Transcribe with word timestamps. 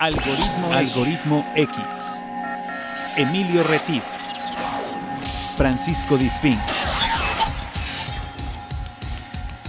Algoritmo, 0.00 0.72
Algoritmo 0.74 1.44
X. 1.56 1.76
Emilio 3.16 3.64
Retif. 3.64 4.04
Francisco 5.56 6.16
Disfín. 6.16 6.54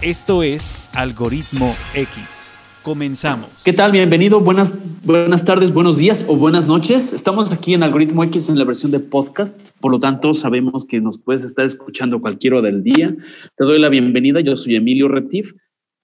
Esto 0.03 0.43
es 0.43 0.87
Algoritmo 0.95 1.75
X. 1.95 2.59
Comenzamos. 2.83 3.49
¿Qué 3.65 3.73
tal? 3.73 3.91
Bienvenido. 3.91 4.39
Buenas, 4.39 4.75
buenas 5.03 5.45
tardes, 5.45 5.73
buenos 5.73 5.97
días 5.97 6.23
o 6.27 6.35
buenas 6.35 6.67
noches. 6.67 7.11
Estamos 7.11 7.51
aquí 7.51 7.73
en 7.73 7.81
Algoritmo 7.81 8.23
X 8.25 8.49
en 8.49 8.59
la 8.59 8.65
versión 8.65 8.91
de 8.91 8.99
podcast. 8.99 9.71
Por 9.79 9.91
lo 9.91 9.99
tanto, 9.99 10.35
sabemos 10.35 10.85
que 10.85 11.01
nos 11.01 11.17
puedes 11.17 11.43
estar 11.43 11.65
escuchando 11.65 12.21
cualquier 12.21 12.53
hora 12.53 12.67
del 12.67 12.83
día. 12.83 13.15
Te 13.57 13.63
doy 13.65 13.79
la 13.79 13.89
bienvenida. 13.89 14.41
Yo 14.41 14.55
soy 14.55 14.75
Emilio 14.75 15.07
Retif 15.07 15.53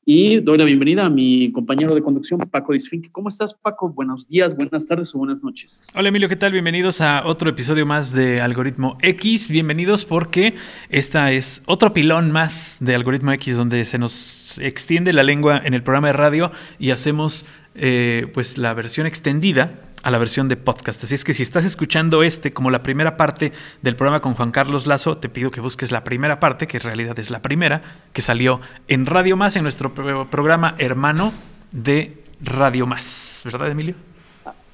y 0.07 0.39
doy 0.39 0.59
la 0.59 0.65
bienvenida 0.65 1.03
a 1.03 1.09
mi 1.09 1.51
compañero 1.51 1.95
de 1.95 2.03
conducción, 2.03 2.39
Paco 2.39 2.73
Disfink. 2.73 3.11
¿Cómo 3.11 3.27
estás, 3.27 3.55
Paco? 3.55 3.89
Buenos 3.89 4.27
días, 4.27 4.55
buenas 4.55 4.85
tardes 4.85 5.13
o 5.16 5.17
buenas 5.17 5.41
noches. 5.41 5.88
Hola, 5.95 6.09
Emilio, 6.09 6.30
¿qué 6.30 6.35
tal? 6.35 6.52
Bienvenidos 6.52 7.02
a 7.02 7.25
otro 7.25 7.49
episodio 7.49 7.88
más 7.88 8.13
de 8.13 8.39
Algoritmo 8.39 8.99
X. 9.02 9.49
Bienvenidos 9.49 10.05
porque 10.05 10.53
esta 10.89 11.31
es 11.31 11.63
otro 11.66 11.91
pilón 11.91 12.30
más 12.31 12.77
de 12.81 12.94
Algoritmo 12.94 13.31
X 13.31 13.57
donde 13.57 13.83
se 13.85 13.97
nos 13.97 14.59
extiende 14.59 15.11
la 15.11 15.23
lengua 15.23 15.59
en 15.66 15.73
el 15.73 15.81
programa 15.81 16.08
de 16.08 16.13
radio 16.13 16.52
y 16.77 16.91
hacemos 16.91 17.44
eh, 17.73 18.27
pues 18.31 18.59
la 18.59 18.75
versión 18.75 19.08
extendida 19.08 19.84
a 20.05 20.12
la 20.12 20.20
versión 20.20 20.48
de 20.48 20.55
podcast. 20.55 21.04
Así 21.04 21.16
es 21.16 21.23
que 21.23 21.34
si 21.34 21.41
estás 21.41 21.66
escuchando 21.66 22.22
este 22.22 22.54
como 22.54 22.70
la 22.70 22.84
primera 22.84 23.18
parte 23.18 23.52
del 23.82 23.95
programa 23.95 24.22
con 24.22 24.36
Juan 24.36 24.52
Carlos 24.52 24.86
Lazo, 24.86 25.18
te 25.18 25.30
pido 25.30 25.50
que 25.50 25.62
busques 25.62 25.91
la 25.91 26.04
primera 26.04 26.40
parte, 26.40 26.68
que 26.68 26.78
en 26.78 26.84
realidad 26.84 27.18
es 27.18 27.31
la 27.31 27.41
primera, 27.41 27.81
que 28.14 28.22
salió 28.22 28.62
en 28.88 29.08
Radio 29.08 29.36
Más, 29.36 29.55
en 29.55 29.64
nuestro 29.64 29.95
programa 29.95 30.76
hermano 30.78 31.34
de 31.72 32.23
Radio 32.40 32.86
Más. 32.86 33.41
¿Verdad, 33.45 33.72
Emilio? 33.72 33.95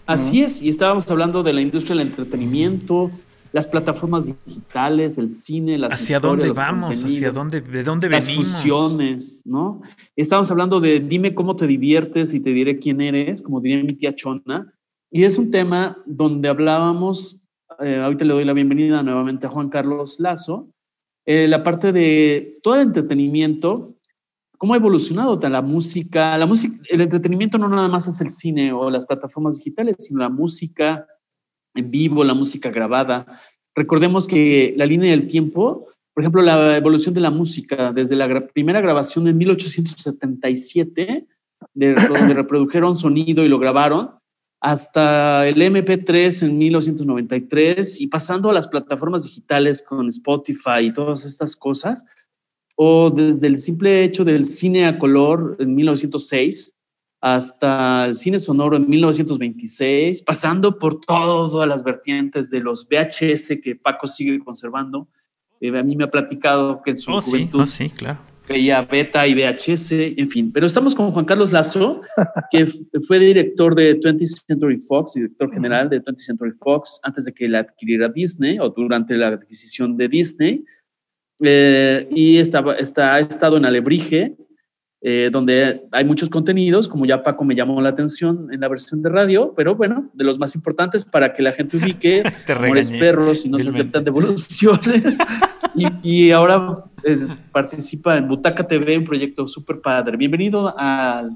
Así 0.06 0.44
es, 0.44 0.62
y 0.62 0.68
estábamos 0.68 1.10
hablando 1.10 1.44
de 1.44 1.54
la 1.54 1.62
industria 1.62 1.96
del 1.96 2.08
entretenimiento, 2.08 3.10
las 3.54 3.68
plataformas 3.68 4.26
digitales, 4.46 5.18
el 5.18 5.30
cine, 5.30 5.78
las 5.78 5.94
¿Hacia 5.94 6.20
dónde 6.20 6.52
vamos? 6.52 7.06
¿Hacia 7.06 7.32
dónde, 7.32 7.62
de 7.62 7.84
dónde 7.84 8.10
venimos? 8.10 8.38
Las 8.38 8.58
fusiones, 8.58 9.42
¿no? 9.46 9.82
Estábamos 10.14 10.52
hablando 10.52 10.82
de 10.82 11.00
dime 11.00 11.34
cómo 11.34 11.56
te 11.56 11.68
diviertes 11.68 12.34
y 12.34 12.42
te 12.42 12.50
diré 12.50 12.80
quién 12.80 13.00
eres, 13.00 13.42
como 13.42 13.62
diría 13.62 13.82
mi 13.82 13.94
tía 13.94 14.14
Chona. 14.14 14.74
Y 15.14 15.26
es 15.26 15.38
un 15.38 15.52
tema 15.52 15.98
donde 16.06 16.48
hablábamos, 16.48 17.42
eh, 17.80 17.98
ahorita 17.98 18.24
le 18.24 18.34
doy 18.34 18.46
la 18.46 18.54
bienvenida 18.54 19.04
nuevamente 19.04 19.46
a 19.46 19.50
Juan 19.50 19.68
Carlos 19.68 20.22
Lazo, 20.22 20.70
eh, 21.26 21.50
la 21.50 21.64
parte 21.64 21.92
de 21.92 22.60
todo 22.64 22.76
el 22.76 22.82
entretenimiento, 22.84 23.98
cómo 24.58 24.74
ha 24.74 24.78
evolucionado 24.78 25.38
la 25.50 25.62
música, 25.62 26.38
la 26.38 26.46
música, 26.46 26.82
el 26.88 27.02
entretenimiento 27.02 27.58
no 27.58 27.68
nada 27.68 27.90
más 27.90 28.08
es 28.08 28.22
el 28.22 28.30
cine 28.30 28.72
o 28.72 28.90
las 28.90 29.06
plataformas 29.06 29.58
digitales, 29.58 29.98
sino 30.00 30.22
la 30.22 30.30
música 30.30 31.06
en 31.76 31.92
vivo, 31.92 32.24
la 32.24 32.34
música 32.34 32.70
grabada. 32.70 33.26
Recordemos 33.76 34.28
que 34.28 34.74
la 34.78 34.86
línea 34.86 35.12
del 35.12 35.28
tiempo, 35.28 35.88
por 36.14 36.24
ejemplo, 36.24 36.42
la 36.42 36.78
evolución 36.78 37.14
de 37.14 37.20
la 37.22 37.32
música 37.32 37.92
desde 37.92 38.16
la 38.16 38.48
primera 38.48 38.80
grabación 38.80 39.28
en 39.28 39.38
1877, 39.38 41.28
de, 41.74 41.94
donde 41.94 42.34
reprodujeron 42.34 42.96
sonido 42.96 43.44
y 43.44 43.50
lo 43.50 43.60
grabaron, 43.60 44.21
hasta 44.62 45.48
el 45.48 45.56
MP3 45.60 46.44
en 46.44 46.58
1993 46.58 48.00
y 48.00 48.08
pasando 48.08 48.52
a 48.52 48.54
las 48.54 48.68
plataformas 48.68 49.24
digitales 49.24 49.82
con 49.82 50.08
Spotify 50.08 50.84
y 50.84 50.94
todas 50.94 51.26
estas 51.26 51.56
cosas, 51.56 52.06
o 52.76 53.10
desde 53.10 53.48
el 53.48 53.58
simple 53.58 54.04
hecho 54.04 54.24
del 54.24 54.46
cine 54.46 54.86
a 54.86 55.00
color 55.00 55.58
en 55.60 55.74
1906 55.76 56.76
hasta 57.20 58.06
el 58.06 58.16
cine 58.16 58.40
sonoro 58.40 58.78
en 58.78 58.90
1926, 58.90 60.22
pasando 60.22 60.78
por 60.78 61.02
todas 61.02 61.68
las 61.68 61.84
vertientes 61.84 62.50
de 62.50 62.60
los 62.60 62.88
VHS 62.88 63.62
que 63.64 63.76
Paco 63.76 64.08
sigue 64.08 64.40
conservando. 64.40 65.08
Eh, 65.60 65.78
a 65.78 65.84
mí 65.84 65.96
me 65.96 66.06
ha 66.06 66.10
platicado 66.10 66.82
que 66.84 66.92
en 66.92 66.98
su 66.98 67.12
oh, 67.12 67.22
juventud 67.22 67.62
oh, 67.62 67.66
sí, 67.68 67.90
claro 67.90 68.31
veía 68.48 68.82
Beta 68.82 69.28
y 69.28 69.34
VHS, 69.34 69.92
en 70.18 70.30
fin. 70.30 70.52
Pero 70.52 70.68
estamos 70.68 70.96
con 70.96 71.12
Juan 71.12 71.26
Carlos 71.26 71.52
Lazo, 71.52 72.02
que 72.52 72.68
fue 73.08 73.20
director 73.20 73.76
de 73.76 74.00
20th 74.00 74.44
Century 74.48 74.80
Fox, 74.80 75.14
director 75.14 75.54
general 75.54 75.90
de 75.90 76.02
20th 76.02 76.18
Century 76.18 76.52
Fox, 76.52 77.00
antes 77.04 77.26
de 77.26 77.34
que 77.34 77.48
la 77.48 77.60
adquiriera 77.60 78.10
Disney 78.10 78.60
o 78.60 78.70
durante 78.70 79.16
la 79.16 79.30
adquisición 79.30 79.98
de 79.98 80.08
Disney. 80.08 80.66
Eh, 81.44 82.08
y 82.12 82.38
estaba, 82.38 82.76
está, 82.76 83.16
ha 83.16 83.20
estado 83.20 83.58
en 83.58 83.66
Alebrije, 83.66 84.36
eh, 85.04 85.30
donde 85.32 85.82
hay 85.92 86.06
muchos 86.06 86.30
contenidos, 86.30 86.88
como 86.88 87.08
ya 87.08 87.24
Paco 87.24 87.44
me 87.44 87.56
llamó 87.56 87.82
la 87.82 87.90
atención 87.90 88.50
en 88.52 88.60
la 88.60 88.68
versión 88.68 89.02
de 89.02 89.10
radio, 89.10 89.52
pero 89.58 89.76
bueno, 89.76 90.12
de 90.14 90.24
los 90.24 90.38
más 90.38 90.54
importantes 90.54 91.04
para 91.04 91.34
que 91.34 91.42
la 91.42 91.54
gente 91.54 91.78
ubique 91.78 92.22
Amores 92.48 92.92
Perros 92.92 93.44
y 93.44 93.50
no 93.50 93.58
se 93.58 93.70
aceptan 93.70 94.04
devoluciones. 94.04 95.18
y, 95.76 95.88
y, 96.04 96.32
ahora 96.32 96.84
eh, 97.04 97.18
participa 97.52 98.16
en 98.16 98.28
Butaca 98.28 98.68
TV, 98.68 98.96
un 99.00 99.04
proyecto 99.04 99.48
súper 99.48 99.82
padre. 99.82 100.18
Bienvenido 100.18 100.72
al 100.78 101.36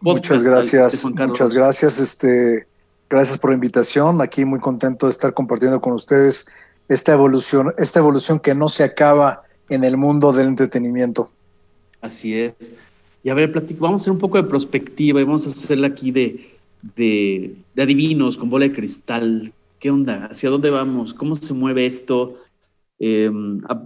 podcast. 0.00 0.30
Muchas 0.30 0.44
gracias, 0.44 0.94
este, 0.94 1.26
muchas 1.26 1.52
gracias. 1.56 2.00
Este, 2.00 2.66
gracias 3.08 3.38
por 3.38 3.50
la 3.50 3.54
invitación. 3.54 4.22
Aquí 4.22 4.44
muy 4.44 4.58
contento 4.58 5.06
de 5.06 5.10
estar 5.10 5.32
compartiendo 5.32 5.80
con 5.80 5.92
ustedes 5.92 6.48
esta 6.88 7.12
evolución, 7.12 7.72
esta 7.78 8.00
evolución 8.00 8.40
que 8.40 8.56
no 8.56 8.68
se 8.68 8.82
acaba 8.82 9.44
en 9.68 9.84
el 9.84 9.96
mundo 9.96 10.32
del 10.32 10.48
entretenimiento. 10.48 11.30
Así 12.00 12.34
es. 12.34 12.74
Y 13.24 13.30
a 13.30 13.34
ver, 13.34 13.50
vamos 13.78 14.00
a 14.00 14.02
hacer 14.02 14.12
un 14.12 14.18
poco 14.18 14.36
de 14.36 14.44
prospectiva 14.46 15.18
y 15.18 15.24
vamos 15.24 15.46
a 15.46 15.48
hacerla 15.48 15.86
aquí 15.86 16.10
de, 16.10 16.58
de, 16.94 17.56
de, 17.74 17.82
adivinos 17.82 18.36
con 18.36 18.50
bola 18.50 18.68
de 18.68 18.74
cristal. 18.74 19.50
¿Qué 19.80 19.90
onda? 19.90 20.28
¿Hacia 20.30 20.50
dónde 20.50 20.68
vamos? 20.68 21.14
¿Cómo 21.14 21.34
se 21.34 21.54
mueve 21.54 21.86
esto? 21.86 22.36
Eh, 22.98 23.30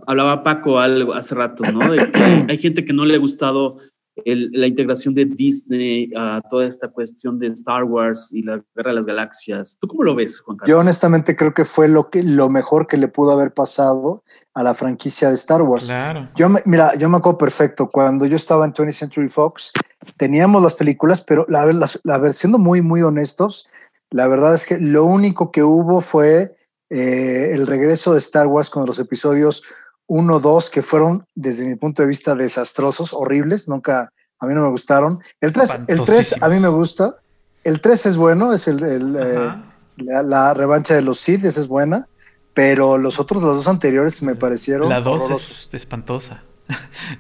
hablaba 0.06 0.43
Paco 0.43 0.81
algo 0.81 1.15
hace 1.15 1.37
rato, 1.37 1.62
¿no? 1.71 1.88
De 1.91 2.10
que 2.10 2.22
hay 2.49 2.59
gente 2.59 2.84
que 2.84 2.93
no 2.93 3.04
le 3.04 3.15
ha 3.15 3.19
gustado 3.19 3.78
la 4.25 4.67
integración 4.67 5.15
de 5.15 5.25
Disney 5.25 6.11
a 6.17 6.41
toda 6.49 6.67
esta 6.67 6.89
cuestión 6.89 7.39
de 7.39 7.49
Star 7.49 7.84
Wars 7.84 8.31
y 8.33 8.43
la 8.43 8.62
Guerra 8.75 8.91
de 8.91 8.97
las 8.97 9.06
Galaxias. 9.06 9.77
¿Tú 9.81 9.89
cómo 9.89 10.05
lo 10.05 10.15
ves, 10.15 10.41
Juan 10.41 10.56
Carlos? 10.56 10.71
Yo 10.71 10.79
honestamente 10.79 11.37
creo 11.37 11.55
que 11.55 11.65
fue 11.65 11.89
lo, 11.89 12.11
que, 12.11 12.23
lo 12.23 12.49
mejor 12.49 12.87
que 12.87 12.97
le 12.97 13.09
pudo 13.09 13.33
haber 13.33 13.53
pasado 13.53 14.23
a 14.55 14.62
la 14.62 14.75
franquicia 14.75 15.29
de 15.29 15.34
Star 15.34 15.62
Wars. 15.62 15.87
Claro. 15.87 16.29
Yo 16.34 16.49
mira, 16.65 16.95
yo 16.97 17.09
me 17.09 17.19
acuerdo 17.19 17.39
perfecto, 17.39 17.89
cuando 17.89 18.27
yo 18.27 18.37
estaba 18.37 18.65
en 18.65 18.73
20th 18.73 18.93
Century 18.93 19.29
Fox, 19.29 19.73
teníamos 20.17 20.62
las 20.62 20.75
películas, 20.75 21.21
pero 21.21 21.47
la, 21.49 21.67
la, 22.05 22.33
siendo 22.33 22.59
muy, 22.59 22.83
muy 22.83 23.03
honestos, 23.03 23.69
la 24.11 24.27
verdad 24.27 24.55
es 24.55 24.67
que 24.67 24.79
lo 24.79 25.05
único 25.05 25.50
que 25.50 25.62
hubo 25.62 26.00
fue 26.00 26.56
eh, 26.91 27.50
el 27.53 27.67
regreso 27.67 28.12
de 28.12 28.19
Star 28.19 28.47
Wars 28.47 28.71
con 28.71 28.87
los 28.87 28.99
episodios 28.99 29.62
uno, 30.08 30.41
dos, 30.41 30.70
que 30.70 30.82
fueron, 30.82 31.24
desde 31.34 31.66
mi 31.66 31.76
punto 31.76 32.02
de 32.02 32.08
vista, 32.08 32.34
desastrosos, 32.34 33.12
horribles, 33.12 33.69
nunca, 33.69 34.12
a 34.41 34.46
mí 34.46 34.54
no 34.54 34.62
me 34.62 34.70
gustaron. 34.70 35.20
El 35.41 35.52
3, 35.52 35.84
el 35.86 36.02
3 36.02 36.42
a 36.42 36.48
mí 36.48 36.58
me 36.58 36.69
gusta. 36.69 37.14
El 37.62 37.80
3 37.80 38.06
es 38.06 38.16
bueno, 38.16 38.52
es 38.52 38.66
el, 38.69 38.82
eh, 38.84 39.54
la, 39.96 40.54
revancha 40.54 40.94
de 40.94 41.02
los 41.02 41.20
Sith, 41.20 41.44
esa 41.44 41.60
es 41.60 41.69
buena, 41.69 42.08
pero 42.54 42.98
los 42.98 43.20
otros, 43.20 43.42
los 43.42 43.58
dos 43.58 43.69
anteriores 43.69 44.22
me 44.22 44.34
parecieron 44.34 44.88
La 44.88 45.00
2 45.00 45.30
es 45.30 45.69
espantosa. 45.72 46.42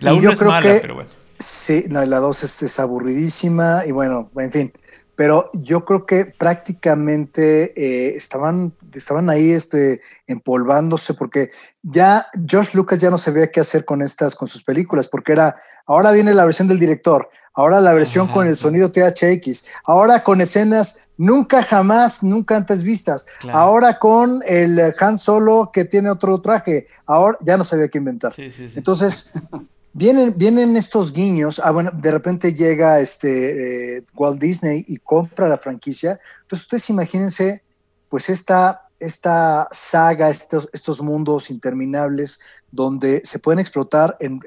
la 0.00 0.14
1 0.14 0.32
es 0.32 0.42
mala, 0.42 0.78
pero 0.80 0.94
bueno. 0.94 1.10
Sí, 1.38 1.84
no, 1.88 2.04
la 2.04 2.18
2 2.18 2.42
es, 2.42 2.62
es 2.62 2.80
aburridísima 2.80 3.84
y 3.86 3.92
bueno, 3.92 4.30
en 4.36 4.50
fin 4.50 4.72
pero 5.18 5.50
yo 5.52 5.84
creo 5.84 6.06
que 6.06 6.26
prácticamente 6.26 7.72
eh, 7.74 8.16
estaban, 8.16 8.72
estaban 8.92 9.28
ahí 9.28 9.50
este, 9.50 10.00
empolvándose 10.28 11.12
porque 11.12 11.50
ya 11.82 12.28
George 12.46 12.76
Lucas 12.76 13.00
ya 13.00 13.10
no 13.10 13.18
sabía 13.18 13.50
qué 13.50 13.58
hacer 13.58 13.84
con 13.84 14.00
estas, 14.00 14.36
con 14.36 14.46
sus 14.46 14.62
películas, 14.62 15.08
porque 15.08 15.32
era, 15.32 15.56
ahora 15.86 16.12
viene 16.12 16.34
la 16.34 16.44
versión 16.44 16.68
del 16.68 16.78
director, 16.78 17.30
ahora 17.52 17.80
la 17.80 17.94
versión 17.94 18.28
con 18.28 18.46
el 18.46 18.54
sonido 18.54 18.92
THX, 18.92 19.64
ahora 19.82 20.22
con 20.22 20.40
escenas 20.40 21.08
nunca 21.16 21.64
jamás, 21.64 22.22
nunca 22.22 22.56
antes 22.56 22.84
vistas, 22.84 23.26
ahora 23.52 23.98
con 23.98 24.40
el 24.46 24.94
Han 25.00 25.18
Solo 25.18 25.72
que 25.72 25.84
tiene 25.84 26.10
otro 26.10 26.40
traje, 26.40 26.86
ahora 27.06 27.36
ya 27.40 27.56
no 27.56 27.64
sabía 27.64 27.88
qué 27.88 27.98
inventar. 27.98 28.34
Entonces... 28.38 29.32
Vienen, 29.92 30.34
vienen 30.36 30.76
estos 30.76 31.12
guiños. 31.12 31.60
Ah, 31.62 31.70
bueno, 31.70 31.90
de 31.92 32.10
repente 32.10 32.54
llega 32.54 33.00
este 33.00 33.96
eh, 33.96 34.04
Walt 34.14 34.40
Disney 34.40 34.84
y 34.86 34.98
compra 34.98 35.48
la 35.48 35.58
franquicia. 35.58 36.20
Entonces, 36.42 36.64
ustedes 36.66 36.90
imagínense, 36.90 37.64
pues, 38.08 38.28
esta, 38.28 38.88
esta 39.00 39.68
saga, 39.70 40.28
estos, 40.28 40.68
estos 40.72 41.00
mundos 41.02 41.50
interminables 41.50 42.40
donde 42.70 43.22
se 43.24 43.38
pueden 43.38 43.60
explotar 43.60 44.16
en, 44.20 44.40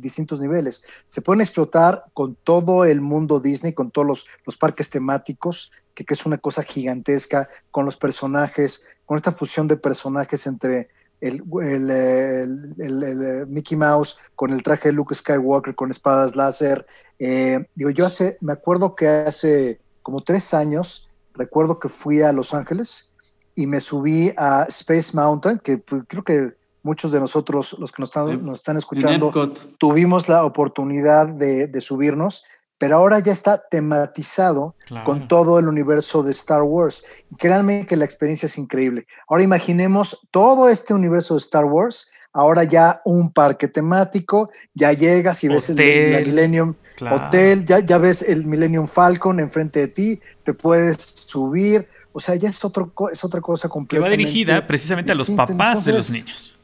distintos 0.00 0.40
niveles. 0.40 0.84
Se 1.06 1.22
pueden 1.22 1.40
explotar 1.40 2.04
con 2.12 2.36
todo 2.36 2.84
el 2.84 3.00
mundo 3.00 3.40
Disney, 3.40 3.72
con 3.72 3.90
todos 3.90 4.06
los, 4.06 4.26
los 4.44 4.56
parques 4.56 4.90
temáticos, 4.90 5.72
que, 5.94 6.04
que, 6.04 6.14
es 6.14 6.26
una 6.26 6.38
cosa 6.38 6.62
gigantesca, 6.62 7.48
con 7.70 7.84
los 7.84 7.96
personajes, 7.96 8.86
con 9.04 9.16
esta 9.16 9.32
fusión 9.32 9.66
de 9.66 9.76
personajes 9.76 10.46
entre 10.46 10.88
el, 11.20 11.42
el, 11.90 13.46
Mickey 13.48 13.76
Mouse 13.76 14.18
con 14.34 14.52
el 14.52 14.62
traje 14.62 14.90
de 14.90 14.92
Luke 14.92 15.14
Skywalker 15.14 15.74
con 15.74 15.90
espadas 15.90 16.36
láser. 16.36 16.86
Eh, 17.18 17.66
digo, 17.74 17.90
yo 17.90 18.06
hace, 18.06 18.38
me 18.40 18.52
acuerdo 18.52 18.94
que 18.94 19.08
hace 19.08 19.80
como 20.02 20.20
tres 20.20 20.54
años 20.54 21.10
recuerdo 21.34 21.78
que 21.78 21.88
fui 21.88 22.22
a 22.22 22.32
Los 22.32 22.54
Ángeles 22.54 23.12
y 23.54 23.66
me 23.66 23.80
subí 23.80 24.32
a 24.36 24.64
Space 24.68 25.16
Mountain, 25.16 25.58
que 25.58 25.78
pues, 25.78 26.02
creo 26.06 26.22
que 26.22 26.54
muchos 26.82 27.10
de 27.10 27.20
nosotros, 27.20 27.76
los 27.78 27.90
que 27.90 28.02
nos 28.02 28.10
están, 28.10 28.44
nos 28.44 28.60
están 28.60 28.76
escuchando, 28.76 29.32
tuvimos 29.78 30.28
la 30.28 30.44
oportunidad 30.44 31.28
de, 31.28 31.66
de, 31.66 31.80
subirnos, 31.80 32.44
pero 32.78 32.96
ahora 32.96 33.18
ya 33.20 33.32
está 33.32 33.62
tematizado 33.70 34.74
claro. 34.86 35.04
con 35.04 35.28
todo 35.28 35.58
el 35.58 35.68
universo 35.68 36.22
de 36.22 36.30
Star 36.32 36.62
Wars. 36.62 37.04
Y 37.30 37.36
créanme 37.36 37.86
que 37.86 37.96
la 37.96 38.04
experiencia 38.04 38.46
es 38.46 38.58
increíble. 38.58 39.06
Ahora 39.28 39.42
imaginemos 39.42 40.26
todo 40.30 40.68
este 40.68 40.92
universo 40.92 41.34
de 41.34 41.38
Star 41.38 41.64
Wars, 41.64 42.10
ahora 42.32 42.64
ya 42.64 43.00
un 43.04 43.32
parque 43.32 43.66
temático, 43.66 44.50
ya 44.74 44.92
llegas 44.92 45.42
y 45.42 45.48
ves 45.48 45.70
el, 45.70 45.76
Millennium 45.76 46.74
claro. 46.96 47.16
Hotel, 47.16 47.64
ya, 47.64 47.78
ya 47.78 47.96
ves 47.96 48.20
el 48.22 48.44
Millennium 48.44 48.86
Falcon 48.86 49.40
enfrente 49.40 49.80
de 49.80 49.88
ti, 49.88 50.20
te 50.44 50.52
puedes 50.52 50.96
subir. 51.00 51.88
O 52.12 52.20
sea, 52.20 52.34
ya 52.34 52.48
es, 52.48 52.64
otro, 52.64 52.92
es 53.12 53.22
otra 53.24 53.42
cosa 53.42 53.68
completamente. 53.68 54.16
Que 54.16 54.24
va 54.24 54.28
dirigida 54.28 54.66
precisamente 54.66 55.12
distinta. 55.12 55.42
a 55.42 55.46
los 55.46 55.56
papás 55.56 55.78
Entonces, 55.78 55.86
de 55.86 55.92
los 55.92 56.10
niños. 56.10 56.56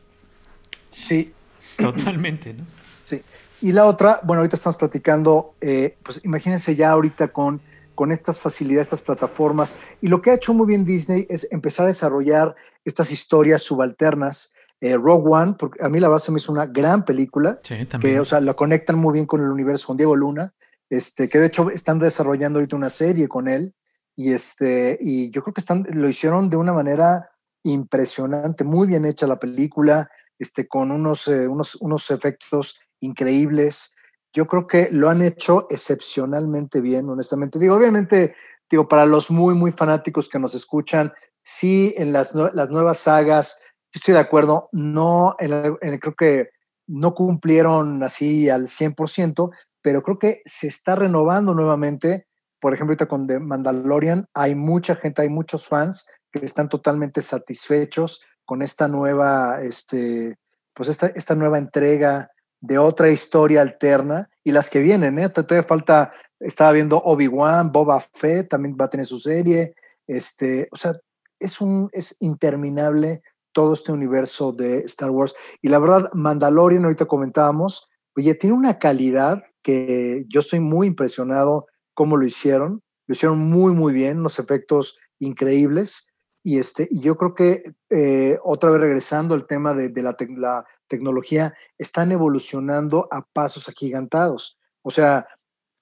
Sí. 0.90 1.32
Totalmente, 1.76 2.54
¿no? 2.54 2.64
Sí. 3.04 3.22
Y 3.62 3.70
la 3.70 3.86
otra, 3.86 4.20
bueno, 4.24 4.40
ahorita 4.40 4.56
estamos 4.56 4.76
platicando, 4.76 5.54
eh, 5.60 5.96
pues 6.02 6.20
imagínense 6.24 6.74
ya 6.74 6.90
ahorita 6.90 7.28
con, 7.28 7.62
con 7.94 8.10
estas 8.10 8.40
facilidades, 8.40 8.88
estas 8.88 9.02
plataformas. 9.02 9.76
Y 10.00 10.08
lo 10.08 10.20
que 10.20 10.32
ha 10.32 10.34
hecho 10.34 10.52
muy 10.52 10.66
bien 10.66 10.84
Disney 10.84 11.26
es 11.30 11.46
empezar 11.52 11.84
a 11.84 11.88
desarrollar 11.88 12.56
estas 12.84 13.12
historias 13.12 13.62
subalternas. 13.62 14.52
Eh, 14.80 14.96
Rogue 14.96 15.30
One, 15.30 15.54
porque 15.56 15.84
a 15.84 15.88
mí 15.88 16.00
la 16.00 16.08
base 16.08 16.32
me 16.32 16.38
hizo 16.38 16.50
una 16.50 16.66
gran 16.66 17.04
película, 17.04 17.56
sí, 17.62 17.86
también. 17.86 18.14
que, 18.14 18.20
o 18.20 18.24
sea, 18.24 18.40
la 18.40 18.54
conectan 18.54 18.98
muy 18.98 19.12
bien 19.12 19.26
con 19.26 19.40
el 19.40 19.48
universo, 19.48 19.86
con 19.86 19.96
Diego 19.96 20.16
Luna, 20.16 20.52
este, 20.90 21.28
que 21.28 21.38
de 21.38 21.46
hecho 21.46 21.70
están 21.70 22.00
desarrollando 22.00 22.58
ahorita 22.58 22.74
una 22.74 22.90
serie 22.90 23.28
con 23.28 23.46
él, 23.46 23.76
y 24.16 24.32
este, 24.32 24.98
y 25.00 25.30
yo 25.30 25.44
creo 25.44 25.54
que 25.54 25.60
están, 25.60 25.86
lo 25.92 26.08
hicieron 26.08 26.50
de 26.50 26.56
una 26.56 26.72
manera 26.72 27.30
impresionante, 27.62 28.64
muy 28.64 28.88
bien 28.88 29.04
hecha 29.04 29.28
la 29.28 29.38
película, 29.38 30.10
este, 30.36 30.66
con 30.66 30.90
unos, 30.90 31.28
eh, 31.28 31.46
unos, 31.46 31.76
unos 31.76 32.10
efectos 32.10 32.76
increíbles. 33.02 33.94
Yo 34.32 34.46
creo 34.46 34.66
que 34.66 34.88
lo 34.90 35.10
han 35.10 35.22
hecho 35.22 35.66
excepcionalmente 35.70 36.80
bien, 36.80 37.08
honestamente. 37.08 37.58
Digo, 37.58 37.76
obviamente, 37.76 38.34
digo, 38.70 38.88
para 38.88 39.04
los 39.04 39.30
muy, 39.30 39.54
muy 39.54 39.72
fanáticos 39.72 40.28
que 40.28 40.38
nos 40.38 40.54
escuchan, 40.54 41.12
sí, 41.42 41.94
en 41.98 42.12
las, 42.12 42.34
las 42.34 42.70
nuevas 42.70 42.98
sagas, 42.98 43.60
estoy 43.92 44.14
de 44.14 44.20
acuerdo, 44.20 44.68
no, 44.72 45.36
en 45.38 45.98
creo 45.98 46.14
que 46.14 46.50
no 46.86 47.14
cumplieron 47.14 48.02
así 48.02 48.48
al 48.48 48.68
100%, 48.68 49.50
pero 49.82 50.02
creo 50.02 50.18
que 50.18 50.42
se 50.44 50.68
está 50.68 50.94
renovando 50.94 51.54
nuevamente. 51.54 52.26
Por 52.60 52.74
ejemplo, 52.74 52.92
ahorita 52.92 53.06
con 53.06 53.26
The 53.26 53.40
Mandalorian 53.40 54.26
hay 54.34 54.54
mucha 54.54 54.96
gente, 54.96 55.22
hay 55.22 55.28
muchos 55.28 55.66
fans 55.66 56.06
que 56.30 56.44
están 56.44 56.68
totalmente 56.68 57.20
satisfechos 57.20 58.22
con 58.44 58.62
esta 58.62 58.88
nueva, 58.88 59.60
este, 59.62 60.36
pues 60.74 60.88
esta, 60.88 61.08
esta 61.08 61.34
nueva 61.34 61.58
entrega 61.58 62.30
de 62.62 62.78
otra 62.78 63.10
historia 63.10 63.60
alterna 63.60 64.30
y 64.42 64.52
las 64.52 64.70
que 64.70 64.78
vienen, 64.78 65.18
¿eh? 65.18 65.28
Todavía 65.28 65.64
falta, 65.64 66.12
estaba 66.40 66.72
viendo 66.72 66.96
Obi-Wan, 66.96 67.72
Boba 67.72 68.00
Fett 68.14 68.48
también 68.48 68.76
va 68.80 68.86
a 68.86 68.90
tener 68.90 69.04
su 69.04 69.18
serie, 69.18 69.74
este, 70.06 70.68
o 70.70 70.76
sea, 70.76 70.92
es 71.38 71.60
un, 71.60 71.90
es 71.92 72.16
interminable 72.20 73.20
todo 73.52 73.74
este 73.74 73.92
universo 73.92 74.52
de 74.52 74.78
Star 74.84 75.10
Wars. 75.10 75.34
Y 75.60 75.68
la 75.68 75.80
verdad, 75.80 76.08
Mandalorian, 76.14 76.84
ahorita 76.84 77.06
comentábamos, 77.06 77.88
oye, 78.16 78.34
tiene 78.34 78.56
una 78.56 78.78
calidad 78.78 79.42
que 79.60 80.24
yo 80.28 80.40
estoy 80.40 80.60
muy 80.60 80.86
impresionado 80.86 81.66
cómo 81.94 82.16
lo 82.16 82.24
hicieron. 82.24 82.80
Lo 83.06 83.12
hicieron 83.12 83.38
muy, 83.38 83.72
muy 83.72 83.92
bien, 83.92 84.20
unos 84.20 84.38
efectos 84.38 84.98
increíbles. 85.18 86.06
Y, 86.42 86.58
este, 86.58 86.88
y 86.90 87.00
yo 87.00 87.16
creo 87.16 87.34
que 87.34 87.62
eh, 87.90 88.38
otra 88.42 88.70
vez 88.70 88.80
regresando 88.80 89.34
al 89.34 89.46
tema 89.46 89.74
de, 89.74 89.88
de 89.88 90.02
la, 90.02 90.16
te 90.16 90.26
la, 90.28 90.64
tecnología, 90.92 91.54
están 91.78 92.12
evolucionando 92.12 93.08
a 93.10 93.22
pasos 93.22 93.66
agigantados. 93.68 94.58
O 94.82 94.90
sea, 94.90 95.26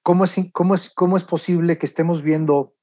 ¿cómo 0.05 0.25
es, 0.25 0.37
cómo, 0.53 0.77
es, 0.77 0.95
¿cómo 0.95 1.17
es 1.17 1.25
posible 1.25 1.79
que 1.79 1.87
estemos 1.87 2.23
viendo 2.23 2.75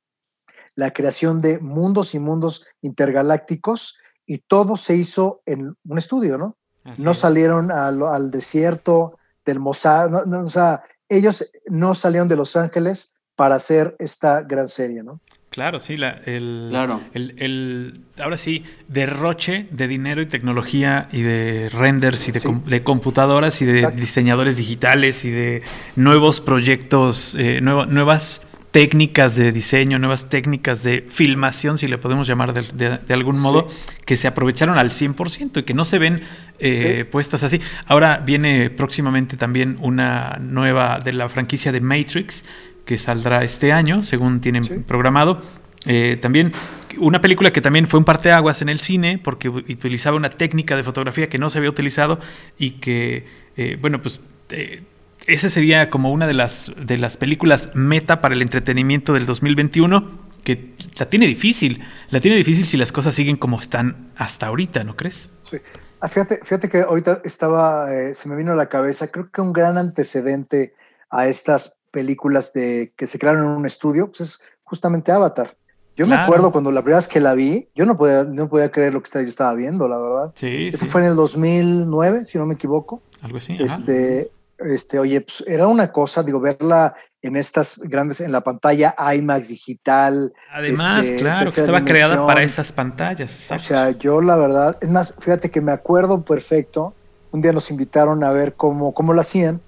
la 0.76 0.92
creación 0.92 1.40
de 1.40 1.60
mundos 1.60 2.14
y 2.16 2.20
mundos 2.20 2.66
intergalácticos 2.82 3.98
y 4.26 4.40
todo 4.40 4.76
se 4.76 4.98
hizo 4.98 5.42
en 5.46 5.78
un 5.86 5.98
estudio, 5.98 6.38
¿no? 6.38 6.58
Así 6.84 7.02
no 7.02 7.12
es. 7.12 7.18
salieron 7.18 7.72
al, 7.72 8.04
al, 8.04 8.30
desierto 8.30 9.18
del 9.46 9.60
no, 9.60 10.26
no, 10.26 10.40
o 10.42 10.50
sea, 10.50 10.84
ellos 11.08 11.50
no 11.68 11.96
salieron 11.96 12.28
de 12.28 12.36
Los 12.36 12.58
Ángeles 12.58 13.14
para 13.36 13.56
hacer 13.56 13.96
esta 14.00 14.42
gran 14.42 14.68
serie, 14.68 15.02
¿no? 15.04 15.22
Claro, 15.58 15.80
sí, 15.80 15.98
la, 15.98 16.22
el, 16.28 16.68
claro. 16.70 17.02
El, 17.16 17.34
el, 17.38 18.02
ahora 18.20 18.38
sí, 18.38 18.64
derroche 18.90 19.66
de 19.72 19.88
dinero 19.88 20.22
y 20.22 20.28
tecnología 20.28 21.08
y 21.12 21.24
de 21.24 21.72
renders 21.74 22.28
y 22.28 22.32
de, 22.32 22.38
sí. 22.38 22.46
com, 22.46 22.64
de 22.64 22.84
computadoras 22.84 23.60
y 23.64 23.66
de 23.66 23.80
Exacto. 23.80 24.00
diseñadores 24.00 24.58
digitales 24.58 25.26
y 25.26 25.32
de 25.32 25.64
nuevos 25.96 26.42
proyectos, 26.42 27.36
eh, 27.40 27.60
nuevas 27.62 28.44
técnicas 28.70 29.36
de 29.36 29.52
diseño, 29.52 29.98
nuevas 29.98 30.30
técnicas 30.30 30.84
de 30.84 31.04
filmación, 31.10 31.80
si 31.80 31.88
le 31.88 31.98
podemos 31.98 32.28
llamar 32.28 32.54
de, 32.54 32.62
de, 32.74 33.00
de 33.00 33.14
algún 33.16 33.40
modo, 33.40 33.68
sí. 33.68 33.96
que 34.06 34.16
se 34.16 34.28
aprovecharon 34.28 34.78
al 34.78 34.92
100% 34.92 35.62
y 35.62 35.64
que 35.64 35.74
no 35.74 35.86
se 35.86 35.98
ven 35.98 36.22
eh, 36.60 36.98
sí. 37.00 37.04
puestas 37.06 37.42
así. 37.42 37.60
Ahora 37.88 38.22
viene 38.24 38.70
próximamente 38.70 39.38
también 39.38 39.78
una 39.82 40.38
nueva 40.40 41.00
de 41.04 41.14
la 41.14 41.28
franquicia 41.30 41.72
de 41.72 41.82
Matrix, 41.82 42.44
que 42.88 42.98
saldrá 42.98 43.44
este 43.44 43.72
año, 43.72 44.02
según 44.02 44.40
tienen 44.40 44.64
sí. 44.64 44.74
programado. 44.88 45.42
Eh, 45.86 46.18
también 46.22 46.54
una 46.98 47.22
película 47.22 47.52
que 47.52 47.62
también 47.62 47.86
fue 47.86 48.00
un 48.00 48.06
parteaguas 48.06 48.62
en 48.62 48.70
el 48.70 48.80
cine 48.80 49.20
porque 49.24 49.50
utilizaba 49.50 50.18
una 50.18 50.30
técnica 50.30 50.76
de 50.76 50.84
fotografía 50.84 51.30
que 51.30 51.38
no 51.38 51.50
se 51.50 51.60
había 51.60 51.70
utilizado 51.70 52.20
y 52.58 52.80
que, 52.80 53.28
eh, 53.58 53.78
bueno, 53.80 54.02
pues 54.02 54.22
eh, 54.50 54.82
esa 55.28 55.50
sería 55.50 55.90
como 55.90 56.12
una 56.12 56.26
de 56.26 56.34
las, 56.34 56.72
de 56.78 56.98
las 56.98 57.18
películas 57.18 57.70
meta 57.76 58.22
para 58.22 58.34
el 58.34 58.42
entretenimiento 58.42 59.14
del 59.14 59.26
2021 59.26 60.28
que 60.44 60.74
la 60.98 61.10
tiene 61.10 61.28
difícil, 61.28 61.84
la 62.10 62.22
tiene 62.22 62.38
difícil 62.38 62.66
si 62.66 62.78
las 62.78 62.94
cosas 62.94 63.14
siguen 63.14 63.36
como 63.36 63.60
están 63.60 64.12
hasta 64.16 64.48
ahorita, 64.48 64.86
¿no 64.86 64.96
crees? 64.96 65.30
Sí. 65.42 65.58
Ah, 66.00 66.08
fíjate, 66.08 66.40
fíjate 66.42 66.70
que 66.70 66.82
ahorita 66.82 67.22
estaba, 67.26 67.90
se 68.14 68.30
me 68.30 68.38
vino 68.38 68.54
a 68.54 68.56
la 68.56 68.70
cabeza, 68.70 69.12
creo 69.12 69.30
que 69.30 69.42
un 69.42 69.52
gran 69.52 69.78
antecedente 69.78 70.74
a 71.10 71.28
estas 71.28 71.78
películas 71.98 72.54
de 72.54 72.94
que 72.96 73.08
se 73.08 73.18
crearon 73.18 73.44
en 73.44 73.50
un 73.50 73.66
estudio, 73.66 74.06
pues 74.06 74.22
es 74.22 74.42
justamente 74.64 75.12
Avatar. 75.12 75.58
Yo 75.96 76.06
claro. 76.06 76.10
me 76.10 76.24
acuerdo 76.26 76.52
cuando 76.52 76.72
la 76.72 76.84
primera 76.84 76.98
vez 76.98 77.08
que 77.08 77.20
la 77.20 77.34
vi, 77.34 77.70
yo 77.74 77.88
no 77.88 77.98
podía, 77.98 78.24
no 78.24 78.48
podía 78.48 78.70
creer 78.70 78.94
lo 78.94 79.02
que 79.02 79.10
yo 79.12 79.22
estaba 79.22 79.56
viendo, 79.56 79.88
la 79.88 79.98
verdad. 79.98 80.32
Sí, 80.36 80.68
Eso 80.68 80.86
sí. 80.86 80.92
fue 80.92 81.02
en 81.02 81.08
el 81.08 81.16
2009, 81.16 82.24
si 82.24 82.38
no 82.38 82.46
me 82.46 82.54
equivoco. 82.54 83.02
Algo 83.24 83.40
así. 83.40 83.58
Este, 83.60 84.30
este, 84.60 85.00
oye, 85.00 85.22
pues 85.22 85.44
era 85.48 85.66
una 85.66 85.92
cosa, 85.92 86.22
digo, 86.22 86.40
verla 86.40 86.94
en 87.20 87.36
estas 87.36 87.80
grandes, 87.80 88.22
en 88.22 88.32
la 88.32 88.42
pantalla 88.42 88.96
IMAX 89.16 89.48
digital. 89.48 90.32
Además, 90.54 91.04
este, 91.04 91.18
claro, 91.18 91.52
que 91.52 91.62
estaba 91.62 91.80
dimensión. 91.80 92.10
creada 92.10 92.28
para 92.28 92.44
esas 92.44 92.72
pantallas. 92.72 93.32
Exacto. 93.32 93.56
O 93.56 93.66
sea, 93.66 93.90
yo 93.90 94.22
la 94.22 94.36
verdad, 94.36 94.78
es 94.80 94.90
más, 94.90 95.16
fíjate 95.20 95.50
que 95.50 95.62
me 95.62 95.72
acuerdo 95.72 96.24
perfecto. 96.24 96.94
Un 97.32 97.42
día 97.42 97.54
nos 97.54 97.72
invitaron 97.72 98.24
a 98.24 98.30
ver 98.30 98.54
cómo, 98.54 98.94
cómo 98.94 99.14
lo 99.14 99.22
hacían 99.22 99.62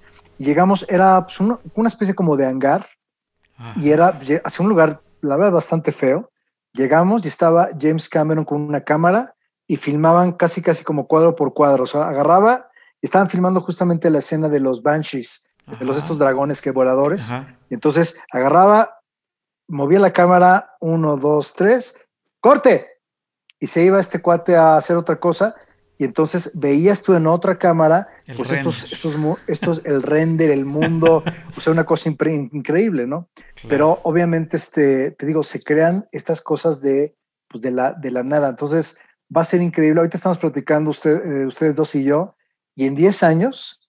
llegamos, 0.44 0.86
era 0.88 1.22
pues, 1.24 1.40
una, 1.40 1.58
una, 1.74 1.88
especie 1.88 2.14
como 2.14 2.36
de 2.36 2.46
hangar 2.46 2.88
Ajá. 3.56 3.78
y 3.80 3.90
era 3.90 4.18
hacia 4.44 4.62
un 4.62 4.68
lugar, 4.68 5.02
la 5.20 5.36
verdad, 5.36 5.52
bastante 5.52 5.92
feo. 5.92 6.30
Llegamos 6.72 7.24
y 7.24 7.28
estaba 7.28 7.70
James 7.78 8.08
Cameron 8.08 8.44
con 8.44 8.62
una 8.62 8.82
cámara 8.82 9.34
y 9.66 9.76
filmaban 9.76 10.32
casi, 10.32 10.62
casi 10.62 10.84
como 10.84 11.06
cuadro 11.06 11.36
por 11.36 11.52
cuadro. 11.52 11.84
O 11.84 11.86
sea, 11.86 12.08
agarraba 12.08 12.68
y 13.00 13.06
estaban 13.06 13.28
filmando 13.28 13.60
justamente 13.60 14.10
la 14.10 14.18
escena 14.18 14.48
de 14.48 14.60
los 14.60 14.82
Banshees, 14.82 15.44
Ajá. 15.66 15.78
de 15.78 15.84
los 15.84 15.98
estos 15.98 16.18
dragones 16.18 16.62
que 16.62 16.70
voladores. 16.70 17.30
Ajá. 17.30 17.58
Y 17.68 17.74
entonces 17.74 18.16
agarraba, 18.32 19.00
movía 19.68 20.00
la 20.00 20.12
cámara, 20.12 20.76
uno, 20.80 21.16
dos, 21.16 21.54
tres, 21.54 21.96
corte. 22.40 22.88
Y 23.58 23.66
se 23.66 23.84
iba 23.84 24.00
este 24.00 24.22
cuate 24.22 24.56
a 24.56 24.76
hacer 24.76 24.96
otra 24.96 25.20
cosa 25.20 25.54
y 26.00 26.04
entonces 26.04 26.52
veías 26.54 27.02
tú 27.02 27.14
en 27.14 27.26
otra 27.26 27.58
cámara 27.58 28.08
el 28.24 28.34
pues 28.34 28.52
estos, 28.52 28.90
estos, 28.90 29.14
estos, 29.46 29.82
el 29.84 30.02
render, 30.02 30.50
el 30.50 30.64
mundo, 30.64 31.22
o 31.54 31.60
sea, 31.60 31.74
una 31.74 31.84
cosa 31.84 32.08
increíble, 32.08 33.06
¿no? 33.06 33.28
Claro. 33.34 33.68
Pero 33.68 34.00
obviamente, 34.04 34.56
este, 34.56 35.10
te 35.10 35.26
digo, 35.26 35.42
se 35.42 35.62
crean 35.62 36.08
estas 36.10 36.40
cosas 36.40 36.80
de, 36.80 37.16
pues 37.48 37.60
de, 37.60 37.72
la, 37.72 37.92
de 37.92 38.12
la 38.12 38.22
nada, 38.22 38.48
entonces 38.48 38.98
va 39.36 39.42
a 39.42 39.44
ser 39.44 39.60
increíble. 39.60 40.00
Ahorita 40.00 40.16
estamos 40.16 40.38
platicando 40.38 40.88
usted, 40.88 41.22
eh, 41.22 41.46
ustedes 41.46 41.76
dos 41.76 41.94
y 41.94 42.04
yo, 42.04 42.34
y 42.74 42.86
en 42.86 42.94
10 42.94 43.22
años, 43.22 43.86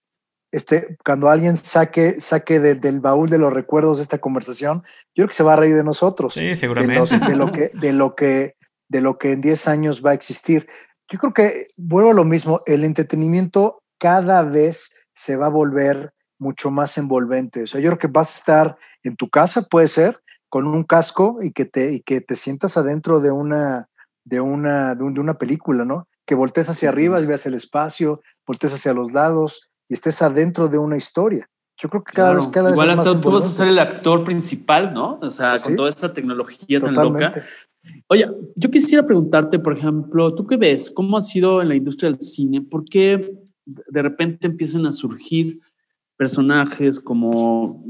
este, 0.51 0.97
cuando 1.05 1.29
alguien 1.29 1.55
saque, 1.55 2.19
saque 2.19 2.59
de, 2.59 2.75
del 2.75 2.99
baúl 2.99 3.29
de 3.29 3.37
los 3.37 3.53
recuerdos 3.53 3.99
de 3.99 4.03
esta 4.03 4.17
conversación, 4.17 4.83
yo 5.15 5.23
creo 5.23 5.27
que 5.29 5.33
se 5.33 5.43
va 5.43 5.53
a 5.53 5.55
reír 5.55 5.75
de 5.75 5.85
nosotros. 5.85 6.33
Sí, 6.33 6.57
seguramente. 6.57 6.93
De, 6.93 6.99
los, 6.99 7.09
de 7.09 7.35
lo 7.37 7.51
que, 7.53 7.71
de 7.73 7.93
lo 7.93 8.15
que, 8.15 8.57
de 8.89 8.99
lo 8.99 9.17
que 9.17 9.31
en 9.31 9.39
10 9.39 9.69
años 9.69 10.03
va 10.05 10.11
a 10.11 10.15
existir 10.15 10.67
yo 11.11 11.19
creo 11.19 11.33
que 11.33 11.65
vuelvo 11.77 12.11
a 12.11 12.13
lo 12.13 12.23
mismo, 12.23 12.61
el 12.65 12.85
entretenimiento 12.85 13.83
cada 13.99 14.43
vez 14.43 15.07
se 15.13 15.35
va 15.35 15.47
a 15.47 15.49
volver 15.49 16.13
mucho 16.39 16.71
más 16.71 16.97
envolvente. 16.97 17.63
O 17.63 17.67
sea, 17.67 17.81
yo 17.81 17.89
creo 17.89 17.99
que 17.99 18.07
vas 18.07 18.33
a 18.33 18.39
estar 18.39 18.77
en 19.03 19.17
tu 19.17 19.29
casa, 19.29 19.63
puede 19.63 19.87
ser, 19.87 20.21
con 20.49 20.65
un 20.67 20.83
casco 20.83 21.37
y 21.41 21.51
que 21.51 21.65
te, 21.65 21.93
y 21.93 21.99
que 22.01 22.21
te 22.21 22.35
sientas 22.35 22.77
adentro 22.77 23.19
de 23.19 23.29
una, 23.29 23.89
de 24.23 24.39
una, 24.39 24.95
de, 24.95 25.03
una 25.03 25.33
película, 25.35 25.83
¿no? 25.83 26.07
Que 26.25 26.33
voltees 26.33 26.69
hacia 26.69 26.89
arriba 26.89 27.19
y 27.19 27.25
veas 27.25 27.45
el 27.45 27.55
espacio, 27.55 28.21
voltees 28.47 28.73
hacia 28.73 28.93
los 28.93 29.11
lados 29.11 29.69
y 29.89 29.93
estés 29.93 30.21
adentro 30.21 30.69
de 30.69 30.77
una 30.77 30.95
historia. 30.95 31.47
Yo 31.77 31.89
creo 31.89 32.03
que 32.03 32.13
cada 32.13 32.33
vez, 32.33 32.47
cada 32.47 32.71
Igual 32.71 32.89
vez 32.89 32.99
hasta 32.99 33.19
tú 33.19 33.31
vas 33.31 33.45
a 33.45 33.49
ser 33.49 33.67
el 33.67 33.79
actor 33.79 34.23
principal, 34.23 34.93
¿no? 34.93 35.19
O 35.21 35.31
sea, 35.31 35.55
con 35.57 35.75
toda 35.75 35.89
esa 35.89 36.13
tecnología 36.13 36.79
tan 36.79 36.93
loca. 36.93 37.31
Oye, 38.07 38.27
yo 38.55 38.69
quisiera 38.69 39.05
preguntarte, 39.05 39.59
por 39.59 39.73
ejemplo, 39.73 40.33
¿tú 40.35 40.45
qué 40.45 40.57
ves? 40.57 40.91
¿Cómo 40.91 41.17
ha 41.17 41.21
sido 41.21 41.61
en 41.61 41.69
la 41.69 41.75
industria 41.75 42.11
del 42.11 42.21
cine? 42.21 42.61
¿Por 42.61 42.85
qué 42.85 43.33
de 43.65 44.01
repente 44.01 44.47
empiezan 44.47 44.85
a 44.85 44.91
surgir 44.91 45.59
personajes 46.17 46.99
como 46.99 47.83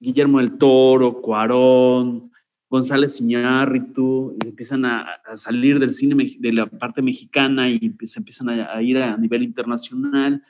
Guillermo 0.00 0.38
del 0.38 0.56
Toro, 0.56 1.20
Cuarón, 1.20 2.30
González 2.74 3.20
Iñárritu, 3.20 4.36
empiezan 4.44 4.84
a, 4.84 5.06
salir 5.34 5.78
del 5.78 5.90
cine 5.90 6.26
de 6.38 6.52
la 6.52 6.66
parte 6.66 7.02
mexicana 7.02 7.70
y 7.70 7.94
se 8.02 8.18
empiezan 8.18 8.48
a, 8.48 8.82
ir 8.82 8.98
a 8.98 9.16
nivel 9.16 9.42
internacional. 9.42 10.42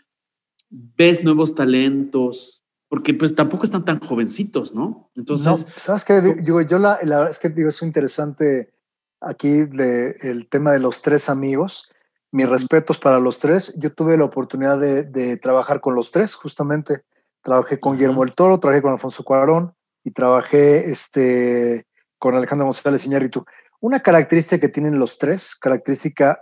Ves 0.71 1.23
nuevos 1.23 1.55
talentos, 1.55 2.64
porque 2.89 3.15
pues 3.15 3.35
tampoco 3.35 3.65
están 3.65 3.85
tan 3.85 4.01
jovencitos, 4.01 4.75
¿no? 4.75 5.11
Entonces, 5.17 5.67
¿sabes 5.77 6.05
qué? 6.05 6.21
Digo, 6.21 6.61
yo 6.61 6.79
la, 6.79 6.99
la 7.03 7.29
es 7.29 7.39
que 7.39 7.49
digo, 7.49 7.69
es 7.69 7.83
interesante 7.83 8.73
aquí 9.21 9.49
el 9.49 10.47
tema 10.49 10.73
de 10.73 10.81
los 10.81 11.03
tres 11.03 11.29
amigos. 11.29 11.91
Mis 12.31 12.49
respetos 12.49 12.99
para 12.99 13.21
los 13.21 13.39
tres. 13.39 13.75
Yo 13.79 13.93
tuve 13.93 14.17
la 14.17 14.25
oportunidad 14.25 14.79
de, 14.79 15.05
de 15.05 15.37
trabajar 15.37 15.81
con 15.81 15.95
los 15.95 16.11
tres, 16.11 16.35
justamente. 16.35 17.05
Trabajé 17.43 17.79
con 17.79 17.97
Guillermo 17.97 18.25
del 18.25 18.35
Toro, 18.35 18.59
trabajé 18.59 18.83
con 18.83 18.93
Alfonso 18.93 19.23
Cuarón 19.23 19.75
y 20.03 20.11
trabajé 20.11 20.91
este, 20.91 21.87
con 22.19 22.35
Alejandro 22.35 22.67
González 22.67 23.07
Iñárritu. 23.07 23.45
Una 23.81 24.01
característica 24.01 24.61
que 24.61 24.69
tienen 24.69 24.99
los 24.99 25.19
tres, 25.19 25.55
característica, 25.57 26.41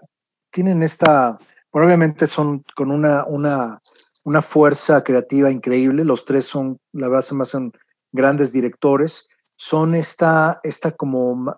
tienen 0.50 0.82
esta, 0.82 1.38
bueno, 1.72 1.86
obviamente 1.86 2.26
son 2.26 2.64
con 2.74 2.90
una, 2.90 3.24
una, 3.26 3.80
una 4.24 4.42
fuerza 4.42 5.02
creativa 5.02 5.50
increíble. 5.50 6.04
Los 6.04 6.24
tres 6.24 6.44
son, 6.44 6.78
la 6.92 7.08
verdad, 7.08 7.22
se 7.22 7.34
me 7.34 7.42
hacen 7.42 7.72
grandes 8.12 8.52
directores. 8.52 9.28
Son 9.56 9.94
esta, 9.94 10.60
esta 10.62 10.92
como, 10.92 11.56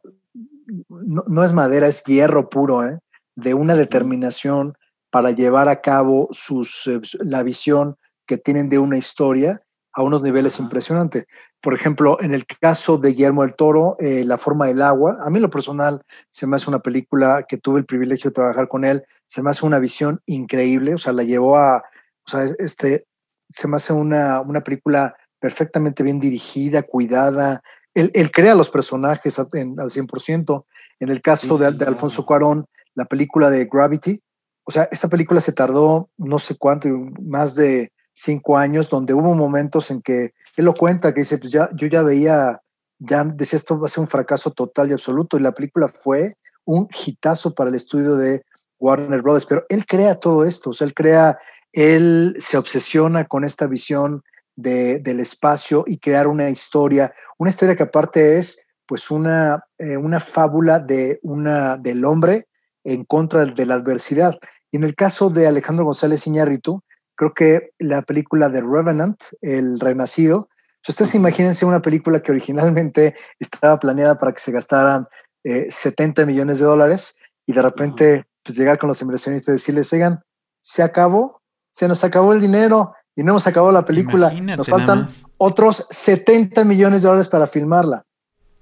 no, 0.88 1.24
no 1.26 1.44
es 1.44 1.52
madera, 1.52 1.86
es 1.86 2.02
hierro 2.04 2.48
puro, 2.48 2.86
¿eh? 2.86 2.98
de 3.36 3.54
una 3.54 3.74
determinación 3.74 4.74
para 5.10 5.30
llevar 5.30 5.68
a 5.68 5.80
cabo 5.80 6.28
sus, 6.32 6.86
eh, 6.86 7.00
la 7.20 7.42
visión 7.42 7.96
que 8.26 8.36
tienen 8.36 8.68
de 8.68 8.78
una 8.78 8.98
historia 8.98 9.60
a 9.92 10.02
unos 10.02 10.22
niveles 10.22 10.58
impresionantes. 10.58 11.26
Por 11.60 11.72
ejemplo, 11.72 12.20
en 12.20 12.34
el 12.34 12.46
caso 12.46 12.98
de 12.98 13.10
Guillermo 13.10 13.42
del 13.42 13.54
Toro, 13.54 13.96
eh, 14.00 14.24
La 14.24 14.38
forma 14.38 14.66
del 14.66 14.82
agua, 14.82 15.18
a 15.22 15.30
mí 15.30 15.38
lo 15.38 15.50
personal 15.50 16.02
se 16.30 16.48
me 16.48 16.56
hace 16.56 16.68
una 16.68 16.80
película 16.80 17.44
que 17.46 17.58
tuve 17.58 17.78
el 17.78 17.86
privilegio 17.86 18.30
de 18.30 18.34
trabajar 18.34 18.66
con 18.66 18.84
él, 18.84 19.04
se 19.26 19.40
me 19.40 19.50
hace 19.50 19.64
una 19.64 19.78
visión 19.78 20.20
increíble, 20.26 20.94
o 20.94 20.98
sea, 20.98 21.12
la 21.12 21.22
llevó 21.22 21.58
a, 21.58 21.84
o 22.26 22.30
sea, 22.30 22.44
este, 22.58 23.06
se 23.50 23.68
me 23.68 23.76
hace 23.76 23.92
una, 23.92 24.40
una 24.40 24.62
película 24.62 25.16
perfectamente 25.38 26.02
bien 26.02 26.20
dirigida, 26.20 26.82
cuidada. 26.82 27.62
Él, 27.92 28.10
él 28.14 28.30
crea 28.30 28.54
los 28.54 28.70
personajes 28.70 29.38
al 29.38 29.48
100%. 29.48 30.64
En 31.00 31.08
el 31.10 31.20
caso 31.20 31.58
de, 31.58 31.70
de 31.72 31.84
Alfonso 31.84 32.24
Cuarón, 32.24 32.64
la 32.94 33.04
película 33.04 33.50
de 33.50 33.66
Gravity, 33.70 34.20
o 34.64 34.70
sea, 34.70 34.88
esta 34.90 35.08
película 35.08 35.40
se 35.40 35.52
tardó 35.52 36.10
no 36.16 36.38
sé 36.38 36.56
cuánto, 36.56 36.88
más 37.20 37.54
de 37.54 37.92
cinco 38.14 38.56
años, 38.56 38.88
donde 38.88 39.12
hubo 39.12 39.34
momentos 39.34 39.90
en 39.90 40.00
que 40.00 40.32
él 40.56 40.64
lo 40.64 40.74
cuenta, 40.74 41.12
que 41.12 41.20
dice, 41.20 41.38
pues 41.38 41.52
ya, 41.52 41.68
yo 41.74 41.86
ya 41.86 42.02
veía, 42.02 42.62
ya 42.98 43.24
decía, 43.24 43.56
esto 43.56 43.78
va 43.78 43.86
a 43.86 43.88
ser 43.90 44.02
un 44.02 44.08
fracaso 44.08 44.52
total 44.52 44.88
y 44.88 44.92
absoluto, 44.92 45.36
y 45.36 45.42
la 45.42 45.52
película 45.52 45.88
fue 45.88 46.32
un 46.64 46.88
hitazo 47.04 47.54
para 47.54 47.70
el 47.70 47.76
estudio 47.76 48.16
de 48.16 48.42
Warner 48.78 49.20
Brothers, 49.20 49.46
pero 49.46 49.64
él 49.68 49.84
crea 49.84 50.14
todo 50.14 50.44
esto, 50.44 50.70
o 50.70 50.72
sea, 50.72 50.86
él 50.86 50.94
crea, 50.94 51.36
él 51.74 52.36
se 52.38 52.56
obsesiona 52.56 53.26
con 53.26 53.44
esta 53.44 53.66
visión 53.66 54.22
de, 54.56 55.00
del 55.00 55.18
espacio 55.18 55.84
y 55.86 55.98
crear 55.98 56.28
una 56.28 56.48
historia, 56.48 57.12
una 57.36 57.50
historia 57.50 57.74
que 57.74 57.82
aparte 57.82 58.38
es 58.38 58.66
pues 58.86 59.10
una, 59.10 59.64
eh, 59.78 59.96
una 59.96 60.20
fábula 60.20 60.78
de 60.78 61.18
una, 61.22 61.76
del 61.76 62.04
hombre 62.04 62.44
en 62.84 63.04
contra 63.04 63.44
de 63.44 63.66
la 63.66 63.74
adversidad. 63.74 64.38
Y 64.70 64.76
en 64.76 64.84
el 64.84 64.94
caso 64.94 65.30
de 65.30 65.46
Alejandro 65.46 65.84
González 65.84 66.26
Iñárritu, 66.26 66.82
creo 67.16 67.34
que 67.34 67.70
la 67.78 68.02
película 68.02 68.48
de 68.48 68.60
Revenant, 68.60 69.20
El 69.40 69.80
Renacido, 69.80 70.48
ustedes 70.86 71.14
imagínense 71.14 71.64
una 71.64 71.82
película 71.82 72.22
que 72.22 72.30
originalmente 72.30 73.14
estaba 73.38 73.78
planeada 73.78 74.18
para 74.18 74.32
que 74.32 74.40
se 74.40 74.52
gastaran 74.52 75.06
70 75.42 76.22
eh, 76.22 76.26
millones 76.26 76.58
de 76.58 76.66
dólares 76.66 77.16
y 77.46 77.52
de 77.52 77.62
repente 77.62 78.26
pues, 78.44 78.56
llegar 78.56 78.78
con 78.78 78.88
los 78.88 79.00
inversionistas 79.02 79.48
y 79.48 79.52
decirles, 79.52 79.92
oigan, 79.92 80.22
se 80.60 80.82
acabó, 80.82 81.42
se 81.74 81.88
nos 81.88 82.04
acabó 82.04 82.32
el 82.32 82.40
dinero 82.40 82.94
y 83.16 83.24
no 83.24 83.32
hemos 83.32 83.48
acabado 83.48 83.72
la 83.72 83.84
película, 83.84 84.30
nos 84.30 84.68
faltan 84.68 85.08
otros 85.38 85.88
70 85.90 86.62
millones 86.62 87.02
de 87.02 87.08
dólares 87.08 87.28
para 87.28 87.48
filmarla. 87.48 88.04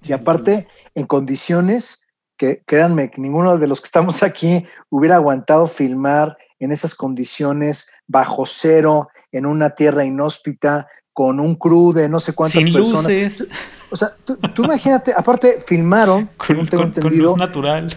Y 0.02 0.12
aparte, 0.12 0.66
en 0.94 1.04
condiciones 1.04 2.06
que 2.38 2.62
créanme 2.64 3.10
que 3.10 3.20
ninguno 3.20 3.58
de 3.58 3.66
los 3.66 3.82
que 3.82 3.84
estamos 3.84 4.22
aquí 4.22 4.64
hubiera 4.88 5.16
aguantado 5.16 5.66
filmar 5.66 6.38
en 6.58 6.72
esas 6.72 6.94
condiciones 6.94 7.92
bajo 8.06 8.46
cero, 8.46 9.08
en 9.30 9.44
una 9.44 9.70
tierra 9.70 10.06
inhóspita, 10.06 10.88
con 11.12 11.38
un 11.38 11.54
crew 11.56 11.92
de 11.92 12.08
no 12.08 12.18
sé 12.18 12.32
cuántas 12.32 12.62
Sin 12.62 12.72
personas. 12.72 13.04
Luces. 13.04 13.46
O 13.90 13.96
sea, 13.96 14.16
tú, 14.24 14.64
imagínate, 14.64 15.12
aparte 15.14 15.58
filmaron, 15.60 16.30
con, 16.38 16.94
luz 17.10 17.36
natural. 17.36 17.88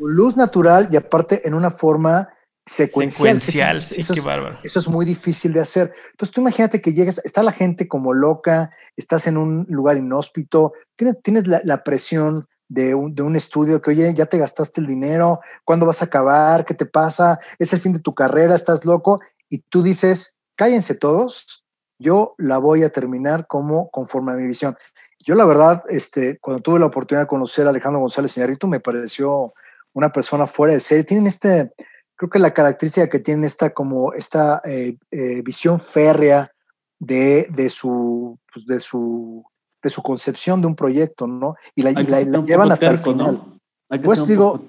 Luz 0.00 0.36
natural 0.38 0.88
y 0.90 0.96
aparte 0.96 1.46
en 1.46 1.52
una 1.52 1.70
forma 1.70 2.30
secuencial. 2.66 3.40
Secuencial, 3.40 3.82
sí, 3.82 4.02
qué 4.14 4.20
bárbaro. 4.20 4.58
Eso 4.62 4.78
es 4.78 4.88
muy 4.88 5.04
difícil 5.04 5.52
de 5.52 5.60
hacer. 5.60 5.92
Entonces 6.12 6.34
tú 6.34 6.40
imagínate 6.40 6.80
que 6.80 6.92
llegas, 6.92 7.20
está 7.24 7.42
la 7.42 7.52
gente 7.52 7.88
como 7.88 8.14
loca, 8.14 8.70
estás 8.96 9.26
en 9.26 9.36
un 9.36 9.66
lugar 9.68 9.96
inhóspito, 9.96 10.72
tienes, 10.96 11.20
tienes 11.22 11.46
la 11.46 11.84
presión 11.84 12.46
de 12.68 12.94
un, 12.94 13.14
de 13.14 13.22
un, 13.22 13.36
estudio 13.36 13.80
que, 13.80 13.90
oye, 13.90 14.12
ya 14.14 14.26
te 14.26 14.38
gastaste 14.38 14.80
el 14.80 14.86
dinero, 14.86 15.40
¿cuándo 15.64 15.86
vas 15.86 16.02
a 16.02 16.06
acabar? 16.06 16.64
¿Qué 16.64 16.74
te 16.74 16.86
pasa? 16.86 17.38
Es 17.58 17.72
el 17.72 17.80
fin 17.80 17.92
de 17.92 18.00
tu 18.00 18.14
carrera, 18.14 18.54
estás 18.54 18.84
loco. 18.84 19.20
Y 19.48 19.58
tú 19.58 19.82
dices, 19.82 20.36
cállense 20.56 20.94
todos, 20.94 21.64
yo 21.98 22.34
la 22.38 22.58
voy 22.58 22.82
a 22.82 22.90
terminar 22.90 23.46
como 23.46 23.90
conforme 23.90 24.32
a 24.32 24.36
mi 24.36 24.46
visión. 24.46 24.76
Yo 25.24 25.34
la 25.34 25.44
verdad, 25.44 25.82
este, 25.88 26.38
cuando 26.38 26.62
tuve 26.62 26.80
la 26.80 26.86
oportunidad 26.86 27.22
de 27.22 27.28
conocer 27.28 27.66
a 27.66 27.70
Alejandro 27.70 28.00
González 28.00 28.36
Iñárritu, 28.36 28.66
me 28.66 28.80
pareció 28.80 29.54
una 29.92 30.10
persona 30.10 30.46
fuera 30.46 30.74
de 30.74 30.80
serie. 30.80 31.04
Tienen 31.04 31.26
este, 31.26 31.72
creo 32.16 32.30
que 32.30 32.38
la 32.38 32.54
característica 32.54 33.08
que 33.08 33.18
tienen 33.18 33.44
esta 33.44 33.72
como 33.72 34.12
esta 34.12 34.60
eh, 34.64 34.96
eh, 35.10 35.42
visión 35.42 35.80
férrea 35.80 36.50
de, 36.98 37.48
de, 37.50 37.70
su, 37.70 38.38
pues 38.52 38.66
de 38.66 38.80
su 38.80 39.44
de 39.84 39.90
su 39.90 40.02
concepción 40.02 40.60
de 40.62 40.66
un 40.66 40.74
proyecto, 40.74 41.26
¿no? 41.26 41.56
Y 41.76 41.82
la, 41.82 41.92
llevan 41.92 42.72
hasta 42.72 42.90
el 42.90 42.98
final. 42.98 43.42
Pues 44.02 44.26
digo, 44.26 44.66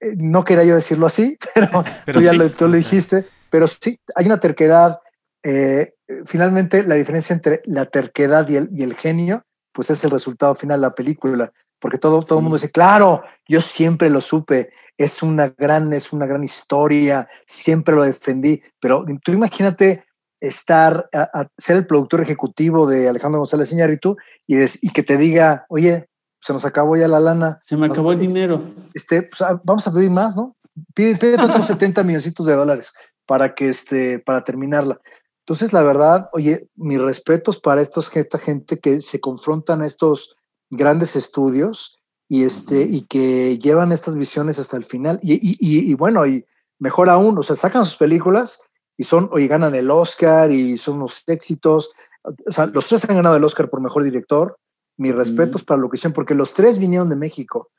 eh, 0.00 0.14
no 0.18 0.44
quería 0.44 0.64
yo 0.64 0.74
decirlo 0.74 1.06
así, 1.06 1.38
pero, 1.54 1.84
tú 2.12 2.20
ya 2.20 2.32
lo, 2.32 2.50
tú 2.50 2.68
lo, 2.68 2.76
dijiste, 2.76 3.24
pero 3.48 3.66
sí, 3.66 3.98
hay 4.14 4.26
una 4.26 4.40
terquedad. 4.40 5.00
Eh, 5.42 5.94
finalmente, 6.26 6.82
la 6.82 6.96
diferencia 6.96 7.32
entre 7.32 7.62
la 7.64 7.86
terquedad 7.86 8.46
y 8.48 8.56
el, 8.56 8.68
y 8.72 8.82
el 8.82 8.94
genio, 8.94 9.44
pues 9.72 9.88
es 9.90 10.04
el 10.04 10.10
resultado 10.10 10.54
final 10.54 10.80
de 10.80 10.88
la 10.88 10.94
película, 10.94 11.52
porque 11.80 11.98
todo, 11.98 12.22
todo 12.22 12.38
el 12.38 12.42
mundo 12.42 12.56
dice, 12.56 12.70
claro, 12.70 13.22
yo 13.48 13.60
siempre 13.60 14.10
lo 14.10 14.20
supe, 14.20 14.70
es 14.96 15.22
una 15.22 15.48
gran, 15.48 15.92
es 15.92 16.12
una 16.12 16.26
gran 16.26 16.44
historia, 16.44 17.26
siempre 17.46 17.94
lo 17.94 18.02
defendí, 18.02 18.62
pero 18.78 19.04
tú 19.24 19.32
imagínate 19.32 20.04
estar, 20.40 21.08
a, 21.12 21.48
ser 21.56 21.76
el 21.76 21.86
productor 21.86 22.20
ejecutivo 22.20 22.86
de 22.86 23.08
Alejandro 23.08 23.40
González 23.40 23.72
Iñárritu 23.72 24.16
y, 24.46 24.56
y 24.62 24.90
que 24.90 25.02
te 25.02 25.16
diga, 25.16 25.66
oye, 25.68 26.08
se 26.40 26.52
nos 26.52 26.64
acabó 26.64 26.96
ya 26.96 27.08
la 27.08 27.20
lana. 27.20 27.58
Se 27.60 27.76
me 27.76 27.86
acabó 27.86 28.12
el 28.12 28.18
dinero. 28.18 28.62
Este, 28.94 29.22
pues, 29.22 29.42
ah, 29.42 29.60
vamos 29.62 29.86
a 29.86 29.92
pedir 29.92 30.10
más, 30.10 30.36
¿no? 30.36 30.56
Pide, 30.94 31.16
pide 31.16 31.34
otros 31.34 31.66
70 31.66 32.02
milloncitos 32.02 32.46
de 32.46 32.54
dólares 32.54 32.94
para 33.26 33.54
que 33.54 33.68
este, 33.68 34.18
para 34.18 34.42
terminarla. 34.42 34.98
Entonces, 35.40 35.72
la 35.72 35.82
verdad, 35.82 36.28
oye, 36.32 36.68
mis 36.76 37.00
respetos 37.00 37.60
para 37.60 37.82
estos, 37.82 38.14
esta 38.16 38.38
gente 38.38 38.78
que 38.78 39.00
se 39.00 39.20
confrontan 39.20 39.82
a 39.82 39.86
estos 39.86 40.36
grandes 40.70 41.16
estudios 41.16 41.98
y, 42.28 42.44
este, 42.44 42.82
y 42.82 43.02
que 43.02 43.58
llevan 43.58 43.92
estas 43.92 44.16
visiones 44.16 44.58
hasta 44.58 44.76
el 44.76 44.84
final. 44.84 45.18
Y, 45.22 45.34
y, 45.34 45.56
y, 45.58 45.90
y 45.90 45.94
bueno, 45.94 46.26
y 46.26 46.44
mejor 46.78 47.10
aún, 47.10 47.36
o 47.36 47.42
sea, 47.42 47.56
sacan 47.56 47.84
sus 47.84 47.96
películas 47.96 48.62
y 48.96 49.04
son, 49.04 49.28
oye, 49.32 49.48
ganan 49.48 49.74
el 49.74 49.90
Oscar 49.90 50.52
y 50.52 50.78
son 50.78 50.96
unos 50.96 51.22
éxitos. 51.26 51.90
O 52.22 52.52
sea, 52.52 52.66
los 52.66 52.86
tres 52.86 53.04
han 53.08 53.16
ganado 53.16 53.36
el 53.36 53.44
Oscar 53.44 53.68
por 53.68 53.80
mejor 53.80 54.04
director. 54.04 54.58
Mis 54.96 55.14
respetos 55.14 55.64
para 55.64 55.80
lo 55.80 55.88
que 55.88 55.96
hicieron, 55.96 56.12
porque 56.12 56.34
los 56.34 56.52
tres 56.52 56.78
vinieron 56.78 57.08
de 57.08 57.16
México. 57.16 57.70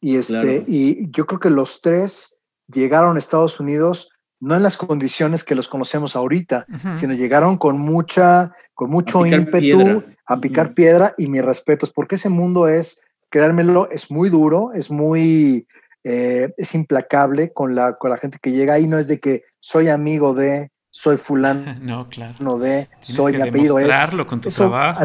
Y, 0.00 0.16
este, 0.16 0.64
y 0.68 1.10
yo 1.10 1.26
creo 1.26 1.40
que 1.40 1.50
los 1.50 1.80
tres 1.80 2.40
llegaron 2.68 3.16
a 3.16 3.18
Estados 3.18 3.58
Unidos 3.58 4.12
no 4.40 4.54
en 4.54 4.62
las 4.62 4.76
condiciones 4.76 5.44
que 5.44 5.54
los 5.54 5.68
conocemos 5.68 6.14
ahorita, 6.14 6.66
sino 6.94 7.14
llegaron 7.14 7.56
con 7.56 7.78
mucha, 7.78 8.52
con 8.74 8.90
mucho 8.90 9.26
ímpetu 9.26 10.04
a 10.26 10.40
picar 10.40 10.74
piedra 10.74 11.14
y 11.16 11.26
mis 11.26 11.44
respetos, 11.44 11.92
porque 11.92 12.14
ese 12.14 12.28
mundo 12.28 12.68
es, 12.68 13.02
créanmelo, 13.30 13.90
es 13.90 14.10
muy 14.10 14.28
duro, 14.30 14.72
es 14.74 14.90
muy, 14.90 15.66
eh, 16.04 16.50
es 16.56 16.74
implacable 16.74 17.52
con 17.52 17.74
la, 17.74 17.94
con 17.94 18.10
la 18.10 18.18
gente 18.18 18.38
que 18.40 18.52
llega 18.52 18.74
ahí, 18.74 18.86
no 18.86 18.98
es 18.98 19.08
de 19.08 19.18
que 19.18 19.42
soy 19.58 19.88
amigo 19.88 20.34
de, 20.34 20.70
soy 20.90 21.16
fulano 21.16 21.74
no, 21.80 22.08
claro. 22.08 22.36
no 22.40 22.58
de, 22.58 22.88
soy 23.00 23.34
mi 23.34 23.42
apellido 23.42 23.78
es. 23.78 23.88
con 24.26 24.40
tu 24.40 24.50
trabajo. 24.50 25.04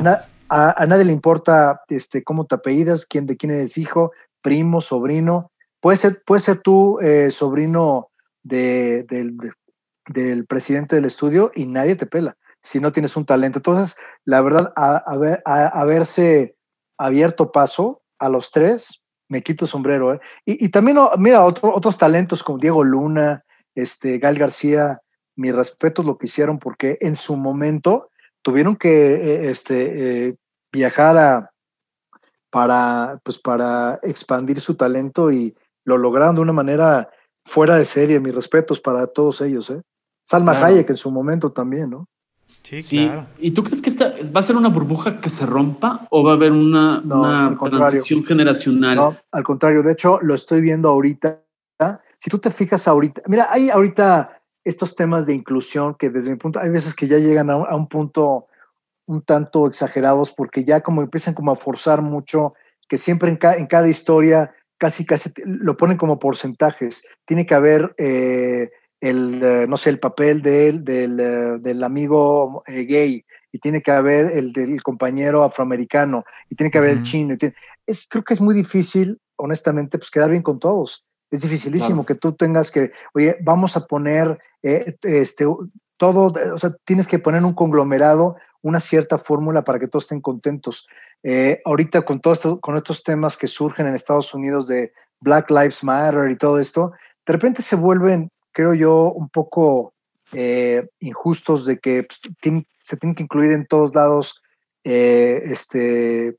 A, 0.50 0.86
nadie 0.86 1.06
le 1.06 1.14
importa 1.14 1.82
este, 1.88 2.24
cómo 2.24 2.46
te 2.46 2.54
apellidas, 2.54 3.08
quién, 3.08 3.26
de 3.26 3.38
quién 3.38 3.54
eres 3.54 3.76
hijo, 3.80 4.12
primo, 4.44 4.82
sobrino. 4.82 5.52
Puede 5.80 5.98
ser, 5.98 6.22
puede 6.24 6.42
ser 6.42 6.60
tú 6.60 7.00
eh, 7.00 7.32
sobrino 7.32 8.12
de, 8.44 9.04
del, 9.04 10.46
presidente 10.46 10.96
del 10.96 11.06
estudio 11.06 11.50
y 11.56 11.66
nadie 11.66 11.96
te 11.96 12.06
pela 12.06 12.38
si 12.62 12.80
no 12.80 12.92
tienes 12.92 13.18
un 13.18 13.26
talento. 13.26 13.60
Entonces, 13.60 13.98
la 14.24 14.42
verdad, 14.42 14.72
a, 14.76 14.98
haberse 15.46 16.56
abierto 16.98 17.52
paso 17.52 18.04
a 18.20 18.30
los 18.30 18.52
tres, 18.52 19.02
me 19.28 19.42
quito 19.42 19.66
sombrero. 19.66 20.14
¿eh? 20.14 20.20
Y, 20.46 20.70
también, 20.70 20.98
mira, 21.18 21.44
otros 21.44 21.98
talentos 21.98 22.42
como 22.42 22.60
Diego 22.60 22.84
Luna, 22.84 23.44
este, 23.76 24.18
Gal 24.20 24.38
García, 24.38 25.02
mi 25.36 25.52
respeto 25.52 26.04
lo 26.04 26.18
que 26.18 26.28
hicieron 26.28 26.60
porque 26.60 26.98
en 27.02 27.16
su 27.16 27.36
momento 27.36 28.10
tuvieron 28.42 28.76
que 28.76 29.16
eh, 29.16 29.50
este, 29.50 30.28
eh, 30.28 30.36
viajar 30.72 31.18
a, 31.18 31.52
para, 32.50 33.20
pues 33.24 33.40
para 33.40 34.00
expandir 34.04 34.62
su 34.62 34.76
talento 34.76 35.32
y 35.32 35.56
lo 35.86 35.98
lograron 35.98 36.36
de 36.36 36.42
una 36.42 36.54
manera 36.54 37.10
fuera 37.46 37.76
de 37.76 37.86
serie. 37.86 38.20
Mis 38.20 38.34
respetos 38.36 38.80
para 38.80 39.08
todos 39.08 39.42
ellos. 39.42 39.70
¿eh? 39.70 39.82
Salma 40.24 40.54
Hayek 40.54 40.90
en 40.90 40.98
su 40.98 41.12
momento 41.12 41.52
también, 41.52 41.90
¿no? 41.90 42.08
Sí, 42.64 43.06
Claro. 43.06 43.28
¿Y 43.40 43.52
tú 43.52 43.64
crees 43.64 43.82
que 43.82 43.90
esta 43.90 44.14
va 44.36 44.40
a 44.40 44.44
ser 44.44 44.56
una 44.56 44.70
burbuja 44.70 45.20
que 45.20 45.30
se 45.30 45.46
rompa 45.46 46.08
o 46.10 46.24
va 46.24 46.32
a 46.32 46.36
haber 46.36 46.54
una, 46.54 47.02
una 47.02 47.58
transición 47.62 48.24
generacional? 48.24 48.96
No, 48.96 49.18
al 49.32 49.44
contrario. 49.44 49.84
De 49.84 49.92
hecho, 49.92 50.20
lo 50.22 50.34
estoy 50.34 50.62
viendo 50.62 50.88
ahorita. 50.90 51.42
Si 52.18 52.30
tú 52.30 52.40
te 52.40 52.50
fijas 52.50 52.88
ahorita, 52.88 53.24
mira, 53.28 53.52
hay 53.52 53.70
ahorita 53.70 54.42
estos 54.64 54.96
temas 54.96 55.26
de 55.26 55.34
inclusión 55.34 55.96
que 55.96 56.10
desde 56.10 56.30
mi 56.30 56.38
punto, 56.38 56.60
hay 56.60 56.70
veces 56.70 56.96
que 56.96 57.08
ya 57.08 57.18
llegan 57.18 57.50
a, 57.50 57.76
un 57.76 57.88
punto 57.88 58.48
un 59.06 59.22
tanto 59.22 59.68
exagerados 59.68 60.32
porque 60.32 60.64
ya 60.64 60.80
como 60.80 61.02
empiezan 61.02 61.34
como 61.34 61.52
a 61.52 61.56
forzar 61.56 62.02
mucho, 62.02 62.54
que 62.88 62.98
siempre 62.98 63.30
en, 63.30 63.38
en 63.58 63.68
cada 63.68 63.90
historia 63.90 64.56
casi 64.78 65.06
casi 65.06 65.32
lo 65.46 65.78
ponen 65.78 65.98
como 65.98 66.20
porcentajes. 66.20 67.06
Tiene 67.26 67.46
que 67.46 67.56
haber 67.56 67.94
eh, 67.98 68.70
el, 69.00 69.44
eh, 69.44 69.66
no 69.68 69.78
sé, 69.78 69.90
el 69.90 70.00
papel 70.00 70.42
de 70.42 70.70
él, 70.70 70.84
del, 70.84 71.20
eh, 71.20 71.58
del 71.60 71.84
amigo 71.84 72.64
gay, 72.68 73.26
y 73.52 73.60
tiene 73.60 73.82
que 73.82 73.92
haber 73.92 74.32
el 74.38 74.52
del 74.52 74.82
compañero 74.82 75.44
afroamericano, 75.44 76.24
y 76.50 76.56
tiene 76.56 76.72
que 76.72 76.78
haber 76.78 76.92
el 76.92 77.04
chino. 77.04 77.36
es, 77.86 78.08
creo 78.10 78.24
que 78.24 78.34
es 78.34 78.42
muy 78.42 78.56
difícil, 78.56 79.20
honestamente, 79.36 79.98
pues 79.98 80.10
quedar 80.10 80.32
bien 80.32 80.44
con 80.44 80.60
todos. 80.60 81.06
Es 81.34 81.42
dificilísimo 81.42 82.06
que 82.06 82.14
tú 82.14 82.34
tengas 82.34 82.70
que, 82.70 82.92
oye, 83.16 83.38
vamos 83.42 83.76
a 83.76 83.88
poner 83.88 84.38
eh, 84.62 84.96
este, 85.02 85.48
todo, 86.04 86.34
o 86.54 86.60
sea, 86.60 86.76
tienes 86.84 87.08
que 87.08 87.18
poner 87.18 87.46
un 87.46 87.54
conglomerado, 87.54 88.36
una 88.62 88.82
cierta 88.82 89.18
fórmula 89.18 89.64
para 89.64 89.80
que 89.80 89.88
todos 89.88 90.04
estén 90.04 90.20
contentos. 90.20 90.86
Eh, 91.24 91.62
ahorita 91.64 92.02
con 92.02 92.20
todo 92.20 92.34
esto, 92.34 92.60
con 92.60 92.76
estos 92.76 93.04
temas 93.04 93.38
que 93.38 93.48
surgen 93.48 93.88
en 93.88 93.96
Estados 93.96 94.34
Unidos 94.34 94.68
de 94.68 94.92
Black 95.22 95.50
Lives 95.50 95.82
Matter 95.82 96.30
y 96.30 96.36
todo 96.36 96.60
esto, 96.60 96.92
de 97.26 97.32
repente 97.32 97.62
se 97.62 97.78
vuelven, 97.78 98.30
creo 98.52 98.74
yo, 98.74 99.14
un 99.14 99.30
poco 99.30 99.94
eh, 100.34 100.90
injustos 101.00 101.66
de 101.66 101.78
que 101.80 102.04
pues, 102.04 102.20
se 102.82 102.98
tienen 102.98 103.16
que 103.16 103.24
incluir 103.24 103.54
en 103.54 103.66
todos 103.66 103.96
lados, 103.96 104.44
este, 104.84 106.36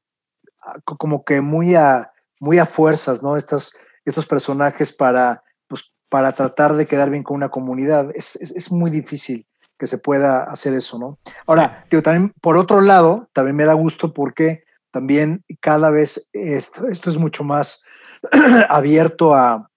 como 0.85 1.25
que 1.25 1.41
muy 1.41 1.75
a, 1.75 2.13
muy 2.39 2.59
a 2.59 2.67
fuerzas, 2.67 3.23
¿no? 3.23 3.39
Estas 3.39 3.79
estos 4.05 4.27
personajes 4.27 4.93
para, 4.93 5.43
pues, 5.67 5.93
para 6.11 6.33
tratar 6.33 6.77
de 6.77 6.87
quedar 6.87 7.09
bien 7.11 7.23
con 7.23 7.37
una 7.37 7.49
comunidad. 7.49 8.11
Es, 8.15 8.37
es, 8.37 8.71
muy 8.71 8.91
difícil 8.91 9.47
que 9.79 9.87
se 9.87 9.99
pueda 9.99 10.45
hacer 10.45 10.75
eso, 10.75 10.99
¿no? 10.99 11.19
Ahora, 11.47 11.87
también, 12.03 12.33
por 12.41 12.57
otro 12.57 12.81
lado, 12.81 13.29
también 13.33 13.57
me 13.57 13.65
da 13.65 13.75
gusto 13.75 14.13
porque 14.13 14.65
también 14.91 15.45
cada 15.61 15.91
vez 15.91 16.29
esto, 16.33 16.87
esto 16.87 17.11
es 17.11 17.19
mucho 17.19 17.43
más 17.45 17.83
abierto 18.69 19.35
a, 19.35 19.71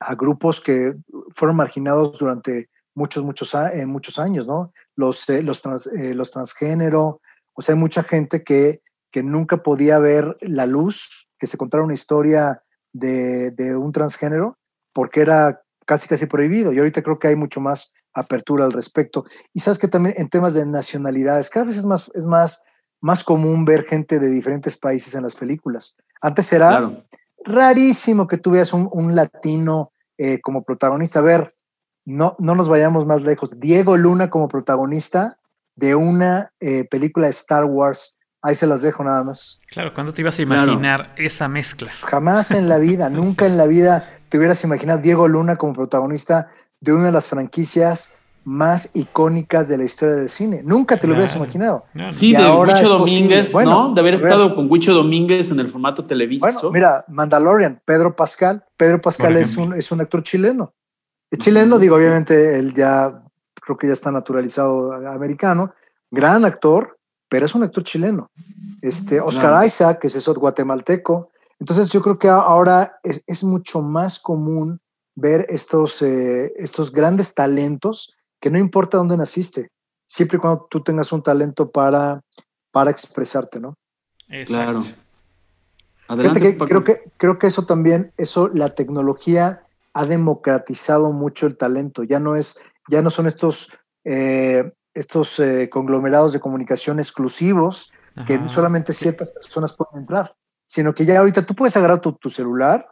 a, 0.00 0.14
grupos 0.14 0.60
que 0.60 0.94
fueron 1.30 1.56
marginados 1.56 2.18
durante 2.18 2.68
muchos, 2.94 3.24
muchos, 3.24 3.54
eh, 3.54 3.86
muchos 3.86 4.18
años, 4.18 4.46
¿no? 4.46 4.72
Los, 4.96 5.28
eh, 5.30 5.42
los, 5.42 5.62
eh, 5.96 6.14
los 6.14 6.30
transgénero, 6.30 7.20
o 7.54 7.62
sea, 7.62 7.74
hay 7.74 7.80
mucha 7.80 8.02
gente 8.02 8.44
que, 8.44 8.82
que 9.10 9.22
nunca 9.22 9.62
podía 9.62 9.98
ver 9.98 10.36
la 10.40 10.66
luz, 10.66 11.28
que 11.38 11.46
se 11.46 11.56
contara 11.56 11.82
una 11.82 11.94
historia 11.94 12.62
de, 12.92 13.76
un 13.76 13.92
transgénero 13.92 14.58
porque 14.92 15.20
era 15.20 15.62
casi 15.86 16.08
casi 16.08 16.26
prohibido 16.26 16.72
y 16.72 16.78
ahorita 16.78 17.02
creo 17.02 17.18
que 17.18 17.28
hay 17.28 17.36
mucho 17.36 17.60
más 17.60 17.92
apertura 18.14 18.64
al 18.64 18.72
respecto. 18.72 19.24
Y 19.52 19.60
sabes 19.60 19.78
que 19.78 19.88
también 19.88 20.14
en 20.18 20.28
temas 20.28 20.54
de 20.54 20.66
nacionalidades, 20.66 21.50
cada 21.50 21.66
vez 21.66 21.76
es 21.76 21.86
más, 21.86 22.10
es 22.14 22.26
más, 22.26 22.62
más 23.00 23.24
común 23.24 23.64
ver 23.64 23.84
gente 23.84 24.18
de 24.18 24.28
diferentes 24.28 24.76
países 24.76 25.14
en 25.14 25.22
las 25.22 25.34
películas. 25.34 25.96
Antes 26.20 26.52
era 26.52 27.04
rarísimo 27.44 28.26
que 28.26 28.38
tú 28.38 28.50
veas 28.52 28.72
un, 28.72 29.14
latino 29.14 29.92
eh, 30.18 30.40
como 30.40 30.62
protagonista. 30.62 31.20
A 31.20 31.22
ver, 31.22 31.54
no, 32.04 32.36
no 32.38 32.54
nos 32.54 32.68
vayamos 32.68 33.06
más 33.06 33.22
lejos. 33.22 33.58
Diego 33.58 33.96
Luna 33.96 34.28
como 34.28 34.48
protagonista 34.48 35.38
de 35.76 35.94
una 35.94 36.52
eh, 36.60 36.84
película 36.84 37.26
de 37.26 37.30
Star 37.30 37.64
Wars 37.64 38.18
Ahí 38.42 38.54
se 38.54 38.66
las 38.66 38.80
dejo 38.80 39.04
nada 39.04 39.22
más. 39.22 39.60
Claro, 39.66 39.92
¿cuándo 39.92 40.12
te 40.12 40.22
ibas 40.22 40.38
a 40.38 40.42
imaginar 40.42 41.12
esa 41.18 41.46
mezcla? 41.48 41.90
Jamás 42.06 42.52
en 42.52 42.68
la 42.68 42.78
vida, 42.78 43.10
nunca 43.10 43.44
en 43.44 43.58
la 43.58 43.66
vida 43.66 44.08
te 44.30 44.38
hubieras 44.38 44.64
imaginado 44.64 45.00
Diego 45.00 45.28
Luna 45.28 45.56
como 45.56 45.74
protagonista 45.74 46.48
de 46.80 46.92
una 46.92 47.06
de 47.06 47.12
las 47.12 47.28
franquicias 47.28 48.20
más 48.44 48.96
icónicas 48.96 49.68
de 49.68 49.76
la 49.76 49.84
historia 49.84 50.16
del 50.16 50.28
cine. 50.28 50.62
Nunca 50.64 50.96
te 50.96 51.06
lo 51.06 51.12
hubieras 51.12 51.36
imaginado. 51.36 51.84
Sí, 52.08 52.32
de 52.32 52.50
Huicho 52.50 52.88
Domínguez, 52.88 53.54
¿no? 53.54 53.92
De 53.92 54.00
haber 54.00 54.14
estado 54.14 54.54
con 54.54 54.70
Huicho 54.70 54.94
Domínguez 54.94 55.50
en 55.50 55.60
el 55.60 55.68
formato 55.68 56.04
televisivo. 56.04 56.50
Bueno, 56.50 56.70
mira, 56.72 57.04
Mandalorian, 57.08 57.80
Pedro 57.84 58.16
Pascal. 58.16 58.64
Pedro 58.76 59.00
Pascal 59.00 59.36
es 59.36 59.56
un, 59.56 59.74
es 59.74 59.92
un 59.92 60.00
actor 60.00 60.22
chileno. 60.22 60.72
Es 61.30 61.38
chileno, 61.38 61.78
digo, 61.78 61.96
obviamente 61.96 62.58
él 62.58 62.74
ya, 62.74 63.22
creo 63.54 63.76
que 63.76 63.86
ya 63.86 63.92
está 63.92 64.10
naturalizado 64.10 64.92
americano. 64.92 65.72
Gran 66.10 66.44
actor, 66.44 66.98
pero 67.28 67.46
es 67.46 67.54
un 67.54 67.62
actor 67.62 67.84
chileno. 67.84 68.30
Este, 68.80 69.20
Oscar 69.20 69.64
Isaac, 69.64 70.00
que 70.00 70.06
es 70.06 70.16
eso 70.16 70.34
guatemalteco. 70.34 71.30
Entonces 71.60 71.90
yo 71.90 72.00
creo 72.00 72.18
que 72.18 72.28
ahora 72.28 72.98
es, 73.02 73.44
mucho 73.44 73.82
más 73.82 74.18
común 74.18 74.80
ver 75.20 75.46
estos, 75.48 76.02
eh, 76.02 76.52
estos 76.56 76.92
grandes 76.92 77.34
talentos 77.34 78.16
que 78.40 78.50
no 78.50 78.58
importa 78.58 78.96
dónde 78.96 79.16
naciste, 79.16 79.68
siempre 80.06 80.38
y 80.38 80.40
cuando 80.40 80.66
tú 80.70 80.82
tengas 80.82 81.12
un 81.12 81.22
talento 81.22 81.70
para, 81.70 82.20
para 82.70 82.90
expresarte, 82.90 83.60
¿no? 83.60 83.74
Claro. 84.46 84.82
Adelante, 86.08 86.56
creo 86.58 86.84
que 86.84 87.04
creo 87.16 87.38
que 87.38 87.46
eso 87.46 87.66
también, 87.66 88.12
eso 88.16 88.48
la 88.48 88.70
tecnología 88.70 89.66
ha 89.92 90.06
democratizado 90.06 91.12
mucho 91.12 91.46
el 91.46 91.56
talento. 91.56 92.02
Ya 92.02 92.18
no 92.18 92.36
es, 92.36 92.60
ya 92.88 93.02
no 93.02 93.10
son 93.10 93.26
estos 93.26 93.70
eh, 94.04 94.72
estos 94.94 95.38
eh, 95.38 95.68
conglomerados 95.70 96.32
de 96.32 96.40
comunicación 96.40 96.98
exclusivos 96.98 97.92
que 98.26 98.48
solamente 98.48 98.92
ciertas 98.92 99.30
personas 99.30 99.72
pueden 99.72 100.00
entrar, 100.00 100.34
sino 100.66 100.92
que 100.92 101.06
ya 101.06 101.18
ahorita 101.18 101.46
tú 101.46 101.54
puedes 101.54 101.76
agarrar 101.76 102.00
tu, 102.00 102.18
celular, 102.28 102.86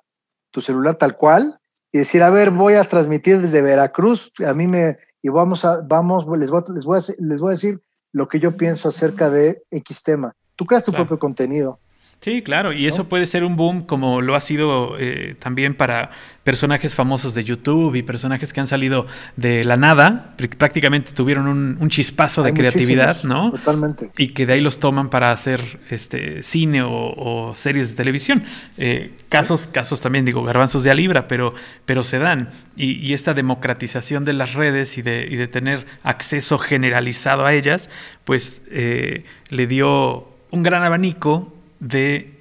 tu 0.50 0.60
celular 0.60 0.96
tal 0.96 1.16
cual, 1.16 1.58
y 1.92 1.98
decir, 1.98 2.22
a 2.22 2.30
ver, 2.30 2.50
voy 2.50 2.74
a 2.74 2.84
transmitir 2.84 3.40
desde 3.40 3.62
Veracruz, 3.62 4.32
a 4.46 4.52
mí 4.52 4.66
me, 4.66 4.96
y 5.22 5.28
vamos 5.28 5.64
a, 5.64 5.80
vamos, 5.80 6.26
les 6.38 6.50
voy, 6.50 6.62
les 6.74 6.84
voy, 6.84 6.98
a, 6.98 7.02
les 7.18 7.40
voy 7.40 7.48
a 7.48 7.50
decir 7.52 7.80
lo 8.12 8.28
que 8.28 8.40
yo 8.40 8.56
pienso 8.56 8.88
acerca 8.88 9.30
de 9.30 9.62
X 9.70 10.02
tema. 10.02 10.34
Tú 10.56 10.64
creas 10.66 10.84
tu 10.84 10.92
propio 10.92 11.18
contenido. 11.18 11.78
Sí, 12.20 12.42
claro, 12.42 12.72
y 12.72 12.88
eso 12.88 13.08
puede 13.08 13.26
ser 13.26 13.44
un 13.44 13.56
boom 13.56 13.82
como 13.82 14.20
lo 14.20 14.34
ha 14.34 14.40
sido 14.40 14.98
eh, 14.98 15.36
también 15.38 15.74
para 15.74 16.10
personajes 16.42 16.96
famosos 16.96 17.34
de 17.34 17.44
YouTube 17.44 17.94
y 17.94 18.02
personajes 18.02 18.52
que 18.52 18.58
han 18.58 18.66
salido 18.66 19.06
de 19.36 19.62
la 19.62 19.76
nada, 19.76 20.34
prácticamente 20.56 21.12
tuvieron 21.12 21.46
un, 21.46 21.88
chispazo 21.90 22.42
de 22.42 22.52
creatividad, 22.54 23.22
¿no? 23.22 23.52
Totalmente. 23.52 24.10
Y 24.16 24.28
que 24.28 24.46
de 24.46 24.54
ahí 24.54 24.60
los 24.60 24.80
toman 24.80 25.10
para 25.10 25.30
hacer 25.30 25.60
este 25.90 26.42
cine 26.42 26.82
o, 26.82 27.52
series 27.54 27.90
de 27.90 27.94
televisión. 27.94 28.44
Eh, 28.78 29.12
casos, 29.28 29.68
casos 29.68 30.00
también, 30.00 30.24
digo, 30.24 30.42
garbanzos 30.42 30.82
de 30.82 30.90
a 30.90 30.94
libra, 30.94 31.28
pero, 31.28 31.54
pero 31.84 32.02
se 32.02 32.18
dan. 32.18 32.50
Y, 32.76 33.12
esta 33.12 33.32
democratización 33.34 34.24
de 34.24 34.32
las 34.32 34.54
redes 34.54 34.98
y 34.98 35.02
de, 35.02 35.28
y 35.30 35.36
de, 35.36 35.48
tener 35.48 35.86
acceso 36.02 36.58
generalizado 36.58 37.46
a 37.46 37.52
ellas, 37.52 37.90
pues 38.24 38.62
eh, 38.70 39.24
le 39.50 39.66
dio 39.66 40.28
un 40.50 40.62
gran 40.62 40.82
abanico 40.82 41.57
de 41.80 42.34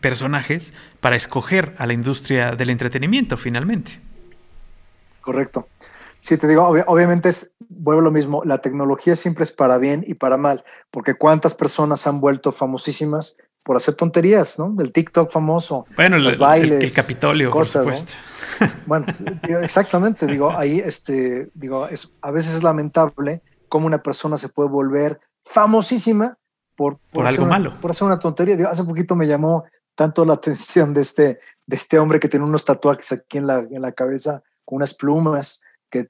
personajes 0.00 0.74
para 1.00 1.16
escoger 1.16 1.74
a 1.78 1.86
la 1.86 1.92
industria 1.92 2.56
del 2.56 2.70
entretenimiento 2.70 3.36
finalmente. 3.36 4.00
Correcto. 5.20 5.68
Sí, 6.20 6.36
te 6.38 6.48
digo, 6.48 6.66
obviamente 6.86 7.28
es, 7.28 7.54
vuelvo 7.68 8.00
lo 8.00 8.10
mismo, 8.10 8.42
la 8.44 8.58
tecnología 8.58 9.14
siempre 9.14 9.44
es 9.44 9.52
para 9.52 9.78
bien 9.78 10.02
y 10.06 10.14
para 10.14 10.36
mal, 10.36 10.64
porque 10.90 11.14
cuántas 11.14 11.54
personas 11.54 12.06
han 12.06 12.20
vuelto 12.20 12.50
famosísimas 12.50 13.36
por 13.62 13.76
hacer 13.76 13.94
tonterías, 13.94 14.58
¿no? 14.58 14.74
El 14.80 14.92
TikTok 14.92 15.30
famoso, 15.30 15.86
bueno, 15.96 16.18
los 16.18 16.38
bailes, 16.38 16.90
el, 16.90 16.94
Capitolio, 16.94 17.50
por 17.50 17.66
supuesto. 17.66 18.12
Bueno, 18.86 19.06
exactamente, 19.60 20.26
digo, 20.26 20.50
ahí, 20.56 20.78
este, 20.78 21.50
digo, 21.52 21.86
es, 21.88 22.10
a 22.22 22.30
veces 22.30 22.54
es 22.54 22.62
lamentable 22.62 23.42
cómo 23.68 23.86
una 23.86 24.02
persona 24.02 24.36
se 24.36 24.48
puede 24.48 24.70
volver 24.70 25.20
famosísima 25.42 26.38
por, 26.76 26.98
por, 27.12 27.26
algo 27.26 27.46
malo. 27.46 27.80
Por 27.80 27.90
hacer 27.90 28.04
una 28.04 28.18
tontería. 28.18 28.56
Digo, 28.56 28.68
hace 28.68 28.84
poquito 28.84 29.16
me 29.16 29.26
llamó 29.26 29.64
tanto 29.94 30.24
la 30.24 30.34
atención 30.34 30.94
de 30.94 31.00
este, 31.00 31.40
de 31.66 31.76
este 31.76 31.98
hombre 31.98 32.20
que 32.20 32.28
tiene 32.28 32.44
unos 32.44 32.64
tatuajes 32.64 33.12
aquí 33.12 33.38
en 33.38 33.46
la, 33.46 33.60
en 33.60 33.82
la 33.82 33.92
cabeza 33.92 34.42
con 34.64 34.76
unas 34.76 34.94
plumas 34.94 35.62
que, 35.90 36.08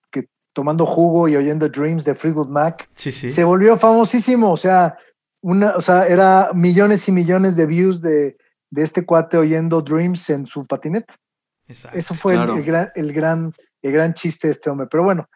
tomando 0.53 0.87
jugo 0.87 1.29
y 1.29 1.37
oyendo 1.37 1.69
Dreams 1.69 2.05
de 2.05 2.15
Fleetwood 2.15 2.49
Mac, 2.49 2.89
se 2.95 3.45
volvió 3.45 3.77
famosísimo. 3.77 4.51
O 4.51 4.57
sea, 4.57 4.97
una, 5.43 5.77
o 5.77 5.81
sea, 5.81 6.07
era 6.07 6.51
millones 6.55 7.07
y 7.09 7.13
millones 7.13 7.57
de 7.57 7.67
views 7.67 8.01
de, 8.01 8.37
este 8.75 9.05
cuate 9.05 9.37
oyendo 9.37 9.83
Dreams 9.83 10.31
en 10.31 10.47
su 10.47 10.67
patinete. 10.67 11.15
Eso 11.93 12.15
fue 12.15 12.35
el, 12.35 12.63
gran, 12.63 12.91
el, 12.95 13.13
gran, 13.13 13.53
el 13.83 13.93
gran 13.93 14.15
chiste 14.15 14.49
de 14.49 14.53
este 14.53 14.71
hombre. 14.71 14.87
Pero 14.91 15.05
bueno, 15.05 15.29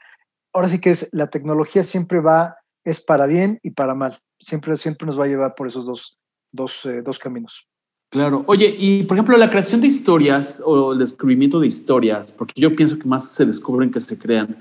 ahora 0.53 0.69
sí 0.69 0.79
que 0.79 0.91
es 0.91 1.09
la 1.13 1.29
tecnología 1.29 1.83
siempre 1.83 2.21
va, 2.21 2.57
es 2.85 3.01
para 3.01 3.27
bien 3.27 3.59
y 3.63 3.71
para 3.71 3.95
mal. 3.95 4.19
Siempre, 4.41 4.77
siempre 4.77 5.07
nos 5.07 5.19
va 5.19 5.25
a 5.25 5.29
llevar 5.29 5.55
por 5.55 5.69
esos 5.69 5.85
dos, 5.85 6.19
dos, 6.51 6.87
eh, 6.87 7.03
dos 7.03 7.19
caminos. 7.19 7.69
Claro. 8.11 8.43
Oye, 8.49 8.75
y 8.77 9.05
por 9.05 9.17
ejemplo, 9.17 9.37
la 9.37 9.51
creación 9.51 9.81
de 9.81 9.87
historias 9.87 10.61
o 10.65 10.93
el 10.93 10.99
descubrimiento 10.99 11.61
de 11.61 11.69
historias, 11.69 12.33
porque 12.33 12.61
yo 12.61 12.73
pienso 12.73 12.99
que 12.99 13.07
más 13.07 13.33
se 13.33 13.47
descubren 13.47 13.91
que 13.91 14.01
se 14.01 14.19
crean. 14.19 14.59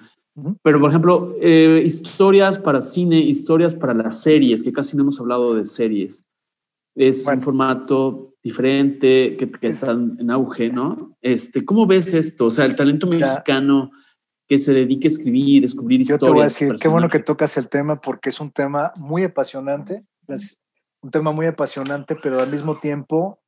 Pero, 0.61 0.79
por 0.79 0.89
ejemplo, 0.89 1.35
eh, 1.41 1.81
historias 1.83 2.59
para 2.59 2.81
cine, 2.81 3.19
historias 3.19 3.75
para 3.75 3.93
las 3.93 4.21
series, 4.21 4.63
que 4.63 4.71
casi 4.71 4.95
no 4.95 5.01
hemos 5.01 5.19
hablado 5.19 5.55
de 5.55 5.65
series. 5.65 6.23
Es 6.95 7.25
un 7.25 7.41
formato 7.41 8.35
diferente 8.43 9.35
que, 9.37 9.49
que 9.49 9.67
están 9.67 10.17
en 10.19 10.31
auge, 10.31 10.69
¿no? 10.69 11.17
Este, 11.21 11.65
¿Cómo 11.65 11.85
ves 11.87 12.13
esto? 12.13 12.45
O 12.45 12.49
sea, 12.49 12.65
el 12.65 12.75
talento 12.75 13.07
mexicano 13.07 13.91
que 14.49 14.57
se 14.57 14.73
dedique 14.73 15.07
a 15.07 15.11
escribir, 15.11 15.61
descubrir 15.61 16.01
historias. 16.01 16.21
Yo 16.21 16.25
te 16.25 16.33
voy 16.33 16.41
a 16.41 16.45
decir, 16.45 16.73
qué 16.81 16.87
bueno 16.87 17.07
que 17.07 17.19
tocas 17.19 17.55
el 17.57 17.69
tema 17.69 18.01
porque 18.01 18.29
es 18.29 18.39
un 18.39 18.51
tema 18.51 18.91
muy 18.97 19.23
apasionante. 19.23 20.03
Un 21.01 21.11
tema 21.11 21.31
muy 21.31 21.45
apasionante, 21.45 22.15
pero 22.15 22.39
al 22.39 22.49
mismo 22.49 22.79
tiempo 22.79 23.39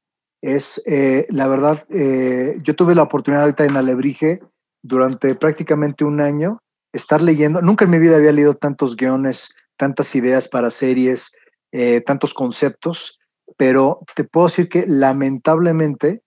es, 0.41 0.81
eh, 0.85 1.25
la 1.29 1.47
verdad, 1.47 1.83
eh, 1.89 2.59
yo 2.63 2.75
tuve 2.75 2.93
la 2.93 3.01
oportunidad 3.01 3.43
ahorita 3.43 3.65
en 3.65 3.77
Alebrije 3.77 4.41
durante 4.83 5.33
prácticamente 5.33 6.05
un 6.05 6.21
año 6.21 6.59
estar 6.93 7.21
leyendo, 7.21 7.61
nunca 7.61 7.85
en 7.85 7.91
mi 7.91 7.99
vida 7.99 8.17
había 8.17 8.31
leído 8.31 8.53
tantos 8.53 8.95
guiones, 8.95 9.55
tantas 9.77 10.13
ideas 10.15 10.47
para 10.47 10.69
series, 10.69 11.31
eh, 11.71 12.01
tantos 12.01 12.33
conceptos, 12.33 13.19
pero 13.57 14.01
te 14.15 14.23
puedo 14.23 14.47
decir 14.47 14.69
que 14.69 14.85
lamentablemente 14.87 16.21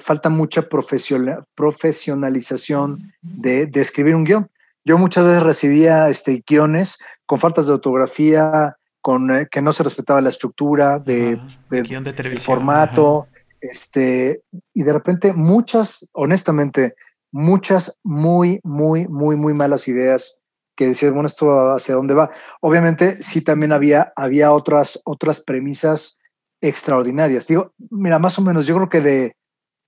falta 0.00 0.28
mucha 0.28 0.68
profesionalización 0.68 3.12
de, 3.20 3.66
de, 3.66 3.80
escribir 3.80 4.16
un 4.16 4.24
guion. 4.24 4.50
Yo 4.84 4.98
muchas 4.98 5.24
veces 5.24 5.42
recibía 5.42 6.08
este, 6.08 6.42
guiones 6.46 6.98
con 7.26 7.38
faltas 7.38 7.66
de 7.66 7.74
ortografía, 7.74 8.76
con 9.00 9.34
eh, 9.34 9.48
que 9.50 9.62
no 9.62 9.72
se 9.72 9.82
respetaba 9.82 10.20
la 10.20 10.30
estructura 10.30 10.98
de, 10.98 11.40
de, 11.70 12.40
formato, 12.40 13.28
este, 13.60 14.42
y 14.72 14.82
de 14.82 14.92
repente 14.92 15.32
muchas, 15.32 16.08
honestamente, 16.12 16.94
muchas 17.30 17.98
muy, 18.02 18.60
muy, 18.64 19.06
muy, 19.08 19.36
muy 19.36 19.54
malas 19.54 19.86
ideas 19.88 20.40
que 20.74 20.88
decían, 20.88 21.14
bueno, 21.14 21.26
esto 21.26 21.74
hacia 21.74 21.94
dónde 21.94 22.14
va. 22.14 22.30
Obviamente, 22.60 23.22
sí 23.22 23.42
también 23.42 23.72
había, 23.72 24.12
había 24.16 24.52
otras, 24.52 25.00
otras 25.04 25.40
premisas 25.40 26.18
extraordinarias. 26.60 27.46
Digo, 27.46 27.72
mira, 27.90 28.18
más 28.18 28.38
o 28.38 28.42
menos, 28.42 28.66
yo 28.66 28.74
creo 28.76 28.88
que 28.88 29.00
de, 29.00 29.36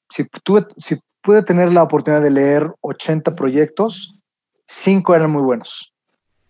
si, 0.08 0.24
tuve, 0.42 0.66
si 0.78 0.96
pude 1.20 1.42
tener 1.42 1.72
la 1.72 1.82
oportunidad 1.82 2.22
de 2.22 2.30
leer 2.30 2.70
80 2.80 3.34
proyectos, 3.34 4.18
cinco 4.66 5.14
eran 5.14 5.30
muy 5.30 5.42
buenos. 5.42 5.92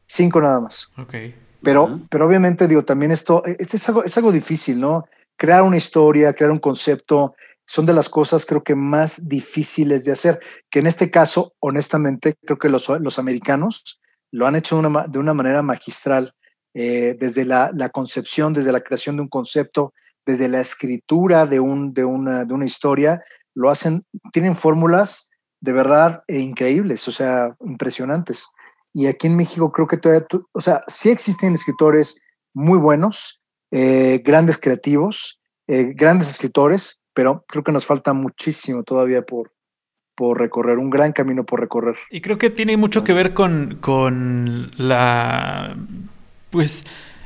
Cinco 0.07 0.41
nada 0.41 0.61
más. 0.61 0.91
Okay. 0.97 1.35
Pero, 1.63 2.01
pero 2.11 2.27
obviamente, 2.27 2.69
digo, 2.69 2.85
también 2.85 3.11
esto, 3.11 3.43
este 3.45 3.77
es, 3.77 3.89
algo, 3.89 4.05
es 4.05 4.17
algo 4.17 4.31
difícil, 4.33 4.79
¿no? 4.79 5.05
Crear 5.37 5.63
una 5.63 5.79
historia, 5.79 6.35
crear 6.35 6.51
un 6.51 6.59
concepto, 6.59 7.35
son 7.67 7.87
de 7.87 7.95
las 7.95 8.09
cosas 8.09 8.45
creo 8.45 8.63
que 8.63 8.75
más 8.75 9.29
difíciles 9.29 10.05
de 10.05 10.13
hacer, 10.13 10.41
que 10.71 10.81
en 10.81 10.87
este 10.87 11.11
caso, 11.11 11.55
honestamente, 11.61 12.35
creo 12.45 12.59
que 12.59 12.69
los, 12.69 12.89
los 13.01 13.19
americanos 13.19 14.01
lo 14.31 14.47
han 14.47 14.57
hecho 14.57 14.77
de 14.81 14.87
una, 14.87 15.07
de 15.07 15.19
una 15.19 15.35
manera 15.35 15.63
magistral, 15.63 16.33
eh, 16.75 17.17
desde 17.19 17.45
la, 17.45 17.71
la, 17.75 17.89
concepción, 17.89 18.53
desde 18.53 18.73
la 18.73 18.81
creación 18.81 19.17
de 19.17 19.23
un 19.23 19.29
concepto, 19.29 19.95
desde 20.27 20.49
la 20.49 20.61
escritura 20.61 21.47
de, 21.47 21.61
un, 21.61 21.95
de, 21.95 22.05
una, 22.05 22.45
de 22.45 22.53
una 22.53 22.65
historia, 22.65 23.23
lo 23.55 23.71
hacen, 23.71 24.05
tienen 24.33 24.57
fórmulas 24.57 25.31
de 25.61 25.73
verdad 25.73 26.25
increíbles, 26.29 27.09
o 27.09 27.13
sea, 27.13 27.57
impresionantes. 27.61 28.49
Y 28.93 29.07
aquí 29.07 29.27
en 29.27 29.37
México 29.37 29.73
creo 29.73 29.89
que 29.89 29.97
todavía, 29.97 30.27
o 30.53 30.61
sea, 30.61 30.83
sí 30.87 31.11
existen 31.11 31.55
escritores 31.55 32.21
muy 32.53 32.79
buenos, 32.79 33.41
eh, 33.71 34.21
grandes 34.25 34.59
creativos, 34.59 35.41
eh, 35.67 35.95
grandes 35.95 36.29
escritores, 36.29 37.01
pero 37.15 37.45
creo 37.49 37.65
que 37.65 37.73
nos 37.73 37.87
falta 37.87 38.13
muchísimo 38.13 38.83
todavía 38.83 39.23
por, 39.23 39.53
por 40.15 40.39
recorrer, 40.39 40.79
un 40.79 40.91
gran 40.91 41.13
camino 41.13 41.45
por 41.45 41.61
recorrer. 41.61 41.97
Y 42.11 42.21
creo 42.21 42.39
que 42.39 42.51
tiene 42.51 42.77
mucho 42.77 43.03
que 43.03 43.13
ver 43.13 43.35
con, 43.35 43.79
con 43.81 44.71
la, 44.77 45.77
pues, 46.51 46.85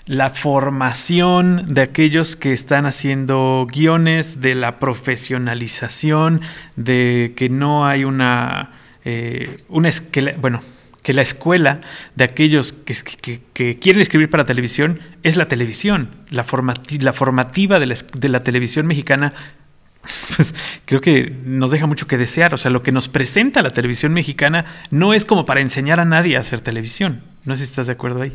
la 0.08 0.30
formación 0.30 1.74
de 1.74 1.82
aquellos 1.82 2.34
que 2.34 2.54
están 2.54 2.86
haciendo 2.86 3.66
guiones, 3.70 4.40
de 4.40 4.54
la 4.54 4.78
profesionalización, 4.78 6.40
de 6.76 7.34
que 7.36 7.50
no 7.50 7.86
hay 7.86 8.04
una, 8.04 8.72
eh, 9.04 9.58
una 9.68 9.90
bueno, 10.40 10.62
que 11.02 11.12
la 11.12 11.20
escuela 11.20 11.82
de 12.16 12.24
aquellos 12.24 12.72
que, 12.72 13.76
quieren 13.76 14.00
escribir 14.00 14.30
para 14.30 14.44
televisión 14.44 15.00
es 15.22 15.36
la 15.36 15.44
televisión, 15.44 16.10
la, 16.30 16.46
la 17.00 17.12
formativa 17.12 17.78
de 17.78 18.28
la, 18.28 18.42
televisión 18.42 18.86
mexicana. 18.86 19.32
Pues 20.36 20.54
creo 20.86 21.02
que 21.02 21.36
nos 21.44 21.70
deja 21.70 21.86
mucho 21.86 22.06
que 22.06 22.16
desear. 22.16 22.54
O 22.54 22.56
sea, 22.56 22.70
lo 22.70 22.82
que 22.82 22.92
nos 22.92 23.08
presenta 23.08 23.60
la 23.60 23.70
televisión 23.70 24.14
mexicana 24.14 24.64
no 24.90 25.12
es 25.12 25.26
como 25.26 25.44
para 25.44 25.60
enseñar 25.60 26.00
a 26.00 26.06
nadie 26.06 26.38
a 26.38 26.40
hacer 26.40 26.60
televisión. 26.60 27.20
No 27.44 27.56
sé 27.56 27.64
si 27.64 27.70
estás 27.70 27.88
de 27.88 27.92
acuerdo 27.92 28.22
ahí. 28.22 28.34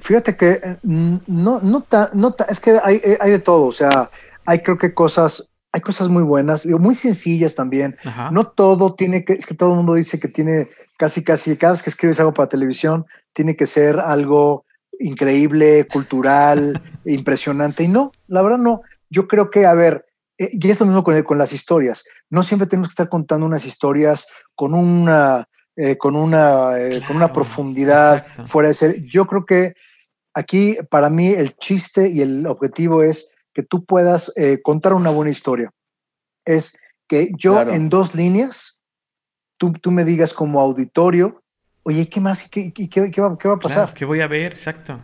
Fíjate 0.00 0.36
que 0.36 0.60
eh, 0.62 0.78
no, 0.82 1.60
no, 1.60 1.86
no 2.12 2.36
es 2.48 2.60
que 2.60 2.78
hay, 2.82 3.00
hay 3.20 3.30
de 3.30 3.38
todo. 3.38 3.66
O 3.66 3.72
sea, 3.72 4.10
hay 4.44 4.60
creo 4.60 4.78
que 4.78 4.94
cosas 4.94 5.50
hay 5.76 5.82
cosas 5.82 6.08
muy 6.08 6.22
buenas, 6.22 6.62
digo, 6.62 6.78
muy 6.78 6.94
sencillas 6.94 7.54
también. 7.54 7.98
No 8.32 8.46
todo 8.46 8.94
tiene 8.94 9.26
que, 9.26 9.34
es 9.34 9.44
que 9.44 9.54
todo 9.54 9.72
el 9.72 9.76
mundo 9.76 9.92
dice 9.92 10.18
que 10.18 10.28
tiene 10.28 10.68
casi, 10.96 11.22
casi, 11.22 11.54
cada 11.58 11.74
vez 11.74 11.82
que 11.82 11.90
escribes 11.90 12.18
algo 12.18 12.32
para 12.32 12.48
televisión, 12.48 13.04
tiene 13.34 13.56
que 13.56 13.66
ser 13.66 14.00
algo 14.00 14.64
increíble, 14.98 15.86
cultural, 15.86 16.80
impresionante. 17.04 17.84
Y 17.84 17.88
no, 17.88 18.12
la 18.26 18.40
verdad 18.40 18.56
no. 18.56 18.80
Yo 19.10 19.28
creo 19.28 19.50
que, 19.50 19.66
a 19.66 19.74
ver, 19.74 20.02
eh, 20.38 20.48
y 20.50 20.70
es 20.70 20.80
lo 20.80 20.86
mismo 20.86 21.04
con, 21.04 21.22
con 21.24 21.36
las 21.36 21.52
historias. 21.52 22.04
No 22.30 22.42
siempre 22.42 22.66
tenemos 22.66 22.88
que 22.88 22.92
estar 22.92 23.10
contando 23.10 23.44
unas 23.44 23.66
historias 23.66 24.28
con 24.54 24.72
una, 24.72 25.46
eh, 25.76 25.98
con 25.98 26.16
una, 26.16 26.80
eh, 26.80 27.02
con 27.06 27.16
una 27.16 27.32
profundidad 27.32 28.26
fuera 28.26 28.68
de 28.68 28.74
ser. 28.74 29.02
Yo 29.02 29.26
creo 29.26 29.44
que 29.44 29.74
aquí, 30.32 30.78
para 30.90 31.10
mí, 31.10 31.28
el 31.28 31.54
chiste 31.56 32.08
y 32.08 32.22
el 32.22 32.46
objetivo 32.46 33.02
es 33.02 33.30
que 33.52 33.62
tú 33.62 33.84
puedas 33.84 34.32
eh, 34.36 34.60
contar 34.62 34.94
una 34.94 35.10
buena 35.10 35.30
historia. 35.30 35.70
Es 36.46 36.78
que 37.06 37.30
yo 37.36 37.60
en 37.60 37.88
dos 37.88 38.14
líneas, 38.14 38.78
tú, 39.58 39.72
tú 39.72 39.90
me 39.90 40.04
digas 40.04 40.32
como 40.32 40.60
auditorio, 40.60 41.42
oye, 41.82 42.08
¿qué 42.08 42.20
más? 42.20 42.48
¿Qué, 42.48 42.72
qué, 42.72 42.88
qué, 42.88 43.00
va, 43.00 43.38
qué 43.38 43.48
va, 43.48 43.54
a 43.54 43.58
pasar? 43.58 43.94
¿Qué 43.94 44.04
voy 44.04 44.20
a 44.20 44.26
ver? 44.26 44.52
Exacto. 44.52 44.98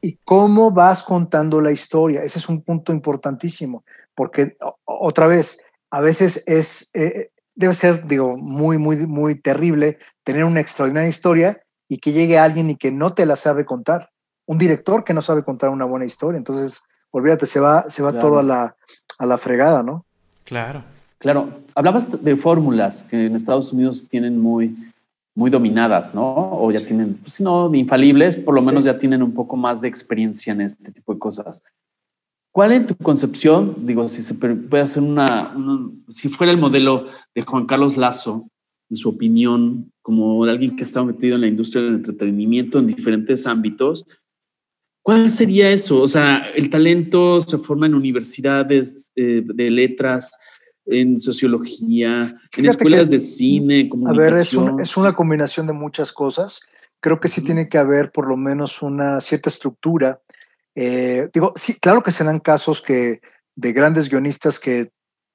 Y 0.00 0.18
cómo 0.24 0.70
vas 0.70 1.02
contando 1.02 1.60
la 1.60 1.72
historia. 1.72 2.22
Ese 2.22 2.38
es 2.38 2.48
un 2.48 2.62
punto 2.62 2.92
importantísimo, 2.92 3.84
porque 4.14 4.56
otra 4.84 5.26
vez, 5.26 5.64
a 5.90 6.00
veces 6.00 6.44
es, 6.46 6.90
eh, 6.94 7.30
debe 7.58 7.74
ser, 7.74 8.06
digo, 8.06 8.36
muy, 8.38 8.78
muy, 8.78 8.96
muy 9.08 9.34
terrible 9.34 9.98
tener 10.22 10.44
una 10.44 10.60
extraordinaria 10.60 11.08
historia 11.08 11.60
y 11.88 11.98
que 11.98 12.12
llegue 12.12 12.38
alguien 12.38 12.70
y 12.70 12.76
que 12.76 12.92
no 12.92 13.14
te 13.14 13.26
la 13.26 13.34
sabe 13.34 13.64
contar. 13.64 14.10
Un 14.46 14.58
director 14.58 15.02
que 15.02 15.12
no 15.12 15.22
sabe 15.22 15.42
contar 15.42 15.70
una 15.70 15.84
buena 15.84 16.04
historia. 16.04 16.38
Entonces, 16.38 16.84
olvídate, 17.10 17.46
se 17.46 17.58
va, 17.58 17.84
se 17.88 18.00
va 18.00 18.16
todo 18.16 18.38
a 18.38 18.44
la, 18.44 18.76
a 19.18 19.26
la 19.26 19.38
fregada, 19.38 19.82
¿no? 19.82 20.06
Claro. 20.44 20.84
Claro, 21.18 21.48
hablabas 21.74 22.22
de 22.22 22.36
fórmulas 22.36 23.02
que 23.02 23.26
en 23.26 23.34
Estados 23.34 23.72
Unidos 23.72 24.06
tienen 24.08 24.40
muy, 24.40 24.76
muy 25.34 25.50
dominadas, 25.50 26.14
¿no? 26.14 26.52
O 26.52 26.70
ya 26.70 26.78
tienen, 26.78 27.14
pues, 27.14 27.34
si 27.34 27.42
no 27.42 27.74
infalibles, 27.74 28.36
por 28.36 28.54
lo 28.54 28.62
menos 28.62 28.84
ya 28.84 28.96
tienen 28.96 29.24
un 29.24 29.34
poco 29.34 29.56
más 29.56 29.80
de 29.80 29.88
experiencia 29.88 30.52
en 30.52 30.60
este 30.60 30.92
tipo 30.92 31.12
de 31.12 31.18
cosas. 31.18 31.60
¿Cuál 32.58 32.72
en 32.72 32.88
tu 32.88 32.96
concepción, 32.96 33.86
digo, 33.86 34.08
si 34.08 34.20
se 34.20 34.34
puede 34.34 34.82
hacer 34.82 35.00
una, 35.00 35.54
si 36.08 36.28
fuera 36.28 36.52
el 36.52 36.58
modelo 36.58 37.06
de 37.32 37.42
Juan 37.42 37.66
Carlos 37.66 37.96
Lazo, 37.96 38.48
en 38.90 38.96
su 38.96 39.10
opinión, 39.10 39.92
como 40.02 40.42
alguien 40.42 40.74
que 40.74 40.82
está 40.82 41.04
metido 41.04 41.36
en 41.36 41.42
la 41.42 41.46
industria 41.46 41.84
del 41.84 41.94
entretenimiento 41.94 42.80
en 42.80 42.88
diferentes 42.88 43.46
ámbitos, 43.46 44.08
¿cuál 45.02 45.28
sería 45.28 45.70
eso? 45.70 46.02
O 46.02 46.08
sea, 46.08 46.50
el 46.52 46.68
talento 46.68 47.38
se 47.38 47.58
forma 47.58 47.86
en 47.86 47.94
universidades 47.94 49.12
eh, 49.14 49.44
de 49.44 49.70
letras, 49.70 50.36
en 50.84 51.20
sociología, 51.20 52.40
en 52.56 52.66
escuelas 52.66 53.08
de 53.08 53.20
cine, 53.20 53.88
comunicación. 53.88 54.68
A 54.68 54.72
ver, 54.72 54.82
es, 54.82 54.96
una 54.96 55.14
combinación 55.14 55.68
de 55.68 55.74
muchas 55.74 56.12
cosas. 56.12 56.66
Creo 56.98 57.20
que 57.20 57.28
sí 57.28 57.40
tiene 57.40 57.68
que 57.68 57.78
haber 57.78 58.10
por 58.10 58.26
lo 58.26 58.36
menos 58.36 58.82
una 58.82 59.20
cierta 59.20 59.48
estructura. 59.48 60.20
Eh, 60.80 61.28
digo, 61.34 61.54
sí, 61.56 61.74
claro 61.74 62.04
que 62.04 62.12
se 62.12 62.22
dan 62.22 62.38
casos 62.38 62.82
que 62.82 63.20
de 63.56 63.72
grandes 63.72 64.08
guionistas 64.08 64.60
que 64.60 64.92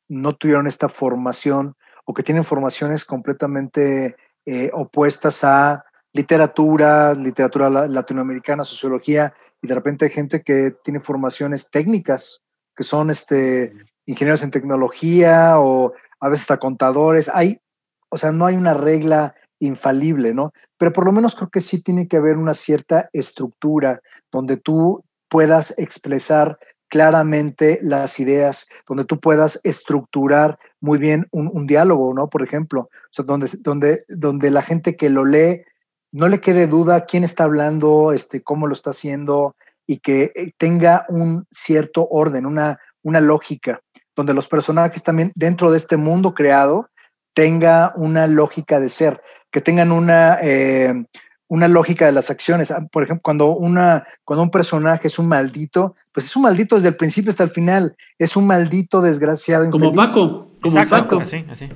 no 0.08 0.38
tuvieron 0.38 0.68
esta 0.68 0.88
formación 0.88 1.76
o 2.06 2.14
que 2.14 2.24
tienen 2.24 2.46
formaciones 2.46 3.04
completamente 3.04 4.16
eh, 4.46 4.70
opuestas 4.72 5.44
a 5.44 5.84
literatura, 6.14 7.14
literatura 7.14 7.70
latinoamericana, 7.70 8.64
sociología, 8.64 9.34
y 9.62 9.68
de 9.68 9.76
repente 9.76 10.06
hay 10.06 10.12
gente 10.12 10.44
que 10.44 10.78
tiene 10.82 11.02
formaciones 11.02 11.70
técnicas, 11.70 12.42
que 12.74 12.84
son 12.84 13.10
este, 13.10 13.74
ingenieros 14.06 14.44
en 14.44 14.52
tecnología 14.52 15.60
o 15.60 15.92
a 16.22 16.30
veces 16.30 16.44
hasta 16.44 16.58
contadores. 16.58 17.30
Hay, 17.34 17.60
o 18.08 18.18
sea, 18.18 18.32
no 18.32 18.46
hay 18.46 18.56
una 18.56 18.76
regla 18.76 19.36
infalible, 19.60 20.34
¿no? 20.34 20.52
Pero 20.78 20.94
por 20.94 21.06
lo 21.06 21.12
menos 21.12 21.36
creo 21.36 21.50
que 21.50 21.60
sí 21.60 21.84
tiene 21.84 22.08
que 22.08 22.16
haber 22.16 22.38
una 22.38 22.54
cierta 22.54 23.10
estructura 23.12 24.00
donde 24.32 24.56
tú 24.56 25.04
puedas 25.34 25.74
expresar 25.80 26.60
claramente 26.89 27.80
las 27.82 28.19
ideas, 28.19 28.67
donde 28.88 29.04
tú 29.04 29.19
puedas 29.19 29.60
estructurar 29.63 30.60
muy 30.80 31.00
bien 31.00 31.26
un, 31.32 31.65
diálogo, 31.65 32.13
¿no? 32.13 32.30
Por 32.30 32.43
ejemplo, 32.43 32.91
donde, 33.17 33.50
donde, 33.62 34.04
donde 34.10 34.52
la 34.52 34.62
gente 34.62 34.96
que 34.96 35.10
lo 35.10 35.26
lee 35.26 35.63
no 36.12 36.28
le 36.28 36.39
quede 36.39 36.67
duda 36.67 37.06
quién 37.06 37.24
está 37.24 37.46
hablando, 37.46 38.12
este, 38.12 38.43
cómo 38.43 38.67
lo 38.67 38.74
está 38.74 38.91
haciendo 38.91 39.56
y 39.88 39.98
que 40.02 40.32
eh, 40.36 40.52
tenga 40.56 41.08
un 41.10 41.48
cierto 41.50 42.08
orden, 42.12 42.46
una, 42.46 42.78
una 43.02 43.19
lógica, 43.19 43.82
donde 44.15 44.36
los 44.36 44.48
personajes 44.48 45.02
también 45.02 45.32
dentro 45.34 45.72
de 45.72 45.78
este 45.78 45.98
mundo 45.98 46.36
creado 46.36 46.91
tenga 47.34 47.91
una 47.96 48.28
lógica 48.28 48.80
de 48.80 48.89
ser, 48.89 49.19
que 49.50 49.62
tengan 49.62 49.91
una, 49.91 50.38
eh, 50.43 50.93
una 51.54 51.68
lógica 51.68 52.08
de 52.08 52.12
las 52.12 52.32
acciones. 52.32 52.72
Ah, 52.72 52.84
por 52.92 53.04
ejemplo, 53.04 53.22
cuando, 53.22 53.56
una, 53.56 54.04
cuando 54.26 54.42
un 54.42 54.50
personaje 54.50 55.06
es 55.08 55.20
un 55.20 55.28
maldito, 55.28 55.94
pues 56.12 56.26
es 56.26 56.36
un 56.36 56.42
maldito 56.42 56.76
desde 56.76 56.88
el 56.89 56.96
principio 56.96 57.30
hasta 57.30 57.44
el 57.44 57.52
final. 57.52 57.96
Es 58.18 58.36
un 58.36 58.48
maldito 58.48 59.04
desgraciado. 59.04 59.70
Como 59.70 59.94
Paco, 59.94 60.50
como 60.60 60.80
Exacto, 60.80 61.20
Así, 61.20 61.46
así. 61.52 61.70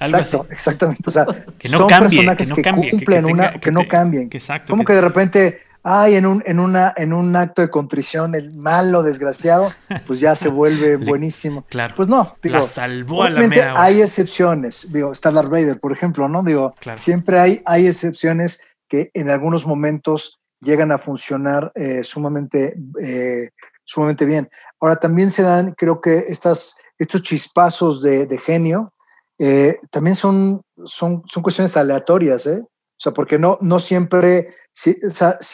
Exacto, 0.00 0.46
exactamente. 0.50 1.02
O 1.06 1.12
sea, 1.12 1.26
que 1.56 1.68
no 1.68 1.78
son 1.78 1.88
personajes 1.88 2.52
que, 2.52 2.62
cumplen 2.62 3.24
una, 3.26 3.52
que, 3.60 3.70
no 3.70 3.86
cambien. 3.86 4.28
Exacto, 4.32 4.72
como 4.72 4.84
que 4.84 4.94
de 4.94 5.00
repente, 5.00 5.60
ay, 5.84 6.16
en 6.16 6.26
un, 6.26 6.42
en 6.44 6.58
una, 6.58 6.92
en 6.96 7.12
un 7.12 7.36
acto 7.36 7.62
de 7.62 7.70
contrición, 7.70 8.34
el 8.34 8.52
malo 8.52 9.04
desgraciado, 9.04 9.70
pues 10.08 10.18
ya 10.18 10.34
se 10.34 10.48
vuelve 10.48 10.96
buenísimo. 10.96 11.64
Claro. 11.68 11.94
Pues 11.94 12.08
no, 12.08 12.34
digo, 12.42 12.56
la 12.56 12.62
salvó 12.62 13.22
a 13.22 13.30
la 13.30 13.74
hay 13.80 14.00
excepciones. 14.00 14.92
Digo, 14.92 15.12
está 15.12 15.30
Darth 15.30 15.50
Vader, 15.50 15.78
por 15.78 15.92
ejemplo, 15.92 16.28
¿no? 16.28 16.42
Digo, 16.42 16.74
siempre 16.96 17.38
hay, 17.38 17.62
hay 17.64 17.86
excepciones 17.86 18.69
que 18.90 19.10
en 19.14 19.30
algunos 19.30 19.64
momentos 19.64 20.40
llegan 20.60 20.92
a 20.92 20.98
funcionar 20.98 21.72
eh, 21.74 22.04
sumamente, 22.04 22.76
eh, 23.00 23.50
sumamente 23.84 24.26
bien. 24.26 24.50
Ahora 24.80 24.96
también 24.96 25.30
se 25.30 25.42
dan, 25.42 25.72
creo 25.72 26.00
que 26.00 26.18
estas, 26.18 26.76
estos 26.98 27.22
chispazos 27.22 28.02
de, 28.02 28.38
genio 28.38 28.92
eh, 29.38 29.78
también 29.90 30.16
son, 30.16 30.60
son, 30.84 31.22
son 31.26 31.42
cuestiones 31.42 31.76
aleatorias, 31.76 32.46
¿eh? 32.46 32.60
O 32.60 33.02
sea, 33.02 33.12
porque 33.12 33.38
no, 33.38 33.56
no 33.62 33.78
siempre, 33.78 34.48
si, 34.72 34.94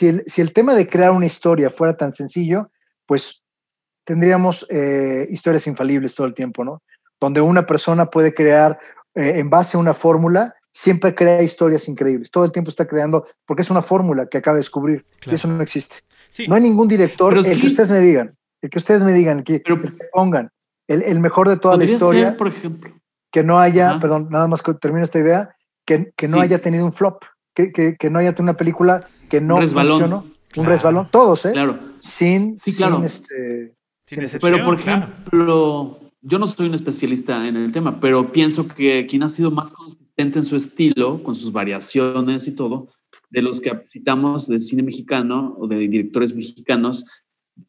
el, 0.01 0.25
si 0.27 0.41
el 0.41 0.53
tema 0.53 0.75
de 0.75 0.89
crear 0.89 1.13
una 1.13 1.27
historia 1.27 1.71
fuera 1.71 1.97
tan 1.97 2.11
sencillo, 2.11 2.73
pues 3.07 3.45
tendríamos 4.05 4.67
historias 5.31 5.69
infalibles 5.69 6.17
todo 6.17 6.27
el 6.27 6.35
tiempo, 6.35 6.65
¿no? 6.65 6.83
Donde 7.21 7.41
una 7.41 7.65
persona 7.65 8.11
puede 8.11 8.35
crear 8.35 8.81
en 9.15 9.49
base 9.49 9.77
a 9.77 9.81
una 9.81 9.95
fórmula 9.95 10.53
siempre 10.77 11.15
crea 11.15 11.43
historias 11.43 11.89
increíbles. 11.89 12.31
Todo 12.31 12.45
el 12.45 12.53
tiempo 12.53 12.69
está 12.69 12.87
creando, 12.87 13.25
porque 13.47 13.63
es 13.63 13.71
una 13.71 13.81
fórmula 13.81 14.27
que 14.27 14.37
acaba 14.39 14.57
de 14.57 14.59
descubrir. 14.59 15.07
Y 15.25 15.35
eso 15.35 15.49
no 15.49 15.63
existe. 15.63 16.01
No 16.49 16.55
hay 16.55 16.61
ningún 16.61 16.87
director, 16.87 17.35
el 17.35 17.61
que 17.61 17.67
ustedes 17.67 17.91
me 17.91 18.01
digan, 18.01 18.37
el 18.61 18.69
que 18.69 18.79
ustedes 18.79 19.03
me 19.03 19.15
digan, 19.15 19.43
que, 19.43 19.63
que 19.63 19.75
pongan 20.13 20.51
el, 20.87 21.19
mejor 21.19 21.49
de 21.49 21.57
toda 21.57 21.79
la 21.79 21.85
historia. 21.85 22.37
por 22.37 22.49
ejemplo. 22.49 22.93
Que 23.33 23.43
no 23.43 23.59
haya, 23.59 23.99
perdón, 23.99 24.29
nada 24.31 24.49
más 24.49 24.61
que 24.61 24.75
termino 24.75 25.03
esta 25.03 25.19
idea, 25.19 25.57
que, 25.87 26.13
que 26.15 26.29
no 26.29 26.41
haya 26.41 26.61
tenido 26.61 26.85
un 26.85 26.93
flop, 26.93 27.25
que, 27.55 27.73
que, 27.73 28.11
no 28.11 28.19
haya 28.19 28.35
tenido 28.35 28.51
una 28.51 28.57
película 28.59 29.01
que 29.31 29.41
no 29.41 29.57
funcionó. 29.57 30.27
Un 30.57 30.65
resbalón, 30.65 31.09
todos, 31.11 31.45
¿eh? 31.47 31.53
Claro. 31.53 31.79
Sin, 32.01 32.57
sí, 32.57 32.75
claro. 32.75 32.97
sin, 32.97 33.05
este, 33.05 34.39
Pero, 34.41 34.65
por 34.65 34.79
ejemplo, 34.79 36.01
yo 36.23 36.39
no 36.39 36.47
soy 36.47 36.69
un 36.69 36.75
especialista 36.75 37.47
en 37.47 37.57
el 37.57 37.73
tema, 37.73 38.01
pero 38.01 38.33
pienso 38.33 38.67
que 38.67 39.07
quien 39.07 39.23
ha 39.23 39.29
sido 39.29 39.51
más 39.51 39.71
consistente 39.71 40.06
en 40.17 40.43
su 40.43 40.57
estilo, 40.57 41.23
con 41.23 41.35
sus 41.35 41.53
variaciones 41.53 42.49
y 42.49 42.55
todo, 42.55 42.89
de 43.31 43.43
los 43.43 43.61
que 43.61 43.73
citamos 43.87 44.49
de 44.49 44.59
cine 44.59 44.83
mexicano 44.83 45.55
o 45.59 45.67
de 45.67 45.77
directores 45.77 46.35
mexicanos, 46.35 47.05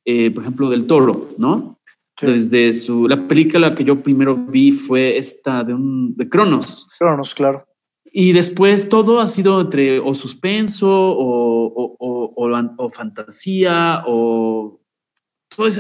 eh, 0.06 0.32
por 0.32 0.44
ejemplo, 0.44 0.70
del 0.70 0.86
Toro, 0.86 1.30
¿no? 1.38 1.80
Desde 2.20 2.74
su, 2.74 3.08
la 3.08 3.28
película 3.28 3.76
que 3.76 3.84
yo 3.84 4.02
primero 4.02 4.36
vi 4.36 4.72
fue 4.72 5.18
esta 5.18 5.64
de, 5.64 5.74
un, 5.74 6.16
de 6.16 6.28
Cronos. 6.28 6.90
Cronos, 6.98 7.36
claro. 7.36 7.68
Y 8.12 8.32
después 8.32 8.90
todo 8.90 9.20
ha 9.20 9.28
sido 9.28 9.62
entre 9.62 10.00
o 10.00 10.16
suspenso 10.16 10.90
o, 10.90 11.68
o, 11.68 11.96
o, 12.36 12.74
o 12.78 12.90
fantasía 12.90 14.04
o 14.08 14.82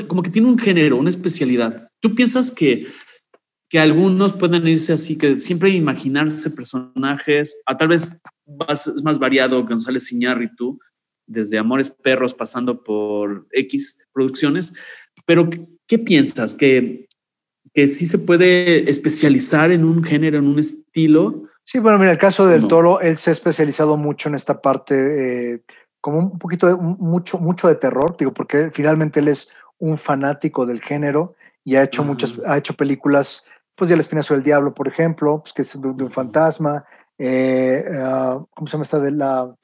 como 0.07 0.21
que 0.21 0.29
tiene 0.29 0.47
un 0.47 0.57
género, 0.57 0.97
una 0.97 1.09
especialidad. 1.09 1.89
¿Tú 1.99 2.13
piensas 2.13 2.51
que, 2.51 2.87
que 3.69 3.79
algunos 3.79 4.33
pueden 4.33 4.67
irse 4.67 4.93
así, 4.93 5.17
que 5.17 5.39
siempre 5.39 5.69
imaginarse 5.71 6.49
personajes, 6.49 7.57
a 7.65 7.77
tal 7.77 7.89
vez 7.89 8.21
es 8.69 9.03
más 9.03 9.19
variado 9.19 9.65
González 9.65 10.09
tú 10.55 10.79
desde 11.27 11.57
Amores 11.57 11.91
Perros 11.91 12.33
pasando 12.33 12.83
por 12.83 13.47
X 13.51 13.97
producciones, 14.13 14.73
pero 15.25 15.49
¿qué, 15.85 15.99
piensas? 15.99 16.55
¿Que, 16.55 17.07
¿Que 17.73 17.87
sí 17.87 18.05
se 18.05 18.19
puede 18.19 18.89
especializar 18.89 19.71
en 19.71 19.83
un 19.83 20.03
género, 20.03 20.39
en 20.39 20.47
un 20.47 20.59
estilo? 20.59 21.43
Sí, 21.63 21.79
bueno, 21.79 21.99
mira, 21.99 22.11
el 22.11 22.17
caso 22.17 22.47
del 22.47 22.67
Toro, 22.67 23.01
él 23.01 23.17
se 23.17 23.29
ha 23.29 23.33
especializado 23.33 23.97
mucho 23.97 24.29
en 24.29 24.35
esta 24.35 24.61
parte, 24.61 25.53
eh, 25.53 25.63
como 25.99 26.19
un 26.19 26.39
poquito 26.39 26.67
de, 26.67 26.77
mucho, 26.77 27.37
mucho 27.39 27.67
de 27.67 27.75
terror, 27.75 28.15
digo, 28.17 28.33
porque 28.33 28.71
finalmente 28.71 29.19
él 29.19 29.27
es 29.27 29.51
un 29.77 29.97
fanático 29.97 30.65
del 30.65 30.81
género 30.81 31.35
y 31.65 31.75
ha 31.75 31.83
hecho 31.83 32.05
muchas, 32.05 32.39
ha 32.45 32.57
hecho 32.57 32.73
películas, 32.73 33.43
pues 33.77 33.89
de 33.89 33.95
La 33.95 34.01
Espinazo 34.01 34.33
del 34.33 34.43
Diablo, 34.43 34.73
por 34.73 34.87
ejemplo, 34.87 35.39
pues 35.41 35.53
que 35.53 35.61
es 35.61 35.79
de, 35.79 35.87
un 35.87 36.11
fantasma, 36.11 36.83
eh, 37.17 37.85
ah, 37.93 38.43
¿cómo 38.49 38.67
se 38.67 38.73
llama 38.73 38.83
esta 38.83 38.99
de 38.99 39.11
la, 39.11 39.55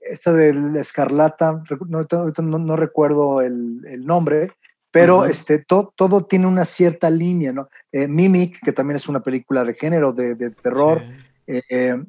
esta 0.00 0.32
de 0.32 0.54
la 0.54 0.80
Escarlata? 0.80 1.62
No, 1.88 2.58
no, 2.58 2.76
recuerdo 2.76 3.42
el, 3.42 3.82
el, 3.86 4.06
nombre, 4.06 4.52
pero 4.90 5.26
este, 5.26 5.58
todo 5.58 6.24
tiene 6.24 6.46
una 6.46 6.64
cierta 6.64 7.10
línea, 7.10 7.52
¿no? 7.52 7.68
Eh, 7.92 8.08
Mimic, 8.08 8.64
que 8.64 8.72
también 8.72 8.96
es 8.96 9.08
una 9.08 9.20
película 9.20 9.62
de 9.62 9.74
género, 9.74 10.14
de, 10.14 10.34
de 10.34 10.50
terror. 10.50 11.02
Eh, 11.46 12.02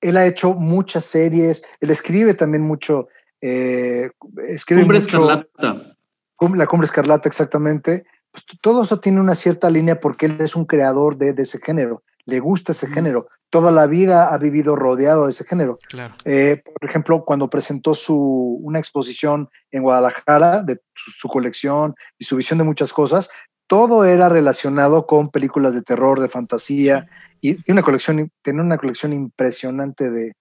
él 0.00 0.16
ha 0.16 0.26
hecho 0.26 0.52
muchas 0.54 1.04
series, 1.04 1.64
él 1.80 1.90
escribe 1.90 2.34
también 2.34 2.64
mucho. 2.64 3.06
escribe 3.40 4.82
Cumbre 4.82 4.98
Escarlata 4.98 5.96
la 6.54 6.66
cumbre 6.66 6.86
escarlata 6.86 7.28
exactamente, 7.28 8.04
pues 8.44 8.60
todo 8.60 8.82
eso 8.82 9.00
tiene 9.00 9.20
una 9.20 9.34
cierta 9.34 9.70
línea 9.70 10.00
porque 10.00 10.26
él 10.26 10.36
es 10.40 10.56
un 10.56 10.64
creador 10.64 11.16
de, 11.16 11.34
ese 11.38 11.58
género, 11.58 12.02
le 12.24 12.40
gusta 12.40 12.72
ese 12.72 12.86
género, 12.88 13.28
toda 13.50 13.70
la 13.70 13.86
vida 13.86 14.32
ha 14.32 14.38
vivido 14.38 14.76
rodeado 14.76 15.24
de 15.24 15.30
ese 15.30 15.44
género. 15.44 15.78
Eh, 16.24 16.62
por 16.64 16.88
ejemplo, 16.88 17.24
cuando 17.24 17.48
presentó 17.48 17.94
su, 17.94 18.60
una 18.62 18.78
exposición 18.78 19.48
en 19.70 19.82
Guadalajara 19.82 20.62
de 20.62 20.80
su, 20.94 21.28
colección 21.28 21.94
y 22.18 22.24
su 22.24 22.36
visión 22.36 22.58
de 22.58 22.64
muchas 22.64 22.92
cosas, 22.92 23.30
todo 23.66 24.04
era 24.04 24.28
relacionado 24.28 25.06
con 25.06 25.30
películas 25.30 25.74
de 25.74 25.82
terror, 25.82 26.20
de 26.20 26.28
fantasía, 26.28 27.08
y, 27.40 27.58
una 27.70 27.82
colección, 27.82 28.30
tenía 28.42 28.62
una 28.62 28.78
colección 28.78 29.12
impresionante 29.12 30.10
de, 30.10 30.32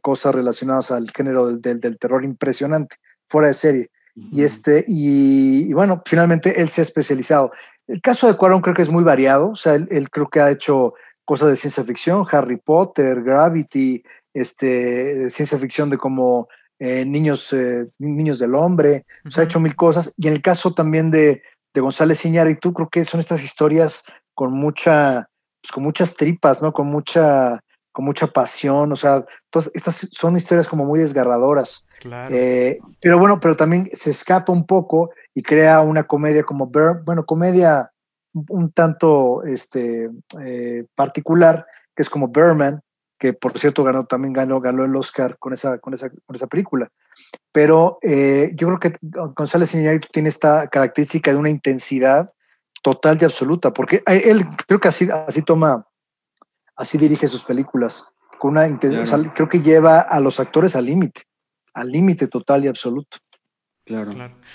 cosas 0.00 0.32
relacionadas 0.34 0.92
al 0.92 1.10
género 1.10 1.48
del, 1.48 1.80
del 1.80 1.98
terror 1.98 2.24
impresionante, 2.24 2.96
fuera 3.26 3.48
de 3.48 3.54
serie. 3.54 3.90
Y, 4.14 4.42
este, 4.42 4.84
y, 4.86 5.72
bueno, 5.72 6.02
finalmente 6.04 6.60
él 6.60 6.68
se 6.68 6.80
ha 6.80 6.82
especializado. 6.82 7.50
El 7.86 8.00
caso 8.00 8.26
de 8.26 8.36
Cuarón 8.36 8.60
creo 8.60 8.74
que 8.74 8.82
es 8.82 8.90
muy 8.90 9.04
variado, 9.04 9.50
o 9.50 9.56
sea, 9.56 9.74
él, 9.74 10.10
creo 10.10 10.28
que 10.28 10.40
ha 10.40 10.50
hecho 10.50 10.94
cosas 11.24 11.48
de 11.48 11.56
ciencia 11.56 11.84
ficción, 11.84 12.26
Harry 12.30 12.58
Potter, 12.58 13.22
Gravity, 13.22 14.02
este, 14.34 15.30
ciencia 15.30 15.58
ficción 15.58 15.88
de 15.88 15.98
como 15.98 16.48
eh, 16.78 17.04
niños, 17.04 17.52
eh, 17.52 17.86
niños 17.98 18.38
del 18.38 18.54
hombre, 18.54 19.04
o 19.26 19.30
sea, 19.30 19.42
ha 19.42 19.44
hecho 19.44 19.60
mil 19.60 19.74
cosas. 19.76 20.12
Y 20.16 20.26
en 20.26 20.34
el 20.34 20.42
caso 20.42 20.74
también 20.74 21.10
de, 21.10 21.42
de 21.72 21.80
González 21.80 22.22
tú 22.60 22.72
creo 22.72 22.88
que 22.88 23.04
son 23.04 23.20
estas 23.20 23.42
historias 23.42 24.04
con 24.34 24.52
mucha, 24.52 25.28
pues, 25.62 25.72
con 25.72 25.82
muchas 25.82 26.16
tripas, 26.16 26.60
¿no? 26.60 26.72
Con 26.72 26.88
mucha, 26.88 27.62
con 27.92 28.06
mucha 28.06 28.26
pasión, 28.26 28.90
o 28.90 28.96
sea, 28.96 29.24
todas 29.50 29.70
estas 29.74 30.08
son 30.10 30.36
historias 30.36 30.68
como 30.68 30.84
muy 30.84 30.98
desgarradoras. 30.98 31.86
Eh, 32.30 32.78
pero 33.00 33.18
bueno, 33.18 33.38
pero 33.38 33.54
también 33.54 33.88
se 33.92 34.10
escapa 34.10 34.50
un 34.50 34.66
poco 34.66 35.10
y 35.34 35.42
crea 35.42 35.82
una 35.82 36.04
comedia 36.04 36.42
como, 36.42 36.70
bueno, 37.04 37.24
comedia 37.26 37.92
un 38.32 38.70
tanto 38.70 39.42
este, 39.44 40.10
eh, 40.40 40.84
particular, 40.94 41.66
que 41.94 42.02
es 42.02 42.08
como 42.08 42.28
Berman, 42.28 42.80
que 43.18 43.34
por 43.34 43.56
cierto 43.58 43.84
ganó, 43.84 44.06
también 44.06 44.32
ganó, 44.32 44.60
ganó 44.60 44.84
el 44.84 44.96
Oscar 44.96 45.36
con 45.38 45.52
esa, 45.52 45.78
con 45.78 45.92
esa, 45.92 46.08
con 46.08 46.34
esa 46.34 46.46
película. 46.46 46.88
Pero 47.52 47.98
eh, 48.02 48.50
yo 48.54 48.68
creo 48.68 48.80
que 48.80 48.92
González 49.02 49.74
Iñárritu 49.74 50.08
tiene 50.10 50.30
esta 50.30 50.66
característica 50.68 51.30
de 51.30 51.36
una 51.36 51.50
intensidad 51.50 52.32
total 52.82 53.18
y 53.20 53.24
absoluta, 53.24 53.72
porque 53.72 54.02
él 54.06 54.44
creo 54.66 54.80
que 54.80 54.88
así, 54.88 55.08
así 55.10 55.42
toma, 55.42 55.86
así 56.76 56.98
dirige 56.98 57.28
sus 57.28 57.44
películas, 57.44 58.12
con 58.38 58.52
una 58.52 58.66
intensidad, 58.66 59.32
creo 59.34 59.48
que 59.48 59.60
lleva 59.60 60.00
a 60.00 60.20
los 60.20 60.40
actores 60.40 60.74
al 60.74 60.86
límite, 60.86 61.22
al 61.74 61.90
límite 61.90 62.26
total 62.26 62.64
y 62.64 62.68
absoluto. 62.68 63.18
Claro. 63.84 64.12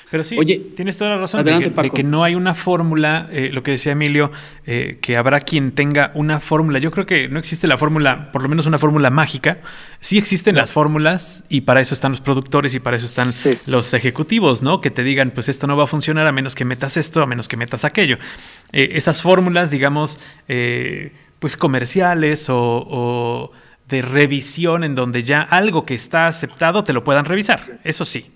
Pero 0.09 0.23
sí, 0.23 0.37
Oye, 0.39 0.57
tienes 0.77 0.97
toda 0.97 1.11
la 1.11 1.17
razón 1.17 1.43
de, 1.43 1.91
que, 1.93 2.03
no 2.03 2.23
hay 2.23 2.35
una 2.35 2.53
fórmula, 2.53 3.27
eh, 3.29 3.49
lo 3.51 3.61
que 3.61 3.71
decía 3.71 3.91
Emilio, 3.91 4.31
eh, 4.65 4.99
que 5.01 5.17
habrá 5.17 5.41
quien 5.41 5.73
tenga 5.73 6.11
una 6.15 6.39
fórmula. 6.39 6.79
Yo 6.79 6.91
creo 6.91 7.05
que 7.05 7.27
no 7.27 7.37
existe 7.37 7.67
la 7.67 7.77
fórmula, 7.77 8.31
por 8.31 8.41
lo 8.41 8.47
menos 8.47 8.67
una 8.67 8.79
fórmula 8.79 9.09
mágica. 9.09 9.59
Sí 9.99 10.17
existen 10.17 10.55
las 10.55 10.71
fórmulas 10.71 11.43
y 11.49 11.61
para 11.61 11.81
eso 11.81 11.93
están 11.93 12.11
los 12.11 12.21
productores 12.21 12.73
y 12.73 12.79
para 12.79 12.95
eso 12.95 13.05
están 13.05 13.29
los 13.65 13.93
ejecutivos, 13.93 14.63
¿no? 14.63 14.79
Que 14.79 14.91
te 14.91 15.03
digan, 15.03 15.31
pues 15.31 15.49
esto 15.49 15.67
no 15.67 15.75
va 15.75 15.83
a 15.83 15.87
funcionar 15.87 16.25
a 16.25 16.31
menos 16.31 16.55
que 16.55 16.63
metas 16.63 16.95
esto, 16.95 17.21
a 17.21 17.25
menos 17.25 17.49
que 17.49 17.57
metas 17.57 17.83
aquello. 17.83 18.17
Eh, 18.71 18.91
esas 18.93 19.21
fórmulas, 19.21 19.71
digamos, 19.71 20.21
pues 21.39 21.57
comerciales 21.57 22.49
o, 22.49 22.57
o 22.57 23.51
de 23.87 24.01
revisión 24.01 24.83
en 24.83 24.95
donde 24.95 25.23
ya 25.23 25.41
algo 25.41 25.85
que 25.85 25.95
está 25.95 26.27
aceptado 26.27 26.83
te 26.83 26.93
lo 26.93 27.03
puedan 27.03 27.25
revisar. 27.25 27.79
Eso 27.83 28.05
sí. 28.05 28.31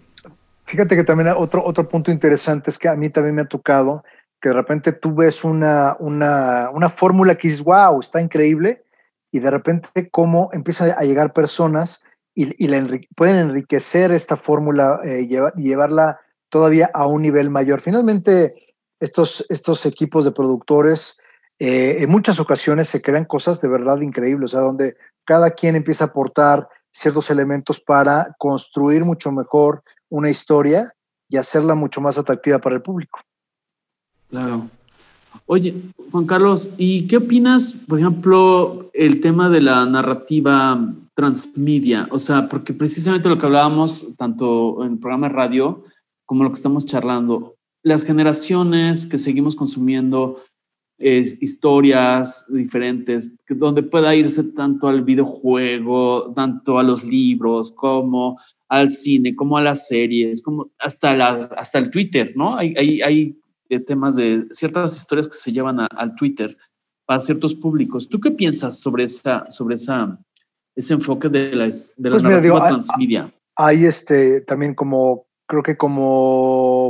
Fíjate 0.64 0.96
que 0.96 1.04
también 1.04 1.34
otro, 1.36 1.66
otro 1.66 1.90
punto 1.90 2.12
interesante 2.12 2.70
es 2.70 2.78
que 2.78 2.88
a 2.88 2.96
mí 2.96 3.10
también 3.10 3.36
me 3.36 3.42
ha 3.42 3.46
tocado 3.46 4.04
que 4.42 4.50
de 4.50 4.56
repente 4.56 4.92
tú 4.92 5.14
ves 5.14 5.44
una, 5.44 5.96
una, 6.00 6.70
una 6.72 6.90
fórmula 6.90 7.36
que 7.36 7.48
dices, 7.48 7.64
wow, 7.64 8.00
está 8.00 8.22
increíble, 8.22 8.84
y 9.32 9.40
de 9.40 9.52
repente 9.52 10.10
cómo 10.10 10.50
empiezan 10.52 10.94
a 10.98 11.04
llegar 11.04 11.32
personas 11.32 12.04
y, 12.34 12.66
y 12.66 13.08
pueden 13.16 13.38
enriquecer 13.38 14.12
esta 14.12 14.36
fórmula 14.36 15.00
eh, 15.04 15.28
y 15.56 15.64
llevarla 15.64 16.20
todavía 16.50 16.90
a 16.94 17.06
un 17.06 17.22
nivel 17.22 17.50
mayor. 17.50 17.80
Finalmente, 17.82 18.54
estos, 19.00 19.46
estos 19.50 19.86
equipos 19.86 20.26
de 20.26 20.32
productores 20.32 21.22
eh, 21.64 22.02
en 22.02 22.10
muchas 22.10 22.40
ocasiones 22.40 22.88
se 22.88 23.04
crean 23.04 23.24
cosas 23.24 23.62
de 23.62 23.68
verdad 23.68 24.02
increíbles, 24.02 24.52
o 24.52 24.58
sea, 24.58 24.62
donde 24.62 24.96
cada 25.24 25.52
quien 25.52 25.76
empieza 25.76 26.06
a 26.06 26.08
aportar 26.08 26.68
ciertos 26.92 27.30
elementos 27.30 27.80
para 27.80 28.36
construir 28.40 29.06
mucho 29.06 29.32
mejor 29.32 29.84
una 30.10 30.32
historia 30.32 30.86
y 31.30 31.38
hacerla 31.38 31.76
mucho 31.76 32.02
más 32.02 32.18
atractiva 32.18 32.58
para 32.58 32.78
el 32.78 32.82
público. 32.82 33.20
Claro. 34.32 34.70
Oye, 35.46 35.76
Juan 36.12 36.26
Carlos, 36.26 36.72
¿y 36.80 37.06
qué 37.08 37.18
opinas, 37.18 37.74
por 37.88 38.00
ejemplo, 38.00 38.90
el 38.96 39.22
tema 39.22 39.48
de 39.52 39.62
la 39.62 39.86
narrativa 39.86 40.84
transmedia? 41.14 42.08
O 42.10 42.18
sea, 42.18 42.50
porque 42.50 42.74
precisamente 42.74 43.30
lo 43.30 43.38
que 43.38 43.46
hablábamos 43.46 44.16
tanto 44.18 44.84
en 44.84 44.94
el 44.94 44.98
programa 44.98 45.28
de 45.28 45.36
radio 45.36 45.84
como 46.26 46.44
lo 46.44 46.50
que 46.50 46.56
estamos 46.56 46.88
charlando, 46.88 47.54
las 47.84 48.04
generaciones 48.04 49.06
que 49.06 49.20
seguimos 49.20 49.56
consumiendo 49.56 50.42
historias 51.02 52.46
diferentes, 52.50 53.36
donde 53.50 53.84
pueda 53.84 54.16
irse 54.16 54.44
tanto 54.54 54.88
al 54.88 55.04
videojuego, 55.04 56.32
tanto 56.34 56.80
a 56.80 56.84
los 56.84 57.04
libros, 57.04 57.72
como 57.72 58.38
al 58.70 58.90
cine, 58.90 59.36
como 59.36 59.58
a 59.58 59.62
las 59.62 59.88
series, 59.88 60.42
como 60.42 60.72
hasta, 60.80 61.16
las, 61.16 61.52
hasta 61.52 61.80
el 61.80 61.90
Twitter, 61.90 62.34
¿no? 62.36 62.56
Hay, 62.56 62.74
hay, 62.78 63.02
hay 63.02 63.40
eh, 63.70 63.80
temas 63.80 64.16
de 64.16 64.46
ciertas 64.52 64.96
historias 64.96 65.28
que 65.28 65.36
se 65.36 65.52
llevan 65.52 65.80
al 65.80 66.16
Twitter 66.16 66.58
para 67.06 67.20
ciertos 67.20 67.54
públicos. 67.56 68.08
¿Tú 68.08 68.20
qué 68.20 68.32
piensas 68.32 68.80
sobre, 68.80 69.04
esa, 69.04 69.50
sobre 69.50 69.76
esa, 69.76 70.20
ese 70.76 70.94
enfoque 70.94 71.30
de 71.30 71.56
la, 71.56 71.66
de 71.66 72.10
la 72.10 72.12
pues 72.12 72.24
narrativa 72.24 72.68
transmedia? 72.68 73.34
Hay 73.56 73.86
este, 73.86 74.42
también 74.42 74.74
como, 74.74 75.28
creo 75.46 75.64
que 75.64 75.76
como 75.76 76.81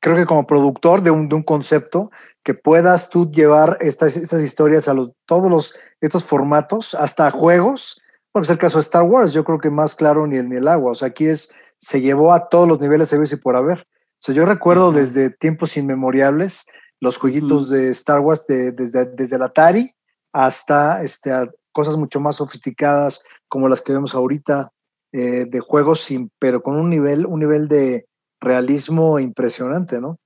creo 0.00 0.16
que 0.16 0.26
como 0.26 0.46
productor 0.46 1.02
de 1.02 1.10
un, 1.10 1.28
de 1.28 1.34
un 1.34 1.42
concepto, 1.42 2.10
que 2.42 2.54
puedas 2.54 3.10
tú 3.10 3.30
llevar 3.30 3.78
estas, 3.80 4.16
estas 4.16 4.42
historias 4.42 4.88
a 4.88 4.94
los, 4.94 5.12
todos 5.26 5.50
los, 5.50 5.74
estos 6.00 6.24
formatos, 6.24 6.94
hasta 6.94 7.30
juegos. 7.30 8.00
Bueno, 8.32 8.44
es 8.44 8.50
el 8.50 8.58
caso 8.58 8.78
de 8.78 8.82
Star 8.82 9.02
Wars, 9.02 9.32
yo 9.32 9.44
creo 9.44 9.58
que 9.58 9.70
más 9.70 9.94
claro 9.94 10.26
ni 10.26 10.36
el, 10.36 10.48
ni 10.48 10.56
el 10.56 10.68
agua. 10.68 10.92
O 10.92 10.94
sea, 10.94 11.08
aquí 11.08 11.26
es, 11.26 11.52
se 11.78 12.00
llevó 12.00 12.32
a 12.32 12.48
todos 12.48 12.68
los 12.68 12.80
niveles 12.80 13.10
de 13.10 13.28
y 13.30 13.36
por 13.36 13.56
haber. 13.56 13.80
O 13.80 14.24
sea, 14.24 14.34
yo 14.34 14.46
recuerdo 14.46 14.92
desde 14.92 15.30
tiempos 15.30 15.76
inmemoriales 15.76 16.66
los 17.00 17.16
jueguitos 17.16 17.68
de 17.68 17.90
Star 17.90 18.20
Wars 18.20 18.46
de, 18.46 18.70
desde, 18.70 19.06
desde 19.06 19.36
el 19.36 19.42
Atari 19.42 19.90
hasta 20.32 21.02
este, 21.02 21.32
cosas 21.72 21.96
mucho 21.96 22.20
más 22.20 22.36
sofisticadas 22.36 23.24
como 23.48 23.68
las 23.68 23.80
que 23.80 23.92
vemos 23.92 24.14
ahorita 24.14 24.70
eh, 25.12 25.44
de 25.46 25.60
juegos, 25.60 26.00
sin, 26.00 26.30
pero 26.38 26.62
con 26.62 26.76
un 26.76 26.88
nivel, 26.88 27.26
un 27.26 27.40
nivel 27.40 27.68
de, 27.68 28.06
realismo 28.42 29.18
impresionante, 29.18 30.00
¿no? 30.00 30.16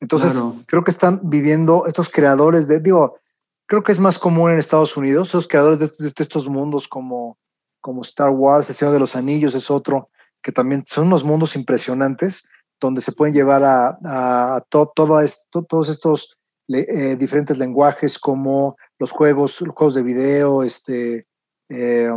Entonces, 0.00 0.42
creo 0.66 0.82
que 0.82 0.90
están 0.90 1.20
viviendo 1.22 1.86
estos 1.86 2.10
creadores 2.10 2.68
de, 2.68 2.80
digo, 2.80 3.18
creo 3.66 3.82
que 3.82 3.92
es 3.92 3.98
más 3.98 4.18
común 4.18 4.50
en 4.50 4.58
Estados 4.58 4.96
Unidos, 4.96 5.28
esos 5.28 5.48
creadores 5.48 5.78
de, 5.78 6.12
estos 6.18 6.48
mundos 6.48 6.88
como, 6.88 7.38
como 7.80 8.02
Star 8.02 8.30
Wars, 8.30 8.68
El 8.68 8.74
Señor 8.74 8.92
de 8.92 9.00
los 9.00 9.16
Anillos 9.16 9.54
es 9.54 9.70
otro, 9.70 10.10
que 10.42 10.52
también 10.52 10.84
son 10.86 11.06
unos 11.06 11.24
mundos 11.24 11.56
impresionantes 11.56 12.48
donde 12.80 13.00
se 13.00 13.12
pueden 13.12 13.34
llevar 13.34 13.64
a, 13.64 13.98
a, 14.04 14.64
todo 14.68 15.20
esto, 15.20 15.62
todos 15.62 15.88
estos 15.88 16.36
eh, 16.68 17.16
diferentes 17.16 17.56
lenguajes 17.58 18.18
como 18.18 18.76
los 18.98 19.12
juegos, 19.12 19.60
los 19.62 19.74
juegos 19.74 19.94
de 19.94 20.02
video, 20.02 20.62
este, 20.62 21.26
eh, 21.68 22.10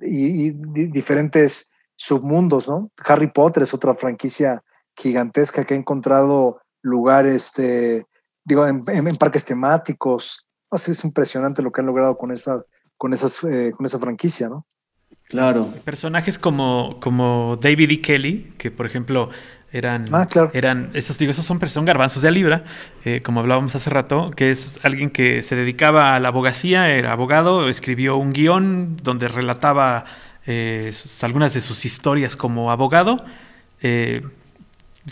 y, 0.00 0.50
diferentes 0.50 1.70
submundos, 1.98 2.68
¿no? 2.68 2.90
Harry 3.04 3.26
Potter 3.26 3.64
es 3.64 3.74
otra 3.74 3.92
franquicia 3.92 4.62
gigantesca 4.96 5.64
que 5.64 5.74
ha 5.74 5.76
encontrado 5.76 6.60
lugares, 6.80 7.46
este, 7.46 8.06
digo, 8.44 8.66
en, 8.66 8.84
parques 9.18 9.44
temáticos. 9.44 10.46
Así 10.70 10.92
es 10.92 11.04
impresionante 11.04 11.60
lo 11.60 11.72
que 11.72 11.80
han 11.80 11.88
logrado 11.88 12.16
con 12.16 12.30
esa, 12.30 12.62
con 12.96 13.12
esas, 13.12 13.42
eh, 13.44 13.72
con 13.76 13.84
esa 13.84 13.98
franquicia, 13.98 14.48
¿no? 14.48 14.64
Claro. 15.24 15.74
Personajes 15.84 16.38
como, 16.38 16.98
como 17.00 17.58
David 17.60 17.90
E. 17.90 18.00
Kelly, 18.00 18.54
que 18.56 18.70
por 18.70 18.86
ejemplo 18.86 19.28
eran, 19.72 20.02
ah, 20.14 20.26
eran 20.54 20.90
estos 20.94 21.18
digo, 21.18 21.32
esos 21.32 21.44
son, 21.44 21.60
son 21.68 21.84
garbanzos 21.84 22.22
de 22.22 22.30
libra, 22.30 22.64
eh, 23.04 23.22
como 23.22 23.40
hablábamos 23.40 23.74
hace 23.74 23.90
rato, 23.90 24.30
que 24.30 24.50
es 24.50 24.78
alguien 24.84 25.10
que 25.10 25.42
se 25.42 25.56
dedicaba 25.56 26.14
a 26.14 26.20
la 26.20 26.28
abogacía, 26.28 26.90
era 26.90 27.12
abogado, 27.12 27.68
escribió 27.68 28.16
un 28.16 28.32
guion 28.32 28.96
donde 29.02 29.28
relataba 29.28 30.06
eh, 30.50 30.94
algunas 31.20 31.52
de 31.52 31.60
sus 31.60 31.84
historias 31.84 32.34
como 32.34 32.70
abogado. 32.70 33.22
Eh, 33.82 34.22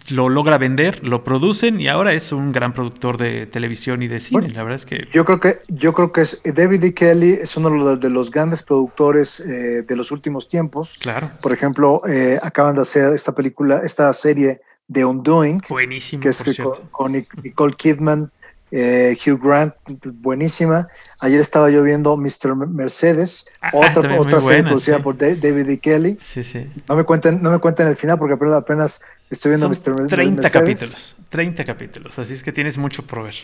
lo 0.09 0.31
logra 0.31 0.57
vender, 0.57 1.07
lo 1.07 1.25
producen 1.25 1.79
y 1.79 1.89
ahora 1.89 2.15
es 2.15 2.33
un 2.33 2.53
gran 2.53 2.73
productor 2.73 3.19
de 3.19 3.45
televisión 3.45 4.03
y 4.03 4.09
de 4.09 4.21
cine. 4.21 4.49
la 4.49 4.63
verdad 4.63 4.77
es 4.77 4.87
que 4.87 5.09
yo 5.13 5.27
creo 5.27 5.39
que 5.39 5.61
yo 5.69 5.93
creo 5.93 6.11
que 6.11 6.23
es 6.23 6.41
David 6.43 6.85
E. 6.85 6.95
Kelly 6.95 7.33
es 7.35 7.55
uno 7.57 7.97
de 7.97 8.09
los 8.09 8.31
grandes 8.31 8.63
productores 8.63 9.41
eh, 9.41 9.83
de 9.83 9.97
los 9.97 10.11
últimos 10.11 10.49
tiempos. 10.49 10.97
Claro. 11.01 11.29
Por 11.43 11.53
ejemplo, 11.53 12.01
acaban 12.43 12.75
de 12.75 12.83
hacer 12.83 13.13
esta 13.13 13.35
película, 13.35 13.83
esta 13.85 14.11
serie 14.15 14.63
de 14.89 15.05
Undoing, 15.05 15.63
buenísimo, 15.69 16.23
que 16.23 16.31
es 16.31 16.43
con 16.91 17.13
Nicole 17.13 17.75
Kidman 17.75 18.33
eh, 18.71 19.17
Hugh 19.25 19.41
Grant, 19.41 19.75
buenísima. 20.15 20.87
Ayer 21.21 21.41
estaba 21.41 21.71
yo 21.71 21.83
viendo 21.83 22.17
Mr. 22.17 22.55
Mercedes, 22.69 23.47
ah, 23.61 23.71
otra, 23.75 24.21
otra 24.21 24.41
serie 24.41 24.65
producida 24.65 25.03
por 25.03 25.17
David 25.17 25.71
E. 25.71 25.79
Kelly. 25.79 26.19
Sí, 26.27 26.43
sí. 26.43 26.69
No 26.89 26.97
me 26.97 27.05
cuenten, 27.05 27.43
no 27.43 27.51
me 27.51 27.59
cuenten 27.59 27.87
el 27.87 27.97
final 27.97 28.19
porque 28.19 28.35
apenas 28.55 29.03
estoy 29.31 29.51
viendo 29.51 29.69
Mr. 29.69 29.95
Mercedes. 29.95 30.09
30 30.09 30.51
capítulos, 30.51 31.17
30 31.29 31.65
capítulos, 31.65 32.19
así 32.19 32.35
es 32.35 32.43
que 32.43 32.53
tienes 32.53 32.77
mucho 32.77 33.07
por 33.07 33.23
ver. 33.23 33.35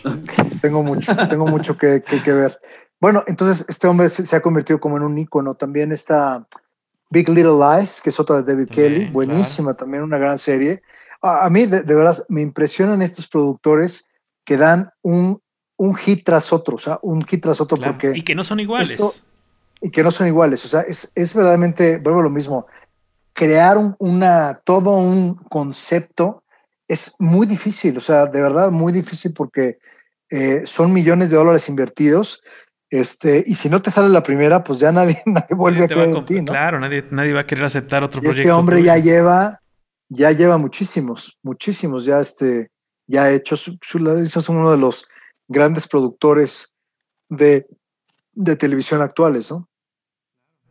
tengo 0.61 0.83
mucho, 0.83 1.15
tengo 1.27 1.47
mucho 1.47 1.77
que, 1.77 2.01
que, 2.01 2.31
ver. 2.31 2.59
Bueno, 2.99 3.23
entonces 3.27 3.65
este 3.69 3.87
hombre 3.87 4.09
se, 4.09 4.35
ha 4.35 4.41
convertido 4.41 4.79
como 4.79 4.97
en 4.97 5.03
un 5.03 5.17
ícono. 5.17 5.55
También 5.55 5.91
está 5.91 6.45
Big 7.09 7.29
Little 7.29 7.57
Lies, 7.59 8.01
que 8.01 8.09
es 8.09 8.19
otra 8.19 8.41
de 8.41 8.53
David 8.53 8.69
Kelly, 8.69 9.05
buenísima, 9.05 9.73
también 9.73 10.03
una 10.03 10.17
gran 10.17 10.37
serie. 10.37 10.81
A, 11.21 11.49
mí, 11.49 11.65
de 11.65 11.81
verdad, 11.81 12.17
me 12.27 12.41
impresionan 12.41 13.01
estos 13.01 13.27
productores 13.29 14.09
que 14.43 14.57
dan 14.57 14.91
un, 15.01 15.41
un 15.77 15.95
hit 15.95 16.23
tras 16.25 16.51
otro, 16.53 16.75
o 16.75 16.79
sea, 16.79 16.99
un 17.01 17.23
hit 17.25 17.41
tras 17.41 17.61
otro 17.61 17.77
porque... 17.77 18.11
Y 18.15 18.23
que 18.23 18.35
no 18.35 18.43
son 18.43 18.59
iguales. 18.59 18.99
y 19.81 19.89
que 19.89 20.03
no 20.03 20.11
son 20.11 20.27
iguales, 20.27 20.63
o 20.65 20.67
sea, 20.67 20.81
es, 20.81 21.11
es 21.15 21.33
verdaderamente, 21.33 21.97
vuelvo 21.97 22.19
a 22.19 22.23
lo 22.23 22.29
mismo, 22.29 22.67
crear 23.33 23.77
un, 23.77 23.95
una, 23.99 24.61
todo 24.63 24.97
un 24.97 25.35
concepto 25.35 26.43
es 26.87 27.15
muy 27.19 27.47
difícil, 27.47 27.97
o 27.97 28.01
sea, 28.01 28.25
de 28.25 28.41
verdad 28.41 28.69
muy 28.71 28.93
difícil 28.93 29.33
porque 29.33 29.79
eh, 30.29 30.63
son 30.65 30.93
millones 30.93 31.29
de 31.29 31.37
dólares 31.37 31.69
invertidos. 31.69 32.41
Este, 32.89 33.43
y 33.45 33.55
si 33.55 33.69
no 33.69 33.81
te 33.81 33.89
sale 33.89 34.09
la 34.09 34.21
primera, 34.21 34.63
pues 34.63 34.79
ya 34.79 34.91
nadie, 34.91 35.21
nadie 35.25 35.55
vuelve 35.55 35.85
a 35.85 35.87
creer 35.87 36.09
en 36.09 36.25
ti, 36.25 36.41
¿no? 36.41 36.51
Claro, 36.51 36.79
nadie, 36.79 37.03
nadie 37.09 37.33
va 37.33 37.41
a 37.41 37.45
querer 37.45 37.65
aceptar 37.65 38.03
otro 38.03 38.19
Y 38.19 38.23
proyecto. 38.23 38.41
este 38.41 38.51
hombre 38.51 38.77
tuyo. 38.77 38.87
ya 38.87 38.97
lleva, 38.97 39.59
ya 40.09 40.31
lleva 40.31 40.57
muchísimos, 40.57 41.39
muchísimos, 41.41 42.05
ya 42.05 42.19
este, 42.19 42.69
ya 43.07 43.23
ha 43.23 43.31
hecho, 43.31 43.55
su, 43.55 43.77
su- 43.81 43.99
de 44.03 44.25
hecho, 44.25 44.39
es 44.39 44.49
uno 44.49 44.71
de 44.71 44.77
los 44.77 45.07
grandes 45.47 45.87
productores 45.87 46.73
de, 47.29 47.67
de 48.33 48.55
televisión 48.55 49.01
actuales, 49.01 49.51
¿no? 49.51 49.69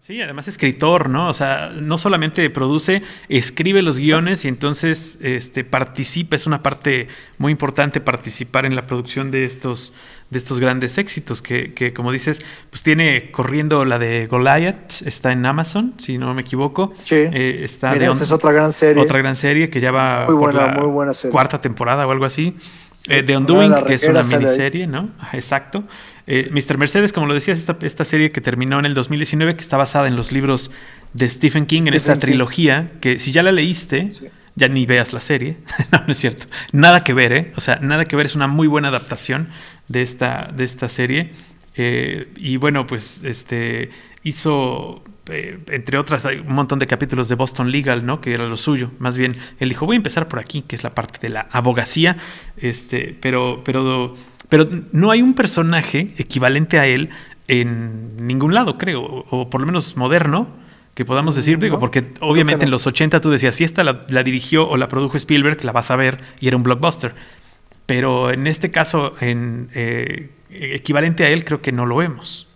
Sí, 0.04 0.20
además 0.20 0.48
escritor, 0.48 1.08
¿no? 1.08 1.28
O 1.28 1.32
sea, 1.32 1.70
no 1.80 1.96
solamente 1.96 2.50
produce, 2.50 3.02
escribe 3.28 3.82
los 3.82 4.00
guiones 4.00 4.44
y 4.44 4.48
entonces 4.48 5.16
este, 5.22 5.62
participa, 5.62 6.34
es 6.34 6.44
una 6.44 6.60
parte 6.60 7.06
muy 7.38 7.52
importante 7.52 8.00
participar 8.00 8.66
en 8.66 8.74
la 8.74 8.88
producción 8.88 9.30
de 9.30 9.44
estos, 9.44 9.92
de 10.30 10.38
estos 10.38 10.58
grandes 10.58 10.98
éxitos, 10.98 11.40
que, 11.40 11.72
que, 11.72 11.92
como 11.92 12.10
dices, 12.10 12.42
pues 12.70 12.82
tiene 12.82 13.30
corriendo 13.30 13.84
la 13.84 14.00
de 14.00 14.26
Goliath, 14.26 15.02
está 15.06 15.30
en 15.30 15.46
Amazon, 15.46 15.94
si 15.98 16.18
no 16.18 16.34
me 16.34 16.42
equivoco. 16.42 16.92
Sí. 17.04 17.14
Eh, 17.14 17.60
está 17.62 17.92
Mira, 17.92 18.06
de 18.06 18.12
esa 18.12 18.24
es 18.24 18.32
otra 18.32 18.50
gran 18.50 18.72
serie. 18.72 19.00
otra 19.00 19.18
gran 19.18 19.36
serie 19.36 19.70
que 19.70 19.78
ya 19.78 19.92
va 19.92 20.24
Muy 20.26 20.34
por 20.34 20.52
buena, 20.52 20.66
la 20.66 20.82
muy 20.82 20.90
buena 20.90 21.14
serie. 21.14 21.30
cuarta 21.30 21.60
temporada 21.60 22.08
o 22.08 22.10
algo 22.10 22.24
así. 22.24 22.56
Eh, 23.08 23.22
The 23.22 23.36
Undoing, 23.36 23.72
que 23.86 23.94
es 23.94 24.04
una 24.04 24.22
miniserie, 24.22 24.86
¿no? 24.86 25.10
Exacto. 25.32 25.84
Eh, 26.26 26.50
Mr. 26.52 26.78
Mercedes, 26.78 27.12
como 27.12 27.26
lo 27.26 27.34
decías, 27.34 27.58
esta, 27.58 27.76
esta 27.82 28.04
serie 28.04 28.30
que 28.30 28.40
terminó 28.40 28.78
en 28.78 28.84
el 28.84 28.94
2019, 28.94 29.56
que 29.56 29.62
está 29.62 29.76
basada 29.76 30.06
en 30.06 30.14
los 30.16 30.30
libros 30.32 30.70
de 31.12 31.26
Stephen 31.28 31.66
King, 31.66 31.82
en 31.86 31.94
esta 31.94 32.14
King. 32.14 32.20
trilogía, 32.20 32.92
que 33.00 33.18
si 33.18 33.32
ya 33.32 33.42
la 33.42 33.50
leíste, 33.52 34.10
Sí. 34.10 34.28
ya 34.54 34.68
ni 34.68 34.86
veas 34.86 35.12
la 35.12 35.20
serie. 35.20 35.56
no, 35.92 36.02
no 36.06 36.12
es 36.12 36.18
cierto. 36.18 36.46
Nada 36.72 37.02
que 37.02 37.12
ver, 37.12 37.32
¿eh? 37.32 37.52
O 37.56 37.60
sea, 37.60 37.76
nada 37.82 38.04
que 38.04 38.14
ver, 38.16 38.26
es 38.26 38.34
una 38.36 38.46
muy 38.46 38.68
buena 38.68 38.88
adaptación 38.88 39.48
de 39.88 40.02
esta, 40.02 40.50
de 40.54 40.64
esta 40.64 40.88
serie. 40.88 41.32
Eh, 41.74 42.28
y 42.36 42.56
bueno, 42.56 42.86
pues 42.86 43.20
este 43.24 43.90
hizo, 44.22 45.02
eh, 45.28 45.58
entre 45.68 45.98
otras, 45.98 46.26
hay 46.26 46.38
un 46.38 46.52
montón 46.52 46.78
de 46.78 46.86
capítulos 46.86 47.28
de 47.28 47.34
Boston 47.34 47.70
Legal, 47.70 48.04
¿no? 48.04 48.20
Que 48.20 48.34
era 48.34 48.46
lo 48.46 48.56
suyo. 48.56 48.90
Más 48.98 49.16
bien, 49.16 49.36
él 49.60 49.68
dijo, 49.68 49.86
voy 49.86 49.96
a 49.96 49.98
empezar 49.98 50.28
por 50.28 50.38
aquí, 50.38 50.62
que 50.62 50.76
es 50.76 50.82
la 50.82 50.94
parte 50.94 51.18
de 51.20 51.28
la 51.28 51.48
abogacía. 51.52 52.16
Este, 52.56 53.16
pero, 53.20 53.62
pero, 53.64 54.14
pero 54.48 54.68
no 54.92 55.10
hay 55.10 55.22
un 55.22 55.34
personaje 55.34 56.12
equivalente 56.18 56.78
a 56.78 56.86
él 56.86 57.10
en 57.48 58.26
ningún 58.26 58.54
lado, 58.54 58.78
creo, 58.78 59.02
o, 59.02 59.26
o 59.30 59.50
por 59.50 59.60
lo 59.60 59.66
menos 59.66 59.96
moderno, 59.96 60.48
que 60.94 61.04
podamos 61.04 61.34
decir, 61.34 61.58
digo, 61.58 61.78
porque 61.78 62.12
obviamente 62.20 62.64
no. 62.64 62.68
en 62.68 62.70
los 62.72 62.86
80 62.86 63.20
tú 63.20 63.30
decías, 63.30 63.54
si 63.54 63.64
esta 63.64 63.82
la, 63.82 64.04
la 64.08 64.22
dirigió 64.22 64.68
o 64.68 64.76
la 64.76 64.88
produjo 64.88 65.16
Spielberg, 65.16 65.64
la 65.64 65.72
vas 65.72 65.90
a 65.90 65.96
ver 65.96 66.18
y 66.38 66.48
era 66.48 66.56
un 66.56 66.62
blockbuster. 66.62 67.14
Pero 67.86 68.30
en 68.30 68.46
este 68.46 68.70
caso, 68.70 69.14
en 69.20 69.68
eh, 69.74 70.30
equivalente 70.50 71.24
a 71.24 71.30
él, 71.30 71.44
creo 71.44 71.62
que 71.62 71.72
no 71.72 71.86
lo 71.86 71.96
vemos. 71.96 72.48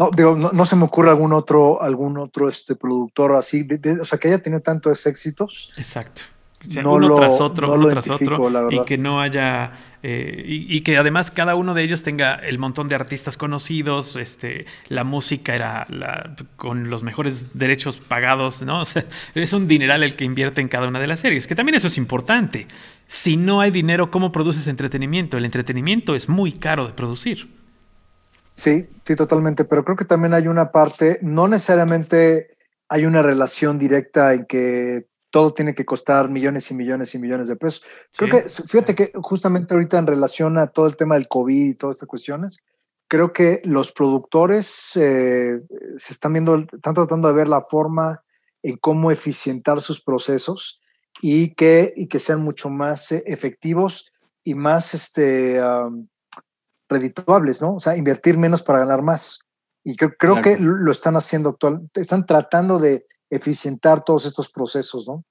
No, 0.00 0.10
digo, 0.16 0.34
no, 0.34 0.50
no 0.52 0.64
se 0.64 0.74
me 0.76 0.84
ocurre 0.84 1.10
algún 1.10 1.32
otro, 1.34 1.80
algún 1.82 2.16
otro 2.16 2.48
este, 2.48 2.74
productor 2.74 3.34
así, 3.36 3.62
de- 3.64 3.76
de- 3.78 4.00
o 4.00 4.04
sea, 4.06 4.18
que 4.18 4.28
haya 4.28 4.40
tenido 4.40 4.62
tantos 4.62 5.06
éxitos. 5.06 5.72
Exacto. 5.76 6.22
O 6.66 6.70
sea, 6.70 6.82
No 6.82 6.92
uno 6.94 7.08
lo- 7.08 7.14
tras 7.16 7.40
otro, 7.40 7.68
no 7.68 7.74
uno 7.74 7.88
tras 7.88 8.08
otro, 8.08 8.68
y 8.70 8.80
que 8.84 8.96
no 8.98 9.20
haya, 9.20 9.72
eh, 10.02 10.42
y, 10.46 10.74
y 10.76 10.80
que 10.82 10.96
además 10.98 11.30
cada 11.30 11.54
uno 11.54 11.72
de 11.74 11.82
ellos 11.82 12.02
tenga 12.02 12.34
el 12.34 12.58
montón 12.58 12.88
de 12.88 12.94
artistas 12.94 13.36
conocidos, 13.38 14.16
este, 14.16 14.66
la 14.88 15.04
música 15.04 15.54
era 15.54 15.86
la, 15.90 16.34
con 16.56 16.88
los 16.90 17.02
mejores 17.02 17.52
derechos 17.58 17.96
pagados, 17.98 18.60
¿no? 18.62 18.80
O 18.82 18.84
sea, 18.86 19.04
es 19.34 19.52
un 19.52 19.68
dineral 19.68 20.02
el 20.02 20.16
que 20.16 20.24
invierte 20.24 20.60
en 20.62 20.68
cada 20.68 20.88
una 20.88 20.98
de 21.00 21.06
las 21.06 21.20
series, 21.20 21.46
que 21.46 21.54
también 21.54 21.76
eso 21.76 21.86
es 21.88 21.96
importante. 21.98 22.66
Si 23.06 23.36
no 23.38 23.60
hay 23.62 23.70
dinero, 23.70 24.10
¿cómo 24.10 24.30
produces 24.32 24.66
entretenimiento? 24.66 25.36
El 25.38 25.44
entretenimiento 25.46 26.14
es 26.14 26.28
muy 26.28 26.52
caro 26.52 26.86
de 26.86 26.92
producir. 26.94 27.48
Sí, 28.60 28.86
sí, 29.06 29.16
totalmente, 29.16 29.64
pero 29.64 29.84
creo 29.84 29.96
que 29.96 30.04
también 30.04 30.34
hay 30.34 30.46
una 30.46 30.70
parte, 30.70 31.18
no 31.22 31.48
necesariamente 31.48 32.58
hay 32.90 33.06
una 33.06 33.22
relación 33.22 33.78
directa 33.78 34.34
en 34.34 34.44
que 34.44 35.06
todo 35.30 35.54
tiene 35.54 35.74
que 35.74 35.86
costar 35.86 36.28
millones 36.28 36.70
y 36.70 36.74
millones 36.74 37.14
y 37.14 37.18
millones 37.18 37.48
de 37.48 37.56
pesos. 37.56 37.82
Creo 38.14 38.36
Sí. 38.46 38.62
que, 38.62 38.68
fíjate 38.68 38.94
que 38.94 39.12
justamente 39.14 39.72
ahorita 39.72 39.96
en 39.98 40.06
relación 40.06 40.58
a 40.58 40.66
todo 40.66 40.86
el 40.86 40.96
tema 40.96 41.14
del 41.14 41.26
COVID 41.28 41.70
y 41.70 41.74
todas 41.74 41.96
estas 41.96 42.08
cuestiones, 42.08 42.58
creo 43.08 43.32
que 43.32 43.62
los 43.64 43.92
productores 43.92 44.90
eh, 44.96 45.62
se 45.96 46.12
están 46.12 46.34
viendo, 46.34 46.56
están 46.58 46.92
tratando 46.94 47.28
de 47.28 47.34
ver 47.34 47.48
la 47.48 47.62
forma 47.62 48.22
en 48.62 48.76
cómo 48.76 49.10
eficientar 49.10 49.80
sus 49.80 50.02
procesos 50.02 50.82
y 51.22 51.54
que, 51.54 51.94
y 51.96 52.08
que 52.08 52.18
sean 52.18 52.42
mucho 52.42 52.68
más 52.68 53.10
eh, 53.12 53.22
efectivos 53.26 54.12
y 54.44 54.54
más 54.54 54.92
este, 54.92 55.60
redituables, 56.90 57.62
¿no? 57.62 57.74
O 57.76 57.80
sea, 57.80 57.96
invertir 57.96 58.36
menos 58.36 58.62
para 58.62 58.80
ganar 58.80 59.00
más. 59.02 59.40
Y 59.84 59.96
creo, 59.96 60.10
creo 60.18 60.34
Claro. 60.40 60.58
que 60.58 60.62
lo 60.62 60.92
están 60.92 61.16
haciendo 61.16 61.48
actual, 61.50 61.88
están 61.94 62.26
tratando 62.26 62.78
de 62.78 63.06
eficientar 63.30 64.04
todos 64.04 64.26
estos 64.26 64.50
procesos, 64.50 65.08
¿no? 65.08 65.24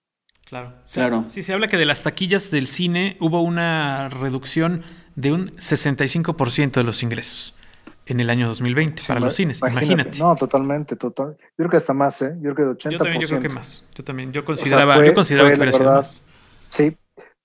Claro. 0.45 0.73
Claro. 0.91 1.25
Sí, 1.29 1.43
se 1.43 1.53
habla 1.53 1.67
que 1.67 1.77
de 1.77 1.85
las 1.85 2.01
taquillas 2.01 2.49
del 2.49 2.65
cine 2.67 3.17
hubo 3.19 3.41
una 3.43 4.09
reducción 4.09 4.83
de 5.15 5.31
un 5.33 5.51
65% 5.57 6.79
de 6.79 6.83
los 6.83 7.03
ingresos 7.03 7.53
en 8.07 8.19
el 8.19 8.31
año 8.31 8.47
2020 8.47 9.03
para 9.07 9.19
Sí, 9.19 9.23
los 9.25 9.35
cines. 9.35 9.59
Imagínate. 9.59 10.17
No, 10.17 10.35
totalmente, 10.35 10.95
total. 10.95 11.37
Yo 11.39 11.55
creo 11.57 11.69
que 11.69 11.77
hasta 11.77 11.93
más, 11.93 12.19
¿eh? 12.23 12.31
Yo 12.41 12.55
creo 12.55 12.55
que 12.55 12.63
de 12.63 12.69
80%. 12.71 12.91
yo 12.91 12.97
también 12.97 13.21
yo 13.21 13.27
creo 13.27 13.41
que 13.41 13.49
más. 13.49 13.85
Yo 13.93 14.03
también. 14.03 14.31
Yo 14.33 14.43
consideraba, 14.45 14.95
fue- 14.95 15.05
yo 15.07 15.13
consideraba 15.13 15.49
fue, 15.49 15.59
que 15.59 15.65
la 15.71 15.77
verdad, 15.77 15.95
más. 16.01 16.21
Sí, 16.69 16.97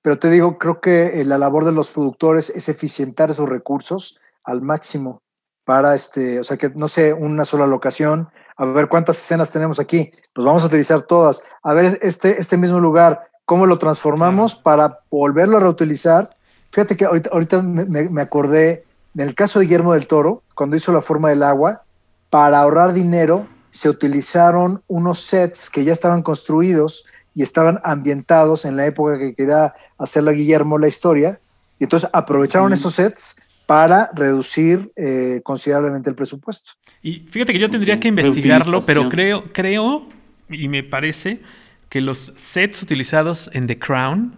pero 0.04 0.18
te 0.18 0.28
digo, 0.28 0.58
creo 0.58 0.82
que 0.82 1.18
eh, 1.18 1.24
la 1.24 1.38
labor 1.38 1.64
de 1.64 1.72
los 1.72 1.90
productores 1.90 2.50
es 2.50 2.68
eficientar 2.68 3.30
esos 3.30 3.48
recursos 3.48 4.20
al 4.44 4.60
máximo 4.60 5.22
para 5.64 5.94
este, 5.94 6.38
o 6.40 6.44
sea, 6.44 6.58
que 6.58 6.68
no 6.74 6.88
sé, 6.88 7.14
una 7.14 7.46
sola 7.46 7.66
locación, 7.66 8.28
a 8.58 8.66
ver 8.66 8.88
cuántas 8.88 9.16
escenas 9.16 9.50
tenemos 9.50 9.80
aquí, 9.80 10.10
pues 10.34 10.44
vamos 10.44 10.62
a 10.62 10.66
utilizar 10.66 11.00
todas, 11.02 11.42
a 11.62 11.72
ver 11.72 11.98
este, 12.02 12.38
este 12.38 12.58
mismo 12.58 12.80
lugar, 12.80 13.22
cómo 13.46 13.64
lo 13.64 13.78
transformamos 13.78 14.54
para 14.54 14.98
volverlo 15.10 15.56
a 15.56 15.60
reutilizar. 15.60 16.36
Fíjate 16.70 16.98
que 16.98 17.06
ahorita, 17.06 17.30
ahorita 17.32 17.62
me, 17.62 17.86
me- 17.86 18.10
me 18.10 18.20
acordé, 18.20 18.84
en 19.14 19.22
el 19.22 19.34
caso 19.34 19.58
de 19.58 19.64
Guillermo 19.64 19.94
del 19.94 20.06
Toro, 20.06 20.42
cuando 20.54 20.76
hizo 20.76 20.92
la 20.92 21.00
forma 21.00 21.30
del 21.30 21.42
agua, 21.42 21.82
para 22.28 22.58
ahorrar 22.60 22.92
dinero, 22.92 23.46
se 23.70 23.88
utilizaron 23.88 24.82
unos 24.86 25.22
sets 25.24 25.70
que 25.70 25.82
ya 25.84 25.92
estaban 25.92 26.22
construidos 26.22 27.06
y 27.34 27.42
estaban 27.42 27.80
ambientados 27.84 28.64
en 28.64 28.76
la 28.76 28.86
época 28.86 29.18
que 29.18 29.34
quería 29.34 29.74
hacerla 29.98 30.32
Guillermo 30.32 30.78
la 30.78 30.88
historia. 30.88 31.40
Y 31.78 31.84
entonces 31.84 32.08
aprovecharon 32.12 32.72
esos 32.72 32.94
sets 32.94 33.36
para 33.66 34.10
reducir 34.14 34.92
eh, 34.96 35.40
considerablemente 35.42 36.10
el 36.10 36.16
presupuesto. 36.16 36.72
Y 37.02 37.26
fíjate 37.28 37.52
que 37.52 37.58
yo 37.58 37.68
tendría 37.68 37.98
que 37.98 38.08
investigarlo, 38.08 38.80
pero 38.86 39.08
creo, 39.08 39.52
creo, 39.52 40.08
y 40.48 40.68
me 40.68 40.82
parece 40.82 41.40
que 41.88 42.00
los 42.00 42.32
sets 42.36 42.82
utilizados 42.82 43.50
en 43.52 43.66
The 43.66 43.78
Crown 43.78 44.36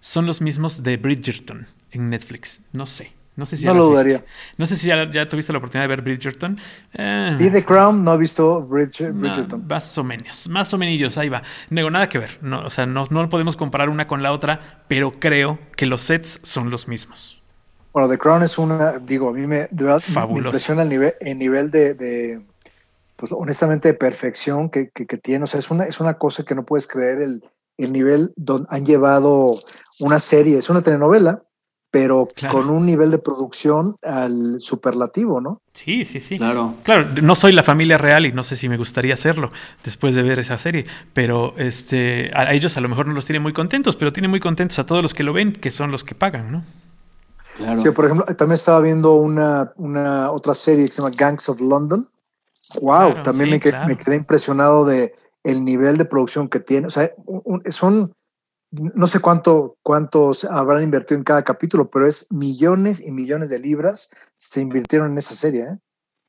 son 0.00 0.26
los 0.26 0.40
mismos 0.40 0.82
de 0.82 0.96
Bridgerton 0.96 1.66
en 1.90 2.10
Netflix. 2.10 2.60
No 2.72 2.86
sé. 2.86 3.12
No 3.34 3.46
sé 3.46 3.56
si 3.56 3.64
ya 3.64 3.72
lo 3.72 3.84
dudaría. 3.86 4.22
No 4.58 4.66
sé 4.66 4.76
si 4.76 4.88
ya, 4.88 5.10
ya 5.10 5.26
tuviste 5.26 5.52
la 5.52 5.58
oportunidad 5.58 5.84
de 5.84 5.88
ver 5.88 6.02
Bridgerton. 6.02 6.58
Eh, 6.92 7.36
Vi 7.38 7.48
The 7.50 7.64
Crown, 7.64 8.04
no 8.04 8.12
he 8.14 8.18
visto 8.18 8.66
Bridger- 8.68 9.12
no, 9.14 9.20
Bridgerton. 9.20 9.66
más 9.66 9.96
o 9.96 10.04
menos, 10.04 10.48
más 10.48 10.74
o 10.74 10.78
menos, 10.78 11.16
ahí 11.16 11.30
va. 11.30 11.42
Digo, 11.70 11.90
nada 11.90 12.08
que 12.10 12.18
ver. 12.18 12.38
No, 12.42 12.66
o 12.66 12.70
sea, 12.70 12.84
no, 12.84 13.04
no 13.08 13.28
podemos 13.30 13.56
comparar 13.56 13.88
una 13.88 14.06
con 14.06 14.22
la 14.22 14.32
otra, 14.32 14.84
pero 14.86 15.12
creo 15.12 15.58
que 15.76 15.86
los 15.86 16.02
sets 16.02 16.40
son 16.42 16.68
los 16.70 16.88
mismos. 16.88 17.42
Bueno, 17.94 18.08
The 18.08 18.18
Crown 18.18 18.42
es 18.42 18.58
una, 18.58 18.98
digo, 18.98 19.30
a 19.30 19.32
mí 19.32 19.46
me, 19.46 19.68
de 19.70 19.84
verdad, 19.84 20.02
me 20.28 20.38
impresiona 20.38 20.82
el 20.82 20.88
nivel, 20.90 21.14
el 21.20 21.38
nivel 21.38 21.70
de, 21.70 21.94
de, 21.94 22.42
pues 23.16 23.32
honestamente, 23.32 23.88
de 23.88 23.94
perfección 23.94 24.68
que, 24.68 24.90
que, 24.90 25.06
que 25.06 25.16
tiene. 25.16 25.44
O 25.44 25.46
sea, 25.46 25.58
es 25.58 25.70
una, 25.70 25.84
es 25.84 26.00
una 26.00 26.14
cosa 26.14 26.42
que 26.44 26.54
no 26.54 26.64
puedes 26.64 26.86
creer 26.86 27.20
el, 27.22 27.42
el 27.78 27.92
nivel 27.92 28.32
donde 28.36 28.66
han 28.70 28.84
llevado 28.84 29.46
una 30.00 30.18
serie. 30.18 30.58
Es 30.58 30.68
una 30.70 30.82
telenovela, 30.82 31.42
pero 31.92 32.26
Claro. 32.34 32.56
con 32.58 32.70
un 32.70 32.84
nivel 32.86 33.10
de 33.12 33.18
producción 33.18 33.94
al 34.02 34.58
superlativo, 34.58 35.40
¿no? 35.40 35.60
Sí, 35.74 36.04
sí, 36.04 36.18
sí. 36.20 36.38
Claro. 36.38 36.74
Claro, 36.82 37.06
no 37.22 37.34
soy 37.36 37.52
la 37.52 37.62
familia 37.62 37.98
real 37.98 38.26
y 38.26 38.32
no 38.32 38.42
sé 38.42 38.56
si 38.56 38.68
me 38.68 38.76
gustaría 38.78 39.14
hacerlo 39.14 39.52
después 39.84 40.14
de 40.14 40.22
ver 40.22 40.38
esa 40.40 40.56
serie, 40.58 40.86
pero 41.12 41.54
este, 41.58 42.30
a 42.34 42.52
ellos 42.54 42.76
a 42.76 42.80
lo 42.80 42.88
mejor 42.88 43.06
no 43.06 43.12
los 43.12 43.26
tiene 43.26 43.40
muy 43.40 43.52
contentos, 43.52 43.94
pero 43.94 44.12
tiene 44.12 44.26
muy 44.28 44.40
contentos 44.40 44.78
a 44.80 44.86
todos 44.86 45.02
los 45.02 45.12
que 45.14 45.22
lo 45.22 45.32
ven, 45.34 45.52
que 45.52 45.70
son 45.70 45.92
los 45.92 46.02
que 46.02 46.14
pagan, 46.14 46.50
¿no? 46.50 46.64
Claro. 47.58 47.76
Sí, 47.78 47.90
por 47.90 48.06
ejemplo, 48.06 48.24
también 48.34 48.54
estaba 48.54 48.80
viendo 48.80 49.12
una, 49.14 49.72
una 49.76 50.30
otra 50.30 50.54
serie 50.54 50.86
que 50.86 50.92
se 50.92 51.02
llama 51.02 51.14
Gangs 51.16 51.48
of 51.50 51.60
London. 51.60 52.08
Wow, 52.80 53.10
Claro, 53.10 53.22
también 53.22 53.46
sí, 53.48 53.50
me, 53.52 53.60
quedé, 53.60 53.70
claro. 53.72 53.86
me 53.88 53.96
quedé 53.98 54.16
impresionado 54.16 54.86
de 54.86 55.12
el 55.44 55.62
nivel 55.62 55.98
de 55.98 56.06
producción 56.06 56.48
que 56.48 56.58
tiene. 56.60 56.86
O 56.86 56.90
sea, 56.90 57.10
un- 57.26 57.42
un- 57.44 57.62
son, 57.72 58.12
no 58.72 59.06
sé 59.06 59.20
cuánto, 59.20 59.76
cuántos 59.82 60.44
habrán 60.44 60.82
invertido 60.82 61.18
en 61.18 61.24
cada 61.24 61.44
capítulo, 61.44 61.90
pero 61.90 62.06
es 62.06 62.32
millones 62.32 63.06
y 63.06 63.12
millones 63.12 63.50
de 63.50 63.58
libras 63.58 64.10
se 64.38 64.62
invirtieron 64.62 65.12
en 65.12 65.18
esa 65.18 65.34
serie. 65.34 65.62
¿eh? 65.62 65.78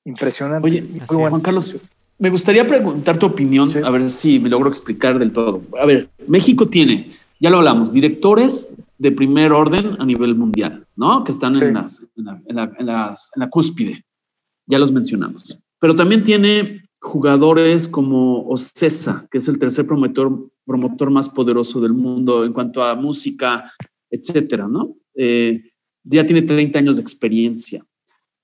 Impresionante. 0.03 0.65
Oye, 0.67 0.81
muy. 0.81 0.99
Juan 1.29 1.41
Carlos, 1.41 1.75
me 2.19 2.29
gustaría 2.29 2.67
preguntar 2.67 3.17
tu 3.17 3.25
opinión, 3.25 3.71
Sí. 3.71 3.79
a 3.83 3.89
ver 3.89 4.09
si 4.09 4.39
me 4.39 4.49
logro 4.49 4.69
explicar 4.69 5.17
del 5.17 5.31
todo. 5.31 5.61
A 5.81 5.85
ver, 5.85 6.09
México 6.27 6.67
tiene, 6.67 7.11
ya 7.39 7.49
lo 7.49 7.57
hablamos, 7.57 7.93
directores 7.93 8.75
de 8.97 9.11
primer 9.11 9.51
orden 9.51 9.95
a 9.99 10.05
nivel 10.05 10.35
mundial, 10.35 10.85
¿no? 10.95 11.23
Que 11.23 11.31
están 11.31 11.55
en, 11.61 11.73
las, 11.73 12.05
en, 12.15 12.55
la, 12.55 12.71
en, 12.77 12.85
la, 12.85 13.49
cúspide. 13.49 14.05
Ya 14.65 14.79
los 14.79 14.91
mencionamos. 14.91 15.57
Pero 15.79 15.95
también 15.95 16.23
tiene 16.23 16.82
jugadores 17.03 17.87
como 17.87 18.47
Ocesa, 18.47 19.27
que 19.29 19.37
es 19.37 19.47
el 19.47 19.59
tercer 19.59 19.85
promotor, 19.85 20.49
promotor 20.65 21.09
más 21.09 21.29
poderoso 21.29 21.79
del 21.81 21.93
mundo 21.93 22.43
en 22.45 22.53
cuanto 22.53 22.83
a 22.83 22.95
música, 22.95 23.71
etcétera, 24.09 24.67
¿no? 24.67 24.95
Eh, 25.15 25.71
ya 26.03 26.25
tiene 26.25 26.41
30 26.41 26.79
años 26.79 26.95
de 26.97 27.01
experiencia. 27.01 27.85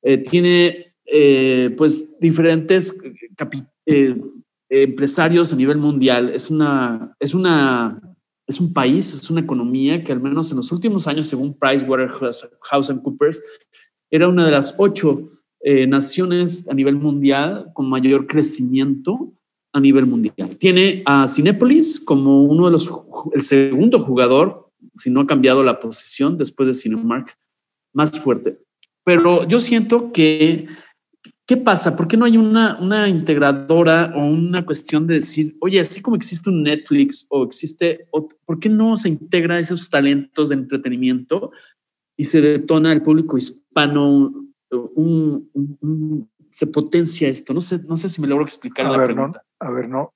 Eh, 0.02 0.18
tiene, 0.18 0.94
eh, 1.06 1.74
pues, 1.78 2.20
diferentes 2.20 3.02
empresarios 4.70 5.52
a 5.52 5.56
nivel 5.56 5.78
mundial. 5.78 6.30
Es 6.30 6.50
una, 6.50 7.16
es 7.20 7.34
una 7.34 8.00
es 8.50 8.60
un 8.60 8.74
país, 8.74 9.14
es 9.14 9.30
una 9.30 9.42
economía 9.42 10.04
que 10.04 10.12
al 10.12 10.20
menos 10.20 10.50
en 10.50 10.58
los 10.58 10.72
últimos 10.72 11.08
años, 11.08 11.28
según 11.28 11.56
PricewaterhouseCoopers, 11.60 13.44
era 14.10 14.28
una 14.28 14.44
de 14.44 14.52
las 14.52 14.74
ocho 14.80 15.30
eh, 15.62 15.88
naciones 15.88 16.68
a 16.70 16.74
nivel 16.74 16.96
mundial 16.96 17.72
con 17.74 17.90
mayor 17.90 18.28
crecimiento 18.28 19.34
a 19.72 19.80
nivel 19.80 20.06
mundial. 20.06 20.58
Tiene 20.58 21.04
a 21.06 21.28
Cinepolis 21.28 22.00
como 22.00 22.44
uno 22.44 22.66
de 22.66 22.72
los, 22.72 22.92
el 23.34 23.42
segundo 23.42 24.00
jugador, 24.00 24.72
si 24.96 25.10
no 25.10 25.22
ha 25.22 25.28
cambiado 25.28 25.64
la 25.64 25.80
posición 25.80 26.38
después 26.38 26.68
de 26.68 26.74
Cinemark, 26.74 27.38
más 27.94 28.18
fuerte. 28.20 28.60
Pero 29.04 29.48
yo 29.48 29.60
siento 29.60 30.12
que 30.12 30.68
¿Qué 31.50 31.58
pasa? 31.58 31.98
¿Por 31.98 32.08
qué 32.08 32.16
no 32.16 32.26
hay 32.26 32.38
una, 32.38 32.78
una, 32.80 33.10
integradora 33.10 34.14
o 34.16 34.24
una 34.24 34.64
cuestión 34.64 35.08
de 35.08 35.16
decir, 35.16 35.58
oye, 35.62 35.80
así 35.80 36.00
como 36.00 36.16
existe 36.16 36.48
un 36.48 36.62
Netflix 36.62 37.26
o 37.28 37.44
existe, 37.44 38.08
¿por 38.12 38.60
qué 38.60 38.70
no 38.70 38.96
se 38.98 39.10
integra 39.10 39.58
esos 39.58 39.90
talentos 39.90 40.50
de 40.50 40.56
entretenimiento 40.58 41.50
y 42.16 42.26
se 42.26 42.42
detona 42.42 42.94
el 42.94 43.02
público 43.02 43.36
hispano, 43.36 44.32
se 46.52 46.68
potencia 46.68 47.28
esto? 47.28 47.54
No 47.54 47.62
sé, 47.62 47.80
no 47.88 47.98
sé 47.98 48.10
si 48.10 48.22
me 48.22 48.28
logro 48.28 48.44
explicar 48.44 48.86
a 48.86 48.92
la 48.92 48.98
ver, 48.98 49.14
pregunta. 49.14 49.44
No, 49.62 49.68
a 49.68 49.72
ver, 49.72 49.90
no, 49.90 50.14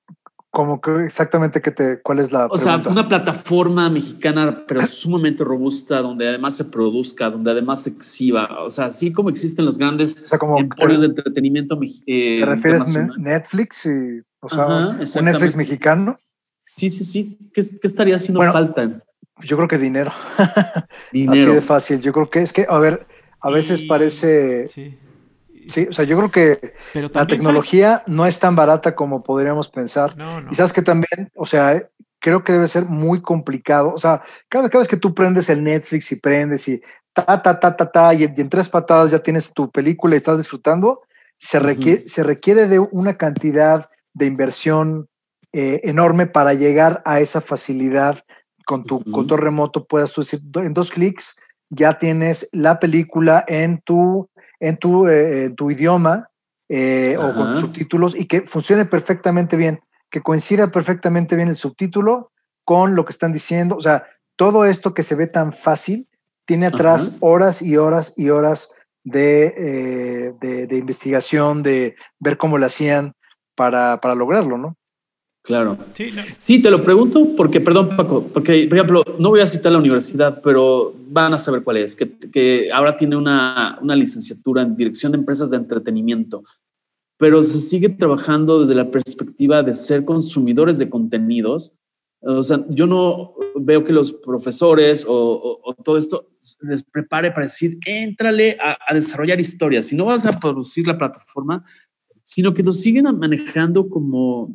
como 0.54 0.80
que 0.80 1.04
exactamente 1.04 1.60
que 1.60 1.72
te, 1.72 2.00
cuál 2.00 2.20
es 2.20 2.32
la. 2.32 2.46
O 2.46 2.56
sea, 2.56 2.82
una 2.86 3.06
plataforma 3.06 3.90
mexicana, 3.90 4.64
pero 4.66 4.86
sumamente 4.86 5.44
robusta, 5.44 6.00
donde 6.00 6.28
además 6.28 6.56
se 6.56 6.64
produzca, 6.66 7.28
donde 7.28 7.50
además 7.50 7.82
se 7.82 7.90
exhiba. 7.90 8.64
O 8.64 8.70
sea, 8.70 8.86
así 8.86 9.12
como 9.12 9.28
existen 9.28 9.66
los 9.66 9.76
grandes 9.76 10.24
o 10.32 10.58
emporios 10.58 11.00
de 11.00 11.08
entretenimiento. 11.08 11.78
Eh, 12.06 12.36
¿Te 12.38 12.46
refieres 12.46 12.84
Netflix? 13.18 13.84
Y, 13.86 14.22
o 14.40 14.48
sea, 14.48 14.66
un 14.66 15.24
Netflix 15.24 15.56
mexicano. 15.56 16.16
Sí, 16.64 16.88
sí, 16.88 17.04
sí. 17.04 17.50
¿Qué, 17.52 17.62
qué 17.62 17.86
estaría 17.86 18.14
haciendo 18.14 18.40
falta? 18.50 19.02
Yo 19.42 19.56
creo 19.56 19.68
que 19.68 19.78
dinero. 19.78 20.12
dinero. 21.12 21.32
Así 21.32 21.46
de 21.46 21.60
fácil. 21.60 22.00
Yo 22.00 22.12
creo 22.12 22.30
que 22.30 22.40
es 22.40 22.52
que, 22.52 22.64
a 22.68 22.78
ver, 22.78 23.06
a 23.44 23.50
veces 23.50 23.82
parece. 23.82 24.68
Sí 24.68 24.98
Sí, 25.68 25.86
o 25.88 25.92
sea, 25.92 26.04
yo 26.04 26.16
creo 26.16 26.30
que 26.30 26.74
la 27.10 27.26
tecnología 27.26 28.02
no 28.06 28.26
es 28.26 28.38
tan 28.38 28.56
barata 28.56 28.94
como 28.94 29.22
podríamos 29.22 29.68
pensar. 29.68 30.14
Y 30.50 30.54
sabes 30.54 30.72
que 30.72 30.82
también, 30.82 31.30
o 31.34 31.46
sea, 31.46 31.88
creo 32.20 32.44
que 32.44 32.52
debe 32.52 32.66
ser 32.66 32.84
muy 32.86 33.22
complicado. 33.22 33.92
O 33.92 33.98
sea, 33.98 34.22
cada, 34.48 34.68
vez 34.68 34.88
que 34.88 34.96
tú 34.96 35.14
prendes 35.14 35.48
el 35.48 35.62
Netflix 35.62 36.12
y 36.12 36.16
prendes 36.16 36.68
y 36.68 36.82
ta, 37.12 37.24
ta, 37.42 37.60
ta, 37.60 37.76
ta, 37.76 37.90
ta, 37.90 38.14
y, 38.14 38.24
en 38.24 38.48
tres 38.48 38.68
patadas 38.68 39.10
ya 39.10 39.20
tienes 39.20 39.52
tu 39.52 39.70
película 39.70 40.14
y 40.14 40.18
estás 40.18 40.38
disfrutando, 40.38 41.02
se 41.38 41.58
requiere, 41.58 42.08
se 42.08 42.22
requiere 42.22 42.66
de 42.66 42.78
una 42.78 43.16
cantidad 43.16 43.88
de 44.12 44.26
inversión 44.26 45.08
eh, 45.52 45.80
enorme 45.84 46.26
para 46.26 46.54
llegar 46.54 47.02
a 47.04 47.20
esa 47.20 47.40
facilidad 47.40 48.24
con 48.66 48.84
tu 48.84 49.02
control 49.04 49.40
remoto. 49.40 49.86
Puedas 49.86 50.12
tú 50.12 50.22
decir, 50.22 50.40
en 50.56 50.74
dos 50.74 50.90
clics 50.90 51.36
ya 51.74 51.98
tienes 51.98 52.48
la 52.52 52.78
película 52.78 53.44
en 53.46 53.80
tu 53.82 54.28
en 54.60 54.76
tu, 54.76 55.08
eh, 55.08 55.50
tu 55.56 55.70
idioma 55.70 56.30
eh, 56.68 57.16
o 57.18 57.34
con 57.34 57.58
subtítulos 57.58 58.16
y 58.16 58.26
que 58.26 58.42
funcione 58.42 58.86
perfectamente 58.86 59.56
bien, 59.56 59.80
que 60.10 60.22
coincida 60.22 60.70
perfectamente 60.70 61.36
bien 61.36 61.48
el 61.48 61.56
subtítulo 61.56 62.32
con 62.64 62.94
lo 62.94 63.04
que 63.04 63.12
están 63.12 63.32
diciendo. 63.32 63.76
O 63.76 63.82
sea, 63.82 64.06
todo 64.36 64.64
esto 64.64 64.94
que 64.94 65.02
se 65.02 65.14
ve 65.14 65.26
tan 65.26 65.52
fácil 65.52 66.08
tiene 66.46 66.66
atrás 66.66 67.16
horas 67.20 67.62
y 67.62 67.76
horas 67.76 68.14
y 68.16 68.30
horas 68.30 68.74
de, 69.02 69.54
eh, 69.56 70.32
de, 70.40 70.76
investigación, 70.76 71.62
de 71.62 71.96
ver 72.18 72.38
cómo 72.38 72.58
lo 72.58 72.66
hacían 72.66 73.12
para, 73.54 74.00
para 74.00 74.14
lograrlo, 74.14 74.56
¿no? 74.56 74.76
Claro. 75.44 75.76
Sí, 76.38 76.62
te 76.62 76.70
lo 76.70 76.82
pregunto 76.82 77.36
porque, 77.36 77.60
perdón 77.60 77.90
Paco, 77.94 78.26
porque, 78.32 78.66
por 78.66 78.78
ejemplo, 78.78 79.04
no 79.18 79.28
voy 79.28 79.40
a 79.40 79.46
citar 79.46 79.72
la 79.72 79.78
universidad, 79.78 80.40
pero 80.42 80.94
van 81.08 81.34
a 81.34 81.38
saber 81.38 81.62
cuál 81.62 81.76
es, 81.76 81.94
que, 81.94 82.70
ahora 82.72 82.96
tiene 82.96 83.14
una, 83.14 83.78
una, 83.82 83.94
licenciatura 83.94 84.62
en 84.62 84.74
dirección 84.74 85.12
de 85.12 85.18
empresas 85.18 85.50
de 85.50 85.58
entretenimiento, 85.58 86.44
pero 87.18 87.42
se 87.42 87.58
sigue 87.58 87.90
trabajando 87.90 88.62
desde 88.62 88.74
la 88.74 88.90
perspectiva 88.90 89.62
de 89.62 89.74
ser 89.74 90.06
consumidores 90.06 90.78
de 90.78 90.88
contenidos. 90.88 91.74
O 92.22 92.42
sea, 92.42 92.64
yo 92.70 92.86
no 92.86 93.34
veo 93.54 93.84
que 93.84 93.92
los 93.92 94.12
profesores 94.12 95.04
o, 95.06 95.60
todo 95.84 95.98
esto 95.98 96.30
les 96.62 96.82
prepare 96.82 97.32
para 97.32 97.44
decir, 97.44 97.76
éntrale 97.84 98.56
a, 98.58 98.78
a 98.88 98.94
desarrollar 98.94 99.38
historias. 99.38 99.84
Si 99.84 99.94
no 99.94 100.06
vas 100.06 100.24
a 100.24 100.40
producir 100.40 100.86
la 100.86 100.96
plataforma, 100.96 101.62
sino 102.22 102.54
que 102.54 102.62
nos 102.62 102.80
siguen 102.80 103.04
manejando 103.18 103.90
como 103.90 104.50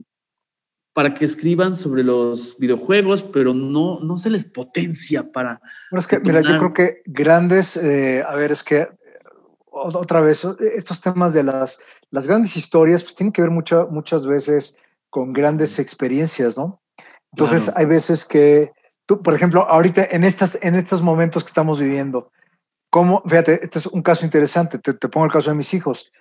para 0.99 1.13
que 1.13 1.23
escriban 1.23 1.73
sobre 1.73 2.03
los 2.03 2.57
videojuegos, 2.57 3.23
pero 3.23 3.53
no, 3.53 4.01
no 4.01 4.17
se 4.17 4.29
les 4.29 4.43
potencia 4.43 5.31
para... 5.31 5.61
Bueno, 5.89 6.01
es 6.01 6.07
que, 6.07 6.19
mira, 6.19 6.41
yo 6.41 6.57
creo 6.57 6.73
que 6.73 7.01
grandes, 7.05 7.77
eh, 7.77 8.21
a 8.27 8.35
ver, 8.35 8.51
es 8.51 8.63
que 8.63 8.85
otra 9.71 10.19
vez, 10.19 10.45
estos 10.75 10.99
temas 10.99 11.33
de 11.33 11.43
las, 11.43 11.81
las 12.11 12.27
grandes 12.27 12.57
historias, 12.57 13.01
pues 13.01 13.15
tienen 13.15 13.31
que 13.31 13.41
ver 13.41 13.49
mucho, 13.49 13.87
muchas 13.89 14.25
veces 14.25 14.75
con 15.09 15.31
grandes 15.31 15.79
experiencias, 15.79 16.57
¿no? 16.57 16.81
Entonces, 17.31 17.71
hay 17.77 17.85
veces 17.85 18.25
que 18.25 18.73
tú, 19.05 19.23
por 19.23 19.33
ejemplo, 19.33 19.61
ahorita 19.69 20.03
en, 20.11 20.25
estas, 20.25 20.59
en 20.61 20.75
estos 20.75 21.01
momentos 21.01 21.45
que 21.45 21.49
estamos 21.49 21.79
viviendo, 21.79 22.29
como, 22.89 23.23
fíjate, 23.25 23.63
este 23.63 23.79
es 23.79 23.85
un 23.85 24.01
caso 24.01 24.25
interesante, 24.25 24.79
te, 24.79 24.93
te 24.93 25.07
pongo 25.07 25.27
el 25.27 25.31
caso 25.31 25.49
de 25.49 25.55
mis 25.55 25.73
hijos. 25.73 26.11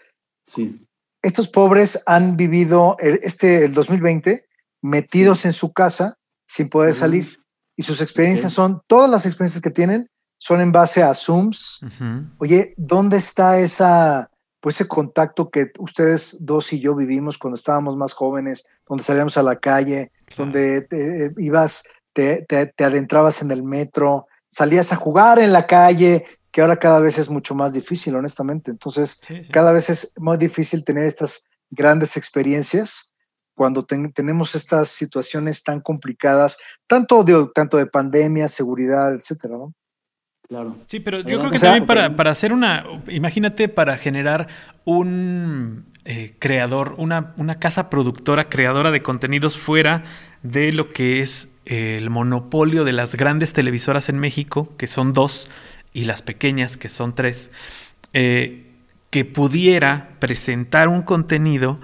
Sí. 0.40 0.86
Estos 1.20 1.48
pobres 1.48 2.00
han 2.06 2.36
vivido 2.36 2.96
este, 3.00 3.64
el 3.64 3.74
2020 3.74 4.46
metidos 4.82 5.44
en 5.44 5.52
su 5.52 5.72
casa 5.72 6.18
sin 6.46 6.68
poder 6.68 6.94
salir. 6.94 7.38
Y 7.76 7.82
sus 7.82 8.00
experiencias 8.00 8.52
son, 8.52 8.82
todas 8.86 9.08
las 9.08 9.26
experiencias 9.26 9.62
que 9.62 9.70
tienen 9.70 10.08
son 10.38 10.60
en 10.60 10.72
base 10.72 11.02
a 11.02 11.14
Zooms. 11.14 11.80
Oye, 12.38 12.74
¿dónde 12.76 13.16
está 13.16 13.58
esa, 13.60 14.30
pues 14.60 14.76
ese 14.76 14.88
contacto 14.88 15.50
que 15.50 15.72
ustedes 15.78 16.38
dos 16.40 16.72
y 16.72 16.80
yo 16.80 16.94
vivimos 16.94 17.38
cuando 17.38 17.56
estábamos 17.56 17.96
más 17.96 18.12
jóvenes, 18.12 18.66
donde 18.88 19.04
salíamos 19.04 19.36
a 19.36 19.42
la 19.42 19.56
calle, 19.56 20.12
donde 20.36 20.82
te, 20.82 21.32
ibas, 21.38 21.84
te, 22.12 22.46
te, 22.46 22.84
adentrabas 22.84 23.42
en 23.42 23.50
el 23.50 23.62
metro, 23.62 24.26
salías 24.48 24.92
a 24.92 24.96
jugar 24.96 25.38
en 25.38 25.52
la 25.52 25.66
calle, 25.66 26.24
que 26.50 26.62
ahora 26.62 26.78
cada 26.78 26.98
vez 26.98 27.18
es 27.18 27.28
mucho 27.28 27.54
más 27.54 27.72
difícil, 27.72 28.16
honestamente. 28.16 28.70
Entonces, 28.70 29.20
cada 29.52 29.72
vez 29.72 29.90
es 29.90 30.12
más 30.16 30.38
difícil 30.38 30.84
tener 30.84 31.06
estas 31.06 31.44
grandes 31.70 32.16
experiencias 32.16 33.12
cuando 33.58 33.84
tenemos 33.84 34.54
estas 34.54 34.88
situaciones 34.88 35.64
tan 35.64 35.80
complicadas, 35.80 36.58
tanto 36.86 37.24
de, 37.24 37.48
tanto 37.52 37.76
de 37.76 37.86
pandemia, 37.86 38.46
seguridad, 38.46 39.12
etcétera, 39.12 39.56
¿no? 39.56 39.74
Claro. 40.48 40.76
Sí, 40.86 41.00
pero 41.00 41.20
yo 41.20 41.40
creo 41.40 41.50
que 41.50 41.58
también 41.58 41.86
para, 41.86 42.14
para, 42.16 42.30
hacer 42.30 42.52
una, 42.52 42.86
imagínate, 43.08 43.68
para 43.68 43.98
generar 43.98 44.46
un 44.84 45.86
eh, 46.04 46.36
creador, 46.38 46.94
una, 46.98 47.34
una, 47.36 47.58
casa 47.58 47.90
productora, 47.90 48.48
creadora 48.48 48.92
de 48.92 49.02
contenidos 49.02 49.58
fuera 49.58 50.04
de 50.42 50.72
lo 50.72 50.88
que 50.88 51.20
es 51.20 51.48
el 51.66 52.08
monopolio 52.08 52.84
de 52.84 52.92
las 52.92 53.16
grandes 53.16 53.52
televisoras 53.52 54.08
en 54.08 54.18
México, 54.18 54.72
que 54.78 54.86
son 54.86 55.12
dos, 55.12 55.50
y 55.92 56.04
las 56.04 56.22
pequeñas, 56.22 56.76
que 56.76 56.88
son 56.88 57.14
tres, 57.14 57.50
eh, 58.12 58.64
que 59.10 59.24
pudiera 59.24 60.10
presentar 60.20 60.88
un 60.88 61.02
contenido 61.02 61.80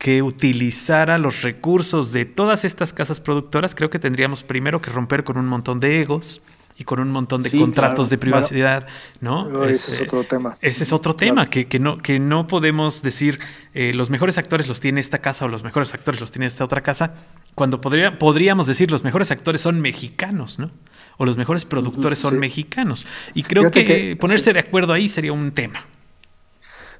que 0.00 0.22
utilizara 0.22 1.18
los 1.18 1.42
recursos 1.42 2.10
de 2.10 2.24
todas 2.24 2.64
estas 2.64 2.94
casas 2.94 3.20
productoras, 3.20 3.74
creo 3.74 3.90
que 3.90 3.98
tendríamos 3.98 4.42
primero 4.42 4.80
que 4.80 4.90
romper 4.90 5.24
con 5.24 5.36
un 5.36 5.46
montón 5.46 5.78
de 5.78 6.00
egos 6.00 6.40
y 6.78 6.84
con 6.84 7.00
un 7.00 7.10
montón 7.10 7.42
de 7.42 7.50
contratos 7.50 8.08
de 8.08 8.16
privacidad, 8.16 8.88
¿no? 9.20 9.66
ese 9.66 9.92
es 9.92 10.00
otro 10.00 10.24
tema. 10.24 10.56
Ese 10.62 10.84
es 10.84 10.94
otro 10.94 11.14
tema, 11.14 11.50
que, 11.50 11.66
que, 11.66 11.78
no, 11.78 11.98
que 11.98 12.18
no 12.18 12.46
podemos 12.46 13.02
decir 13.02 13.40
eh, 13.74 13.92
los 13.92 14.08
mejores 14.08 14.38
actores 14.38 14.68
los 14.68 14.80
tiene 14.80 15.02
esta 15.02 15.18
casa 15.18 15.44
o 15.44 15.48
los 15.48 15.64
mejores 15.64 15.92
actores 15.92 16.18
los 16.18 16.30
tiene 16.30 16.46
esta 16.46 16.64
otra 16.64 16.80
casa, 16.80 17.16
cuando 17.54 17.82
podría, 17.82 18.18
podríamos 18.18 18.66
decir 18.66 18.90
los 18.90 19.04
mejores 19.04 19.30
actores 19.30 19.60
son 19.60 19.82
mexicanos, 19.82 20.58
¿no? 20.58 20.70
O 21.18 21.26
los 21.26 21.36
mejores 21.36 21.66
productores 21.66 22.18
son 22.18 22.38
mexicanos. 22.38 23.04
Y 23.34 23.42
creo 23.42 23.70
que, 23.70 24.16
ponerse 24.18 24.54
de 24.54 24.60
acuerdo 24.60 24.94
ahí 24.94 25.10
sería 25.10 25.34
un 25.34 25.52
tema. 25.52 25.84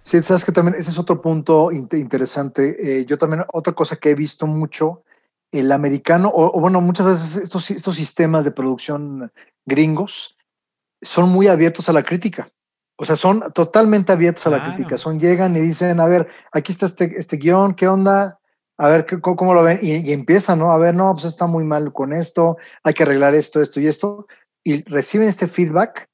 Sí, 0.03 0.23
sabes 0.23 0.45
que 0.45 0.53
también 0.53 0.77
ese 0.77 0.91
es 0.91 0.99
otro 0.99 1.21
punto 1.21 1.71
interesante. 1.73 3.01
Eh, 3.01 3.05
yo 3.05 3.19
también, 3.19 3.45
otra 3.53 3.73
cosa 3.75 3.97
que 3.97 4.11
he 4.11 4.15
visto 4.15 4.47
mucho 4.47 5.05
el 5.53 5.73
americano, 5.73 6.31
o, 6.33 6.59
bueno, 6.61 6.81
muchas 6.81 7.07
veces 7.07 7.37
estos, 7.37 7.71
estos 7.71 7.97
sistemas 7.97 8.45
de 8.45 8.53
producción 8.53 9.33
gringos 9.67 10.37
son 11.03 11.31
muy 11.31 11.49
abiertos 11.49 11.89
a 11.89 11.93
la 11.93 12.03
crítica. 12.03 12.51
O 13.01 13.07
sea, 13.07 13.17
son 13.17 13.43
totalmente 13.55 14.13
abiertos 14.13 14.47
a 14.47 14.51
la 14.51 14.63
crítica. 14.63 14.99
Son, 14.99 15.19
llegan 15.19 15.57
y 15.57 15.61
dicen, 15.61 15.99
a 16.01 16.07
ver, 16.07 16.29
aquí 16.53 16.71
está 16.71 16.85
este, 16.85 17.19
este 17.19 17.39
guion, 17.39 17.73
¿qué 17.73 17.89
onda? 17.89 18.39
A 18.77 18.89
ver, 18.89 19.07
¿cómo, 19.23 19.55
lo 19.55 19.63
ven? 19.63 19.79
Y, 19.81 20.13
empiezan, 20.13 20.59
¿no? 20.59 20.71
A 20.71 20.77
ver, 20.77 20.95
no, 20.95 21.11
pues 21.15 21.25
está 21.25 21.47
muy 21.47 21.65
mal 21.65 21.95
con 21.95 22.13
esto, 22.13 22.59
hay 22.83 22.93
que 22.93 23.05
arreglar 23.05 23.35
esto, 23.35 23.63
esto 23.63 23.81
y 23.81 23.87
esto. 23.87 24.27
Y 24.63 24.85
reciben 24.85 25.31
este 25.31 25.47
feedback, 25.47 26.10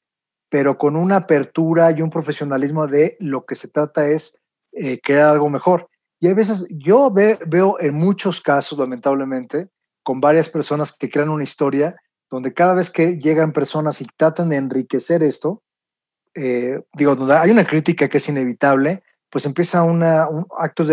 pero 0.48 0.78
con 0.78 0.96
una 0.96 1.16
apertura 1.16 1.90
y 1.90 2.02
un 2.02 2.10
profesionalismo 2.10 2.86
de 2.86 3.16
lo 3.20 3.44
que 3.44 3.54
se 3.54 3.68
trata 3.68 4.08
es 4.08 4.40
eh, 4.72 5.00
crear 5.00 5.30
algo 5.30 5.48
mejor. 5.48 5.88
Y 6.20 6.28
hay 6.28 6.34
veces, 6.34 6.66
yo 6.70 7.10
veo 7.10 7.78
en 7.80 7.94
muchos 7.94 8.40
casos, 8.40 8.78
lamentablemente, 8.78 9.70
con 10.02 10.20
varias 10.20 10.48
personas 10.48 10.96
que 10.96 11.10
crean 11.10 11.28
una 11.28 11.44
historia, 11.44 11.96
donde 12.30 12.54
cada 12.54 12.74
vez 12.74 12.90
que 12.90 13.18
llegan 13.18 13.52
personas 13.52 14.00
y 14.00 14.06
tratan 14.16 14.48
de 14.48 14.56
enriquecer 14.56 15.22
esto, 15.22 15.62
eh, 16.34 16.82
digo, 16.94 17.16
hay 17.32 17.50
una 17.50 17.66
crítica 17.66 18.08
que 18.08 18.18
es 18.18 18.28
inevitable, 18.28 19.02
pues 19.30 19.46
empieza 19.46 19.82
una, 19.82 20.28
un, 20.28 20.46
actos, 20.58 20.90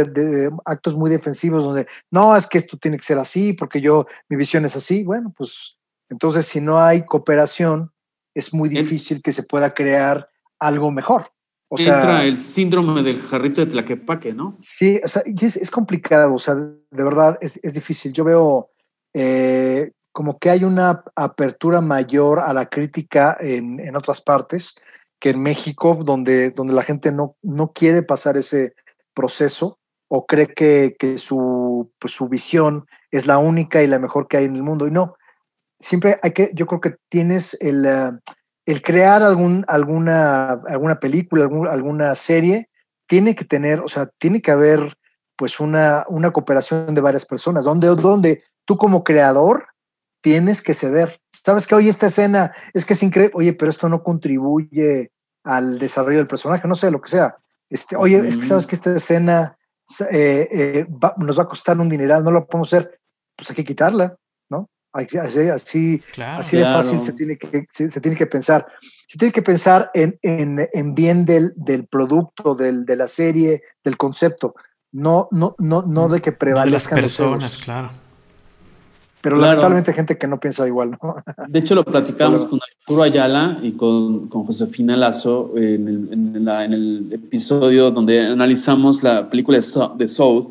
actos 0.65 0.95
muy 0.95 1.09
defensivos 1.09 1.63
donde, 1.63 1.87
no, 2.11 2.35
es 2.35 2.47
que 2.47 2.57
esto 2.57 2.77
tiene 2.77 2.97
que 2.97 3.03
ser 3.03 3.17
así, 3.17 3.53
porque 3.53 3.81
yo, 3.81 4.07
mi 4.29 4.35
visión 4.35 4.65
es 4.65 4.75
así. 4.75 5.03
Bueno, 5.03 5.33
pues 5.35 5.77
entonces 6.09 6.45
si 6.45 6.59
no 6.59 6.79
hay 6.79 7.05
cooperación, 7.05 7.91
es 8.33 8.53
muy 8.53 8.69
difícil 8.69 9.21
que 9.21 9.31
se 9.31 9.43
pueda 9.43 9.73
crear 9.73 10.29
algo 10.59 10.91
mejor. 10.91 11.31
O 11.69 11.79
Entra 11.79 12.23
el 12.23 12.37
síndrome 12.37 13.01
del 13.01 13.21
jarrito 13.21 13.61
de 13.61 13.71
Tlaquepaque, 13.71 14.33
¿no? 14.33 14.57
Sí, 14.61 14.99
o 15.03 15.07
sea, 15.07 15.23
es, 15.25 15.57
es 15.57 15.71
complicado, 15.71 16.35
o 16.35 16.39
sea, 16.39 16.55
de 16.55 17.03
verdad 17.03 17.37
es, 17.41 17.59
es 17.63 17.73
difícil. 17.73 18.13
Yo 18.13 18.23
veo 18.23 18.69
eh, 19.13 19.91
como 20.11 20.37
que 20.37 20.51
hay 20.51 20.63
una 20.63 21.03
apertura 21.15 21.81
mayor 21.81 22.39
a 22.39 22.53
la 22.53 22.67
crítica 22.67 23.35
en, 23.39 23.79
en, 23.79 23.95
otras 23.95 24.21
partes 24.21 24.75
que 25.19 25.31
en 25.31 25.41
México, 25.41 25.99
donde, 26.05 26.51
donde 26.51 26.73
la 26.73 26.83
gente 26.83 27.11
no, 27.11 27.35
no 27.41 27.71
quiere 27.73 28.03
pasar 28.03 28.37
ese 28.37 28.75
proceso 29.13 29.79
o 30.07 30.27
cree 30.27 30.47
que, 30.47 30.95
que 30.99 31.17
su, 31.17 31.91
pues, 31.97 32.13
su 32.13 32.29
visión 32.29 32.85
es 33.09 33.25
la 33.25 33.39
única 33.39 33.81
y 33.81 33.87
la 33.87 33.97
mejor 33.97 34.27
que 34.27 34.37
hay 34.37 34.45
en 34.45 34.55
el 34.55 34.61
mundo. 34.61 34.85
Y 34.85 34.91
no, 34.91 35.15
siempre 35.83 36.19
hay 36.23 36.31
que, 36.31 36.51
yo 36.53 36.65
creo 36.65 36.81
que 36.81 36.95
tienes 37.09 37.57
el... 37.61 37.85
Uh, 37.85 38.19
el 38.65 38.81
crear 38.81 39.23
algún, 39.23 39.65
alguna, 39.67 40.51
alguna 40.67 40.99
película, 40.99 41.49
alguna 41.69 42.15
serie, 42.15 42.69
tiene 43.07 43.35
que 43.35 43.45
tener, 43.45 43.81
o 43.81 43.87
sea, 43.87 44.09
tiene 44.17 44.41
que 44.41 44.51
haber 44.51 44.97
pues 45.35 45.59
una, 45.59 46.05
una 46.07 46.31
cooperación 46.31 46.95
de 46.95 47.01
varias 47.01 47.25
personas, 47.25 47.65
donde, 47.65 47.87
donde 47.87 48.43
tú 48.65 48.77
como 48.77 49.03
creador 49.03 49.67
tienes 50.21 50.61
que 50.61 50.73
ceder. 50.73 51.19
Sabes 51.45 51.67
que 51.67 51.75
hoy 51.75 51.89
esta 51.89 52.07
escena 52.07 52.53
es 52.73 52.85
que 52.85 52.93
es 52.93 53.03
increíble, 53.03 53.33
oye, 53.35 53.53
pero 53.53 53.69
esto 53.69 53.89
no 53.89 54.03
contribuye 54.03 55.11
al 55.43 55.77
desarrollo 55.77 56.19
del 56.19 56.27
personaje, 56.27 56.67
no 56.67 56.75
sé, 56.75 56.89
lo 56.89 57.01
que 57.01 57.09
sea. 57.09 57.35
Este, 57.69 57.97
oye, 57.97 58.25
es 58.25 58.37
que 58.37 58.45
sabes 58.45 58.65
que 58.65 58.75
esta 58.75 58.95
escena 58.95 59.57
eh, 60.09 60.47
eh, 60.51 60.87
nos 61.17 61.37
va 61.37 61.43
a 61.43 61.47
costar 61.47 61.77
un 61.79 61.89
dineral, 61.89 62.23
no 62.23 62.31
lo 62.31 62.47
podemos 62.47 62.73
hacer, 62.73 63.01
pues 63.35 63.49
hay 63.49 63.55
que 63.57 63.65
quitarla. 63.65 64.15
Así, 64.93 65.17
así, 65.17 66.57
de 66.57 66.63
fácil 66.63 66.99
se 66.99 67.13
tiene, 67.13 67.37
que, 67.37 67.65
se, 67.67 67.99
tiene 67.99 68.15
que 68.15 68.27
pensar. 68.27 68.65
Se 69.07 69.17
tiene 69.17 69.31
que 69.31 69.41
pensar 69.41 69.89
en, 69.93 70.19
en, 70.21 70.69
en 70.71 70.95
bien 70.95 71.25
del, 71.25 71.53
del 71.55 71.87
producto, 71.87 72.53
del, 72.53 72.85
de 72.85 72.95
la 72.95 73.07
serie, 73.07 73.63
del 73.83 73.97
concepto, 73.97 74.55
no, 74.91 75.27
no, 75.31 75.55
no, 75.57 75.81
no 75.81 76.07
de 76.07 76.21
que 76.21 76.31
prevalezcan 76.31 77.01
las 77.01 77.17
personas, 77.17 77.61
claro. 77.63 77.89
Pero 79.21 79.37
lamentablemente 79.37 79.91
hay 79.91 79.95
gente 79.95 80.17
que 80.17 80.27
no 80.27 80.37
piensa 80.37 80.67
igual, 80.67 80.97
¿no? 81.01 81.15
De 81.47 81.59
hecho, 81.59 81.75
lo 81.75 81.85
platicamos 81.85 82.45
con 82.45 82.59
Arturo 82.81 83.03
Ayala 83.03 83.57
y 83.63 83.71
con, 83.71 84.27
con 84.27 84.45
Josefina 84.45 84.97
Lazo 84.97 85.53
en 85.55 85.87
el, 85.87 86.09
en, 86.11 86.47
en 86.47 86.73
el, 86.73 87.09
episodio 87.13 87.89
donde 87.89 88.19
analizamos 88.19 89.01
la 89.01 89.29
película 89.29 89.59
de 89.97 90.07
Soul 90.07 90.49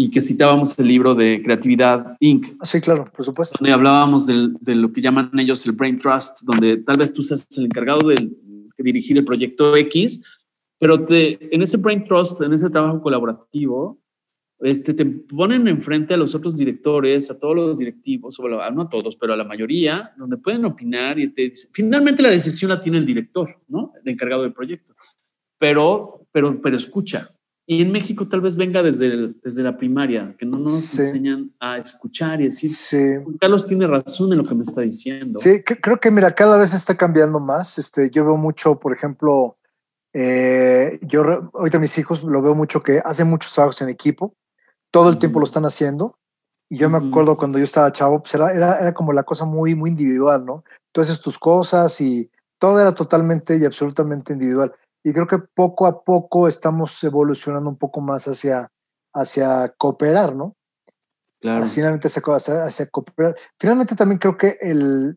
y 0.00 0.10
que 0.10 0.20
citábamos 0.20 0.78
el 0.78 0.86
libro 0.86 1.12
de 1.12 1.42
Creatividad 1.42 2.16
Inc. 2.20 2.46
Sí, 2.62 2.80
claro, 2.80 3.10
por 3.10 3.24
supuesto. 3.24 3.56
Donde 3.58 3.72
hablábamos 3.72 4.28
de 4.28 4.74
lo 4.76 4.92
que 4.92 5.00
llaman 5.00 5.36
ellos 5.36 5.66
el 5.66 5.72
Brain 5.72 5.98
Trust, 5.98 6.42
donde 6.44 6.76
tal 6.76 6.98
vez 6.98 7.12
tú 7.12 7.20
seas 7.20 7.48
el 7.58 7.64
encargado 7.64 8.06
de 8.06 8.30
dirigir 8.78 9.18
el 9.18 9.24
proyecto 9.24 9.74
X, 9.74 10.20
pero 10.78 11.04
te, 11.04 11.52
en 11.52 11.62
ese 11.62 11.78
Brain 11.78 12.04
Trust, 12.04 12.40
en 12.42 12.52
ese 12.52 12.70
trabajo 12.70 13.02
colaborativo, 13.02 13.98
este, 14.60 14.94
te 14.94 15.04
ponen 15.04 15.66
enfrente 15.66 16.14
a 16.14 16.16
los 16.16 16.32
otros 16.32 16.56
directores, 16.56 17.28
a 17.32 17.36
todos 17.36 17.56
los 17.56 17.78
directivos, 17.78 18.38
o 18.38 18.48
no 18.48 18.82
a 18.82 18.88
todos, 18.88 19.16
pero 19.16 19.32
a 19.32 19.36
la 19.36 19.42
mayoría, 19.42 20.12
donde 20.16 20.36
pueden 20.36 20.64
opinar 20.64 21.18
y 21.18 21.26
te, 21.26 21.50
finalmente 21.72 22.22
la 22.22 22.30
decisión 22.30 22.68
la 22.68 22.80
tiene 22.80 22.98
el 22.98 23.06
director, 23.06 23.52
¿no? 23.66 23.94
El 24.00 24.12
encargado 24.12 24.42
del 24.42 24.52
proyecto. 24.52 24.94
Pero, 25.58 26.24
pero, 26.30 26.62
pero 26.62 26.76
escucha, 26.76 27.32
y 27.70 27.82
en 27.82 27.92
México 27.92 28.26
tal 28.26 28.40
vez 28.40 28.56
venga 28.56 28.82
desde, 28.82 29.34
desde 29.44 29.62
la 29.62 29.76
primaria, 29.76 30.34
que 30.38 30.46
no 30.46 30.56
nos 30.56 30.98
enseñan 30.98 31.52
a 31.60 31.76
escuchar 31.76 32.40
y 32.40 32.44
decir, 32.44 32.70
sí. 32.70 33.16
Carlos 33.38 33.66
tiene 33.66 33.86
razón 33.86 34.32
en 34.32 34.38
lo 34.38 34.46
que 34.46 34.54
me 34.54 34.62
está 34.62 34.80
diciendo. 34.80 35.38
Sí, 35.38 35.62
creo 35.62 36.00
que 36.00 36.10
mira, 36.10 36.34
cada 36.34 36.56
vez 36.56 36.72
está 36.72 36.96
cambiando 36.96 37.40
más. 37.40 37.76
Este, 37.76 38.08
yo 38.08 38.24
veo 38.24 38.38
mucho, 38.38 38.80
por 38.80 38.94
ejemplo, 38.94 39.58
eh, 40.14 40.98
yo 41.02 41.50
ahorita 41.52 41.78
mis 41.78 41.98
hijos 41.98 42.24
lo 42.24 42.40
veo 42.40 42.54
mucho 42.54 42.82
que 42.82 43.02
hacen 43.04 43.28
muchos 43.28 43.52
trabajos 43.52 43.82
en 43.82 43.90
equipo, 43.90 44.34
todo 44.90 45.10
el 45.10 45.18
tiempo 45.18 45.38
lo 45.38 45.44
están 45.44 45.66
haciendo. 45.66 46.18
Y 46.70 46.78
yo 46.78 46.88
me 46.88 46.96
acuerdo 46.96 47.36
cuando 47.36 47.58
yo 47.58 47.64
estaba 47.64 47.92
chavo, 47.92 48.22
pues 48.22 48.32
era, 48.32 48.50
era, 48.54 48.78
era 48.78 48.94
como 48.94 49.12
la 49.12 49.24
cosa 49.24 49.44
muy, 49.44 49.74
muy 49.74 49.90
individual, 49.90 50.46
¿no? 50.46 50.64
Tú 50.90 51.02
haces 51.02 51.20
tus 51.20 51.38
cosas 51.38 52.00
y 52.00 52.30
todo 52.58 52.80
era 52.80 52.94
totalmente 52.94 53.58
y 53.58 53.66
absolutamente 53.66 54.32
individual 54.32 54.72
y 55.08 55.12
creo 55.14 55.26
que 55.26 55.38
poco 55.38 55.86
a 55.86 56.04
poco 56.04 56.48
estamos 56.48 57.02
evolucionando 57.02 57.70
un 57.70 57.78
poco 57.78 58.02
más 58.02 58.28
hacia, 58.28 58.68
hacia 59.14 59.72
cooperar, 59.78 60.34
¿no? 60.34 60.54
Claro. 61.40 61.64
Finalmente 61.64 62.08
hacia, 62.08 62.64
hacia, 62.64 62.86
cooperar. 62.90 63.34
Finalmente 63.58 63.96
también 63.96 64.18
creo 64.18 64.36
que 64.36 64.58
el, 64.60 65.16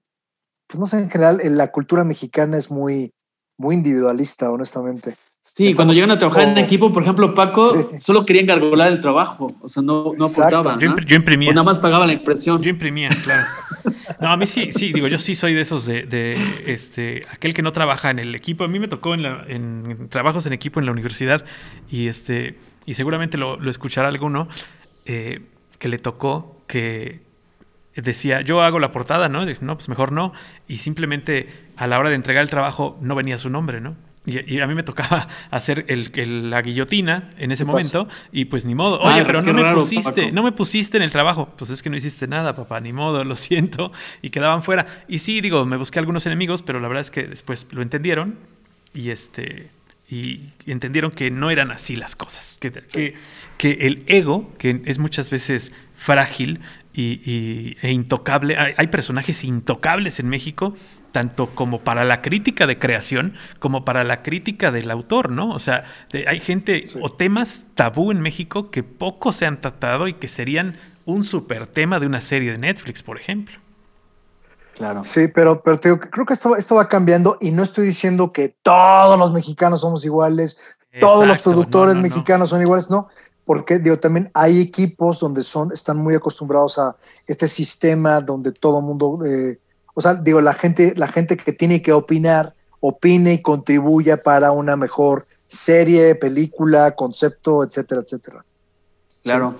pues 0.65 0.79
no 0.79 0.85
sé, 0.85 0.97
en 0.99 1.09
general, 1.09 1.41
la 1.43 1.73
cultura 1.73 2.05
mexicana 2.05 2.55
es 2.55 2.71
muy, 2.71 3.11
muy 3.57 3.75
individualista, 3.75 4.49
honestamente. 4.49 5.17
Sí, 5.43 5.73
cuando 5.73 5.93
llegan 5.93 6.11
a 6.11 6.19
trabajar 6.19 6.49
en 6.49 6.57
equipo, 6.59 6.93
por 6.93 7.01
ejemplo, 7.01 7.33
Paco 7.33 7.89
solo 7.99 8.25
quería 8.25 8.43
engargolar 8.43 8.91
el 8.91 9.01
trabajo, 9.01 9.55
o 9.59 9.67
sea, 9.67 9.81
no, 9.81 10.11
no 10.15 10.25
aportaba. 10.25 10.77
Yo, 10.77 10.95
yo, 10.97 11.15
imprimía. 11.15 11.49
O 11.49 11.53
nada 11.53 11.63
más 11.63 11.79
pagaba 11.79 12.05
la 12.05 12.13
impresión. 12.13 12.61
Yo 12.61 12.69
imprimía, 12.69 13.09
claro. 13.23 13.47
No, 14.19 14.29
a 14.29 14.37
mí 14.37 14.45
sí, 14.45 14.71
sí, 14.71 14.93
digo, 14.93 15.07
yo 15.07 15.17
sí 15.17 15.33
soy 15.33 15.55
de 15.55 15.61
esos 15.61 15.87
de, 15.87 16.03
de 16.03 16.37
este, 16.67 17.23
aquel 17.31 17.55
que 17.55 17.63
no 17.63 17.71
trabaja 17.71 18.11
en 18.11 18.19
el 18.19 18.35
equipo. 18.35 18.63
A 18.63 18.67
mí 18.67 18.77
me 18.77 18.87
tocó 18.87 19.15
en, 19.15 19.23
la, 19.23 19.43
en 19.47 20.09
trabajos 20.09 20.45
en 20.45 20.53
equipo 20.53 20.79
en 20.79 20.85
la 20.85 20.91
universidad 20.91 21.43
y 21.89 22.07
este, 22.07 22.59
y 22.85 22.93
seguramente 22.93 23.39
lo, 23.39 23.57
lo 23.57 23.69
escuchará 23.71 24.09
alguno, 24.09 24.47
eh, 25.05 25.41
que 25.79 25.87
le 25.87 25.97
tocó 25.97 26.61
que 26.67 27.21
decía, 27.95 28.41
yo 28.41 28.61
hago 28.61 28.79
la 28.79 28.91
portada, 28.91 29.27
¿no? 29.27 29.45
no, 29.45 29.75
pues 29.75 29.89
mejor 29.89 30.11
no. 30.11 30.33
Y 30.67 30.77
simplemente 30.77 31.49
a 31.75 31.87
la 31.87 31.99
hora 31.99 32.09
de 32.09 32.15
entregar 32.15 32.43
el 32.43 32.49
trabajo 32.49 32.97
no 33.01 33.15
venía 33.15 33.37
su 33.37 33.49
nombre, 33.49 33.81
¿no? 33.81 33.95
Y, 34.23 34.59
a 34.59 34.67
mí 34.67 34.75
me 34.75 34.83
tocaba 34.83 35.27
hacer 35.51 35.85
el, 35.87 36.49
la 36.51 36.61
guillotina 36.61 37.31
en 37.37 37.51
ese 37.51 37.65
momento 37.65 38.07
y 38.31 38.45
pues 38.45 38.65
ni 38.65 38.75
modo. 38.75 38.99
Oye, 38.99 39.25
pero 39.25 39.41
no 39.41 39.53
me 39.53 39.73
pusiste, 39.73 40.31
no 40.31 40.43
me 40.43 40.51
pusiste 40.51 40.97
en 40.97 41.03
el 41.03 41.11
trabajo. 41.11 41.49
Pues 41.57 41.71
es 41.71 41.81
que 41.81 41.89
no 41.89 41.95
hiciste 41.95 42.27
nada, 42.27 42.55
papá, 42.55 42.79
ni 42.79 42.93
modo, 42.93 43.23
lo 43.23 43.35
siento. 43.37 43.91
Y 44.21 44.29
quedaban 44.29 44.61
fuera. 44.61 44.85
Y 45.07 45.19
sí, 45.19 45.41
digo, 45.41 45.65
me 45.65 45.77
busqué 45.77 45.99
algunos 45.99 46.25
enemigos, 46.27 46.61
pero 46.61 46.79
la 46.79 46.87
verdad 46.87 47.01
es 47.01 47.11
que 47.11 47.23
después 47.23 47.67
lo 47.71 47.81
entendieron 47.81 48.37
y 48.93 49.09
este 49.09 49.69
y 50.07 50.49
entendieron 50.65 51.11
que 51.11 51.31
no 51.31 51.49
eran 51.49 51.71
así 51.71 51.95
las 51.95 52.17
cosas. 52.17 52.57
Que, 52.59 52.69
que, 52.69 53.15
que 53.57 53.71
el 53.87 54.03
ego, 54.07 54.53
que 54.57 54.81
es 54.85 54.99
muchas 54.99 55.29
veces 55.29 55.71
frágil 55.95 56.59
y, 56.93 57.77
e 57.81 57.91
intocable, 57.91 58.57
hay 58.57 58.87
personajes 58.87 59.43
intocables 59.43 60.19
en 60.19 60.29
México 60.29 60.73
tanto 61.11 61.53
como 61.55 61.81
para 61.81 62.05
la 62.05 62.21
crítica 62.21 62.67
de 62.67 62.79
creación 62.79 63.33
como 63.59 63.85
para 63.85 64.03
la 64.03 64.23
crítica 64.23 64.71
del 64.71 64.89
autor, 64.91 65.29
¿no? 65.29 65.49
O 65.51 65.59
sea, 65.59 65.83
hay 66.27 66.39
gente 66.39 66.85
o 67.01 67.11
temas 67.11 67.65
tabú 67.75 68.11
en 68.11 68.21
México 68.21 68.71
que 68.71 68.83
poco 68.83 69.33
se 69.33 69.45
han 69.45 69.61
tratado 69.61 70.07
y 70.07 70.13
que 70.13 70.27
serían 70.27 70.77
un 71.05 71.23
super 71.23 71.67
tema 71.67 71.99
de 71.99 72.07
una 72.07 72.21
serie 72.21 72.51
de 72.51 72.57
Netflix, 72.57 73.03
por 73.03 73.19
ejemplo. 73.19 73.57
Claro. 74.75 75.03
Sí, 75.03 75.27
pero, 75.27 75.61
pero 75.61 75.79
creo 75.99 76.25
que 76.25 76.33
esto, 76.33 76.55
esto 76.55 76.75
va 76.75 76.87
cambiando 76.87 77.37
y 77.41 77.51
no 77.51 77.61
estoy 77.61 77.85
diciendo 77.85 78.31
que 78.31 78.55
todos 78.63 79.19
los 79.19 79.31
mexicanos 79.31 79.81
somos 79.81 80.05
iguales, 80.05 80.61
todos 80.99 81.27
los 81.27 81.39
productores 81.39 81.97
mexicanos 81.97 82.49
son 82.49 82.61
iguales, 82.61 82.89
no, 82.89 83.09
porque 83.51 83.79
digo, 83.79 83.99
también 83.99 84.31
hay 84.33 84.61
equipos 84.61 85.19
donde 85.19 85.41
son, 85.41 85.73
están 85.73 85.97
muy 85.97 86.15
acostumbrados 86.15 86.77
a 86.79 86.95
este 87.27 87.49
sistema 87.49 88.21
donde 88.21 88.53
todo 88.53 88.79
el 88.79 88.85
mundo 88.85 89.19
eh, 89.25 89.59
o 89.93 89.99
sea, 89.99 90.13
digo, 90.15 90.39
la 90.39 90.53
gente, 90.53 90.93
la 90.95 91.09
gente 91.09 91.35
que 91.35 91.51
tiene 91.51 91.81
que 91.81 91.91
opinar, 91.91 92.55
opine 92.79 93.33
y 93.33 93.41
contribuya 93.41 94.23
para 94.23 94.53
una 94.53 94.77
mejor 94.77 95.27
serie, 95.47 96.15
película, 96.15 96.95
concepto, 96.95 97.61
etcétera, 97.65 97.99
etcétera. 97.99 98.45
Claro. 99.21 99.55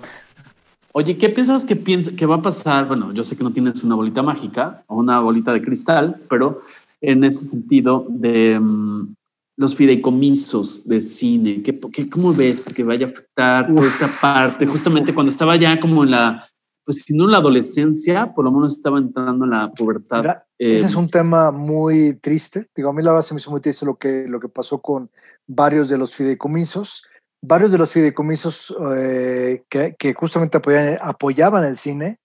Oye, 0.92 1.18
¿qué 1.18 1.28
piensas 1.28 1.66
que, 1.66 1.76
piensa, 1.76 2.12
que 2.12 2.24
va 2.24 2.36
a 2.36 2.42
pasar? 2.42 2.88
Bueno, 2.88 3.12
yo 3.12 3.22
sé 3.22 3.36
que 3.36 3.44
no 3.44 3.52
tienes 3.52 3.84
una 3.84 3.94
bolita 3.94 4.22
mágica 4.22 4.84
o 4.86 4.96
una 4.96 5.20
bolita 5.20 5.52
de 5.52 5.60
cristal, 5.60 6.18
pero 6.30 6.62
en 7.02 7.24
ese 7.24 7.44
sentido 7.44 8.06
de 8.08 8.58
mm, 8.58 9.16
los 9.62 9.74
fideicomisos 9.74 10.86
de 10.86 11.00
cine, 11.00 11.62
¿qué, 11.62 11.78
qué, 11.92 12.10
cómo 12.10 12.34
ves 12.34 12.64
que 12.64 12.84
vaya 12.84 13.06
a 13.06 13.10
afectar 13.10 13.66
toda 13.66 13.86
esta 13.86 14.08
parte? 14.20 14.66
Justamente 14.66 15.14
cuando 15.14 15.30
estaba 15.30 15.56
ya 15.56 15.80
como 15.80 16.04
en 16.04 16.10
la, 16.10 16.46
pues 16.84 17.02
si 17.06 17.16
no 17.16 17.26
la 17.26 17.38
adolescencia, 17.38 18.34
por 18.34 18.44
lo 18.44 18.52
menos 18.52 18.76
estaba 18.76 18.98
entrando 18.98 19.46
en 19.46 19.52
la 19.52 19.70
pubertad. 19.70 20.42
ese 20.58 20.86
es 20.86 20.92
eh, 20.92 20.96
un 20.96 21.08
tema 21.08 21.50
muy 21.50 22.14
triste. 22.20 22.68
Digo, 22.76 22.90
a 22.90 22.92
mí 22.92 23.02
la 23.02 23.12
verdad 23.12 23.24
se 23.24 23.32
me 23.32 23.40
hizo 23.40 23.50
muy 23.50 23.60
triste 23.60 23.86
lo 23.86 23.96
que, 23.96 24.26
lo 24.28 24.38
que 24.38 24.48
pasó 24.48 24.82
con 24.82 25.10
varios 25.46 25.88
de 25.88 25.96
los 25.96 26.14
fideicomisos 26.14 27.04
varios 27.42 27.72
de 27.72 27.78
los 27.78 27.90
fideicomisos 27.90 28.74
eh, 28.96 29.64
que, 29.68 30.14
justamente 30.14 30.58
apoyaban, 31.00 31.64
el 31.64 31.76
cine, 31.76 32.20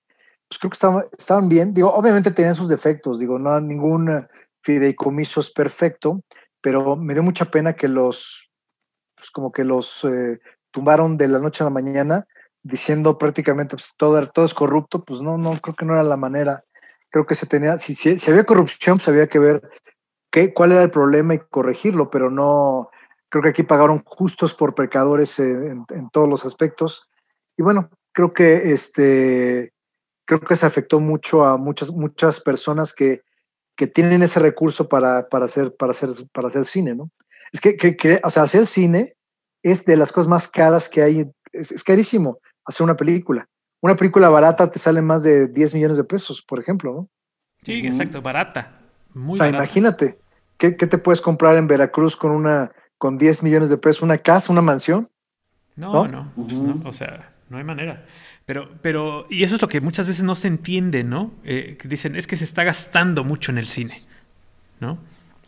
pues 0.48 0.60
creo 0.60 0.70
que 0.70 0.76
estaban, 0.76 1.04
estaban, 1.18 1.50
bien. 1.50 1.74
Digo, 1.74 1.92
obviamente 1.92 2.32
tenían 2.32 2.56
sus 2.56 2.70
defectos, 2.70 3.20
digo, 3.20 3.40
no 3.40 3.60
ningún 3.60 4.28
fideicomiso 4.62 5.40
es 5.40 5.50
perfecto, 5.50 6.22
pero 6.62 6.96
me 6.96 7.14
dio 7.14 7.24
mucha 7.24 7.46
pena 7.46 7.76
que 7.76 7.88
los, 7.88 8.52
pues 9.16 9.32
como 9.32 9.52
que 9.52 9.64
los 9.64 10.04
eh, 10.04 10.40
tumbaron 10.72 11.18
de 11.18 11.28
la 11.28 11.40
noche 11.40 11.64
a 11.64 11.66
la 11.66 11.72
mañana 11.72 12.26
diciendo 12.64 13.18
prácticamente 13.18 13.76
pues, 13.76 13.94
todo, 13.98 14.28
todo 14.30 14.46
es 14.46 14.54
corrupto, 14.54 15.04
pues 15.04 15.22
no, 15.22 15.38
no, 15.38 15.58
creo 15.62 15.76
que 15.76 15.86
no 15.86 15.94
era 15.94 16.04
la 16.04 16.18
manera. 16.18 16.64
Creo 17.10 17.26
que 17.26 17.36
se 17.36 17.46
tenía, 17.46 17.78
si, 17.78 17.96
si, 17.96 18.30
había 18.30 18.44
corrupción, 18.44 18.98
pues 18.98 19.08
había 19.08 19.28
que 19.28 19.40
ver 19.40 19.62
qué, 20.30 20.54
cuál 20.54 20.74
era 20.74 20.84
el 20.84 20.92
problema 20.92 21.34
y 21.36 21.40
corregirlo, 21.40 22.10
pero 22.10 22.30
no, 22.30 22.90
Creo 23.30 23.44
que 23.44 23.50
aquí 23.50 23.64
pagaron 23.64 24.04
justos 24.06 24.54
por 24.54 24.74
pecadores 24.74 25.38
en, 25.40 25.86
todos 26.12 26.30
los 26.30 26.46
aspectos. 26.46 27.10
Y 27.58 27.64
bueno, 27.64 27.90
creo 28.14 28.32
que 28.32 28.72
este 28.72 29.74
creo 30.26 30.40
que 30.42 30.56
se 30.56 30.66
afectó 30.66 31.00
mucho 31.00 31.46
a 31.46 31.58
muchas, 31.58 31.92
muchas 31.92 32.42
personas 32.42 32.94
que, 32.94 33.24
que 33.78 33.88
tienen 33.88 34.24
ese 34.24 34.40
recurso 34.40 34.90
para, 34.90 35.30
para, 35.30 35.46
hacer, 35.46 35.74
para, 35.74 35.92
hacer, 35.92 36.10
para 36.34 36.50
hacer 36.50 36.66
cine, 36.66 36.96
¿no? 36.96 37.10
Es 37.54 37.62
que, 37.62 37.78
que, 37.78 38.20
o 38.24 38.30
sea, 38.30 38.44
hacer 38.44 38.66
cine 38.66 39.14
es 39.64 39.86
de 39.86 39.96
las 39.96 40.12
cosas 40.12 40.28
más 40.28 40.50
caras 40.50 40.90
que 40.90 41.02
hay. 41.02 41.32
Es, 41.54 41.84
carísimo 41.84 42.40
hacer 42.66 42.84
una 42.84 42.98
película. 42.98 43.48
Una 43.80 43.96
película 43.96 44.28
barata 44.28 44.70
te 44.70 44.80
sale 44.80 45.02
más 45.02 45.24
de 45.24 45.48
10 45.48 45.76
millones 45.76 45.98
de 45.98 46.04
pesos, 46.04 46.42
por 46.42 46.60
ejemplo, 46.60 46.94
¿no? 46.94 47.08
Sí, 47.64 47.86
exacto, 47.86 48.22
barata. 48.22 48.80
Muy 49.14 49.36
o 49.36 49.38
sea, 49.38 49.48
imagínate, 49.48 50.18
¿qué, 50.58 50.76
¿qué, 50.76 50.88
te 50.88 50.98
puedes 50.98 51.22
comprar 51.22 51.56
en 51.56 51.68
Veracruz 51.68 52.18
con 52.18 52.32
una 52.32 52.72
con 52.98 53.18
10 53.18 53.44
millones 53.44 53.70
de 53.70 53.78
pesos 53.78 54.02
una 54.02 54.18
casa, 54.18 54.52
una 54.52 54.62
mansión. 54.62 55.08
No, 55.76 56.08
no, 56.08 56.32
pues 56.36 56.62
no, 56.62 56.82
o 56.84 56.94
sea, 56.94 57.32
no 57.50 57.58
hay 57.58 57.64
manera. 57.64 58.04
Pero, 58.48 58.70
pero, 58.82 59.26
y 59.30 59.44
eso 59.44 59.56
es 59.56 59.62
lo 59.62 59.68
que 59.68 59.82
muchas 59.82 60.08
veces 60.08 60.24
no 60.24 60.34
se 60.34 60.48
entiende, 60.48 61.04
¿no? 61.04 61.34
Eh, 61.44 61.78
dicen, 61.84 62.16
es 62.16 62.28
que 62.28 62.38
se 62.38 62.46
está 62.46 62.64
gastando 62.64 63.26
mucho 63.26 63.52
en 63.52 63.58
el 63.58 63.68
cine, 63.68 64.02
¿no? 64.80 64.98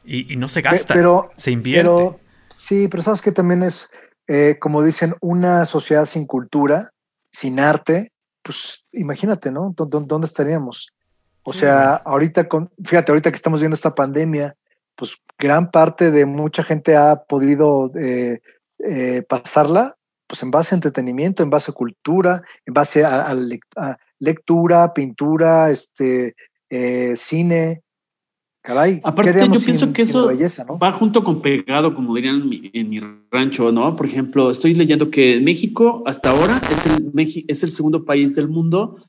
Y, 0.03 0.35
no 0.35 0.49
se 0.49 0.61
gasta, 0.61 0.95
pero, 0.95 1.31
se 1.37 1.51
invierte. 1.51 2.17
sí, 2.49 2.89
pero 2.89 3.01
sabes 3.01 3.21
que 3.21 3.31
también 3.31 3.63
es, 3.63 3.89
eh, 4.27 4.57
como 4.59 4.83
dicen, 4.83 5.15
una 5.21 5.63
sociedad 5.63 6.05
sin 6.05 6.25
cultura, 6.25 6.89
sin 7.31 7.61
arte, 7.61 8.11
pues 8.41 8.83
imagínate, 8.91 9.49
¿no? 9.49 9.73
¿Dónde, 9.77 10.25
estaríamos? 10.27 10.89
O 11.43 11.53
sea, 11.53 11.95
ahorita, 11.95 12.49
con, 12.49 12.69
fíjate, 12.83 13.13
ahorita 13.13 13.31
que 13.31 13.37
estamos 13.37 13.61
viendo 13.61 13.75
esta 13.75 13.95
pandemia, 13.95 14.57
pues 14.95 15.15
gran 15.37 15.71
parte 15.71 16.11
de 16.11 16.25
mucha 16.25 16.63
gente 16.63 16.97
ha 16.97 17.15
podido 17.23 17.93
eh, 17.95 18.41
eh, 18.79 19.21
pasarla 19.21 19.95
pues 20.29 20.43
en 20.43 20.51
base 20.51 20.75
a 20.75 20.77
entretenimiento, 20.77 21.41
en 21.41 21.49
base 21.49 21.71
a 21.71 21.73
cultura, 21.73 22.43
en 22.63 22.73
base 22.75 23.03
a, 23.03 23.35
lectura, 24.19 24.93
pintura, 24.93 25.71
este, 25.71 26.35
eh, 26.69 27.15
cine. 27.15 27.81
Caray, 28.61 29.01
Aparte, 29.03 29.49
yo 29.51 29.59
pienso 29.59 29.91
que 29.91 30.03
eso 30.03 30.29
va 30.77 30.91
junto 30.91 31.23
con 31.23 31.41
pegado, 31.41 31.95
como 31.95 32.13
dirían 32.13 32.47
en 32.51 32.89
mi, 32.89 32.99
rancho, 33.31 33.71
¿no? 33.71 33.95
Por 33.95 34.05
ejemplo, 34.05 34.51
estoy 34.51 34.75
leyendo 34.75 35.09
que 35.09 35.39
México 35.41 36.03
hasta 36.05 36.29
ahora 36.29 36.61
es 36.69 36.85
el, 36.85 37.11
es 37.47 37.63
el 37.63 37.71
segundo 37.71 38.05
país 38.05 38.35
del 38.35 38.49
mundo 38.49 38.99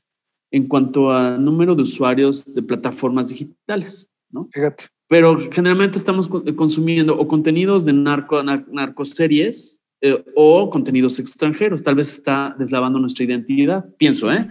en 0.49 0.67
cuanto 0.67 1.11
a 1.11 1.37
número 1.37 1.75
de 1.75 1.83
usuarios 1.83 2.51
de 2.51 2.63
plataformas 2.63 3.29
digitales, 3.29 4.09
¿no? 4.31 4.47
Fíjate 4.51 4.85
pero 5.11 5.37
generalmente 5.51 5.97
estamos 5.97 6.29
eh, 6.45 6.55
consumiendo 6.55 7.19
o 7.19 7.27
contenidos 7.27 7.83
de 7.83 7.91
narco, 7.91 8.41
narcoseries 8.43 9.80
eh, 10.01 10.23
o 10.35 10.69
contenidos 10.69 11.19
extranjeros. 11.19 11.83
Tal 11.83 11.95
vez 11.95 12.11
está 12.11 12.55
deslavando 12.57 12.99
nuestra 12.99 13.23
identidad, 13.23 13.85
pienso, 13.97 14.31
¿eh? 14.31 14.47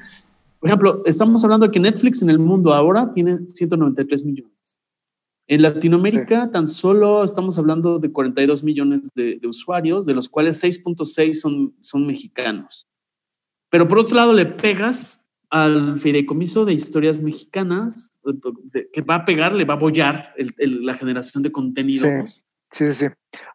Por 0.59 0.69
ejemplo, 0.69 1.03
estamos 1.07 1.43
hablando 1.43 1.67
de 1.67 1.73
que 1.73 1.81
Netflix 1.81 2.23
en 2.23 2.31
el 2.31 2.39
mundo 2.39 2.75
ahora 2.75 3.11
tiene 3.11 3.47
193 3.47 4.25
millones. 4.25 4.79
En 5.47 5.63
Latinoamérica 5.63 6.51
tan 6.51 6.67
solo 6.67 7.25
estamos 7.25 7.59
hablando 7.59 7.99
de 7.99 8.13
42 8.13 8.63
millones 8.63 9.09
de, 9.15 9.39
de 9.41 9.49
usuarios, 9.49 10.07
de 10.07 10.15
los 10.15 10.29
cuales 10.29 10.63
6.6 10.63 11.33
son, 11.35 11.75
son 11.81 12.07
mexicanos. 12.07 12.87
Pero 13.71 13.89
por 13.89 13.99
otro 13.99 14.17
lado, 14.17 14.33
le 14.33 14.47
pegas 14.47 15.27
al 15.49 15.99
fideicomiso 15.99 16.65
de 16.65 16.75
historias 16.75 17.21
mexicanas, 17.21 18.21
que 18.93 19.03
va 19.03 19.17
a 19.17 19.25
pegar, 19.25 19.53
le 19.53 19.65
va 19.65 19.75
a 19.75 19.77
apoyar 19.77 20.35
la 20.59 20.95
generación 20.95 21.43
de 21.43 21.51
contenidos. 21.51 22.33
Sí, 22.33 22.43
sí, 22.71 22.93
sí. 22.93 23.07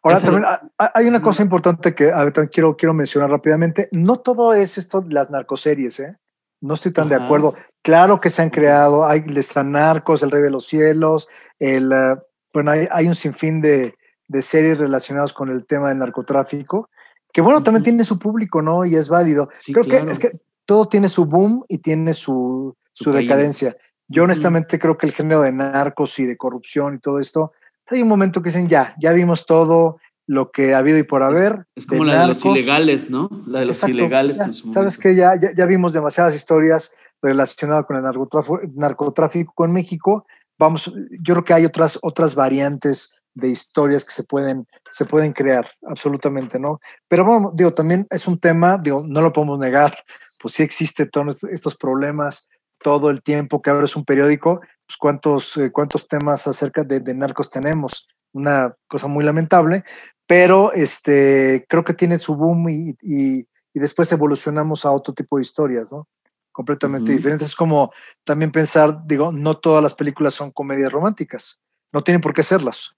Ahora 0.02 0.20
también 0.20 0.44
hay 0.78 1.06
una 1.06 1.20
cosa 1.20 1.42
importante 1.42 1.94
que 1.94 2.12
quiero, 2.50 2.76
quiero 2.76 2.94
mencionar 2.94 3.30
rápidamente. 3.30 3.88
No 3.92 4.18
todo 4.20 4.54
es 4.54 4.78
esto 4.78 5.04
las 5.08 5.30
narcoseries, 5.30 6.00
¿eh? 6.00 6.16
No 6.60 6.74
estoy 6.74 6.92
tan 6.92 7.08
de 7.08 7.16
acuerdo. 7.16 7.54
Claro 7.82 8.20
que 8.20 8.30
se 8.30 8.42
han 8.42 8.50
creado, 8.50 9.06
hay 9.06 9.22
están 9.36 9.72
narcos, 9.72 10.22
el 10.22 10.30
rey 10.30 10.42
de 10.42 10.50
los 10.50 10.66
cielos, 10.66 11.28
el, 11.58 11.92
eh, 11.92 12.16
bueno, 12.52 12.70
hay, 12.70 13.06
un 13.06 13.14
sinfín 13.14 13.60
de, 13.60 13.94
de, 14.28 14.42
series 14.42 14.78
relacionadas 14.78 15.34
con 15.34 15.50
el 15.50 15.66
tema 15.66 15.90
del 15.90 15.98
narcotráfico, 15.98 16.88
que 17.32 17.42
bueno, 17.42 17.62
también 17.62 17.84
tiene 17.84 18.04
su 18.04 18.18
público, 18.18 18.62
¿no? 18.62 18.86
Y 18.86 18.96
es 18.96 19.10
válido. 19.10 19.50
Creo 19.66 19.84
que 19.84 20.10
es 20.10 20.18
que 20.18 20.40
todo 20.64 20.88
tiene 20.88 21.10
su 21.10 21.26
boom 21.26 21.64
y 21.68 21.78
tiene 21.78 22.14
su, 22.14 22.74
su, 22.92 23.12
decadencia. 23.12 23.76
Yo 24.08 24.24
honestamente 24.24 24.78
creo 24.78 24.96
que 24.96 25.06
el 25.06 25.12
género 25.12 25.42
de 25.42 25.52
narcos 25.52 26.18
y 26.18 26.24
de 26.24 26.36
corrupción 26.38 26.94
y 26.94 26.98
todo 26.98 27.20
esto, 27.20 27.52
hay 27.94 28.02
un 28.02 28.08
momento 28.08 28.42
que 28.42 28.50
dicen 28.50 28.68
ya, 28.68 28.94
ya 28.98 29.12
vimos 29.12 29.46
todo 29.46 29.98
lo 30.26 30.50
que 30.50 30.74
ha 30.74 30.78
habido 30.78 30.98
y 30.98 31.04
por 31.04 31.22
haber. 31.22 31.66
Es, 31.74 31.86
como 31.86 32.04
la 32.04 32.22
de 32.22 32.28
los 32.28 32.44
ilegales, 32.44 33.10
¿no? 33.10 33.30
La 33.46 33.60
de 33.60 33.66
los 33.66 33.82
ilegales. 33.84 34.38
Sabes 34.66 34.98
que 34.98 35.14
ya, 35.14 35.34
ya, 35.36 35.66
vimos 35.66 35.92
demasiadas 35.92 36.34
historias 36.34 36.94
relacionadas 37.22 37.86
con 37.86 37.96
el 37.96 38.02
narcotráfico, 38.02 38.60
narcotráfico 38.74 39.64
en 39.64 39.72
México. 39.72 40.26
Vamos, 40.58 40.92
yo 41.22 41.34
creo 41.34 41.44
que 41.44 41.54
hay 41.54 41.64
otras, 41.64 41.98
otras 42.02 42.34
variantes 42.34 43.22
de 43.34 43.48
historias 43.50 44.04
que 44.04 44.12
se 44.12 44.24
pueden, 44.24 44.66
se 44.90 45.04
pueden 45.04 45.32
crear, 45.32 45.68
absolutamente, 45.86 46.58
¿no? 46.58 46.80
Pero 47.06 47.24
bueno, 47.24 47.52
digo, 47.54 47.70
también 47.70 48.06
es 48.10 48.26
un 48.26 48.38
tema, 48.38 48.78
digo, 48.82 48.98
no 49.06 49.20
lo 49.20 49.32
podemos 49.32 49.60
negar, 49.60 49.96
pues 50.40 50.54
sí 50.54 50.62
existe 50.62 51.06
todos 51.06 51.44
estos 51.44 51.76
problemas 51.76 52.48
todo 52.82 53.10
el 53.10 53.22
tiempo 53.22 53.62
que 53.62 53.70
abres 53.70 53.96
un 53.96 54.04
periódico, 54.04 54.60
pues 54.86 54.96
cuántos, 54.98 55.56
eh, 55.56 55.70
cuántos 55.72 56.06
temas 56.06 56.46
acerca 56.46 56.84
de, 56.84 57.14
narcos 57.14 57.50
tenemos, 57.50 58.06
una 58.32 58.74
cosa 58.86 59.06
muy 59.06 59.24
lamentable, 59.24 59.84
pero 60.26 60.72
este, 60.72 61.64
creo 61.68 61.84
que 61.84 61.94
tiene 61.94 62.18
su 62.18 62.36
boom 62.36 62.68
y, 62.68 62.96
y, 63.02 63.46
después 63.74 64.10
evolucionamos 64.10 64.86
a 64.86 64.90
otro 64.90 65.12
tipo 65.12 65.36
de 65.36 65.42
historias, 65.42 65.92
¿no? 65.92 66.08
Completamente 66.50 67.12
diferentes. 67.12 67.48
Es 67.48 67.54
como 67.54 67.92
también 68.24 68.50
pensar, 68.50 69.06
digo, 69.06 69.30
no 69.32 69.58
todas 69.58 69.82
las 69.82 69.92
películas 69.92 70.32
son 70.32 70.50
comedias 70.50 70.90
románticas, 70.90 71.60
no 71.92 72.02
tienen 72.02 72.22
por 72.22 72.32
qué 72.32 72.42
serlas. 72.42 72.94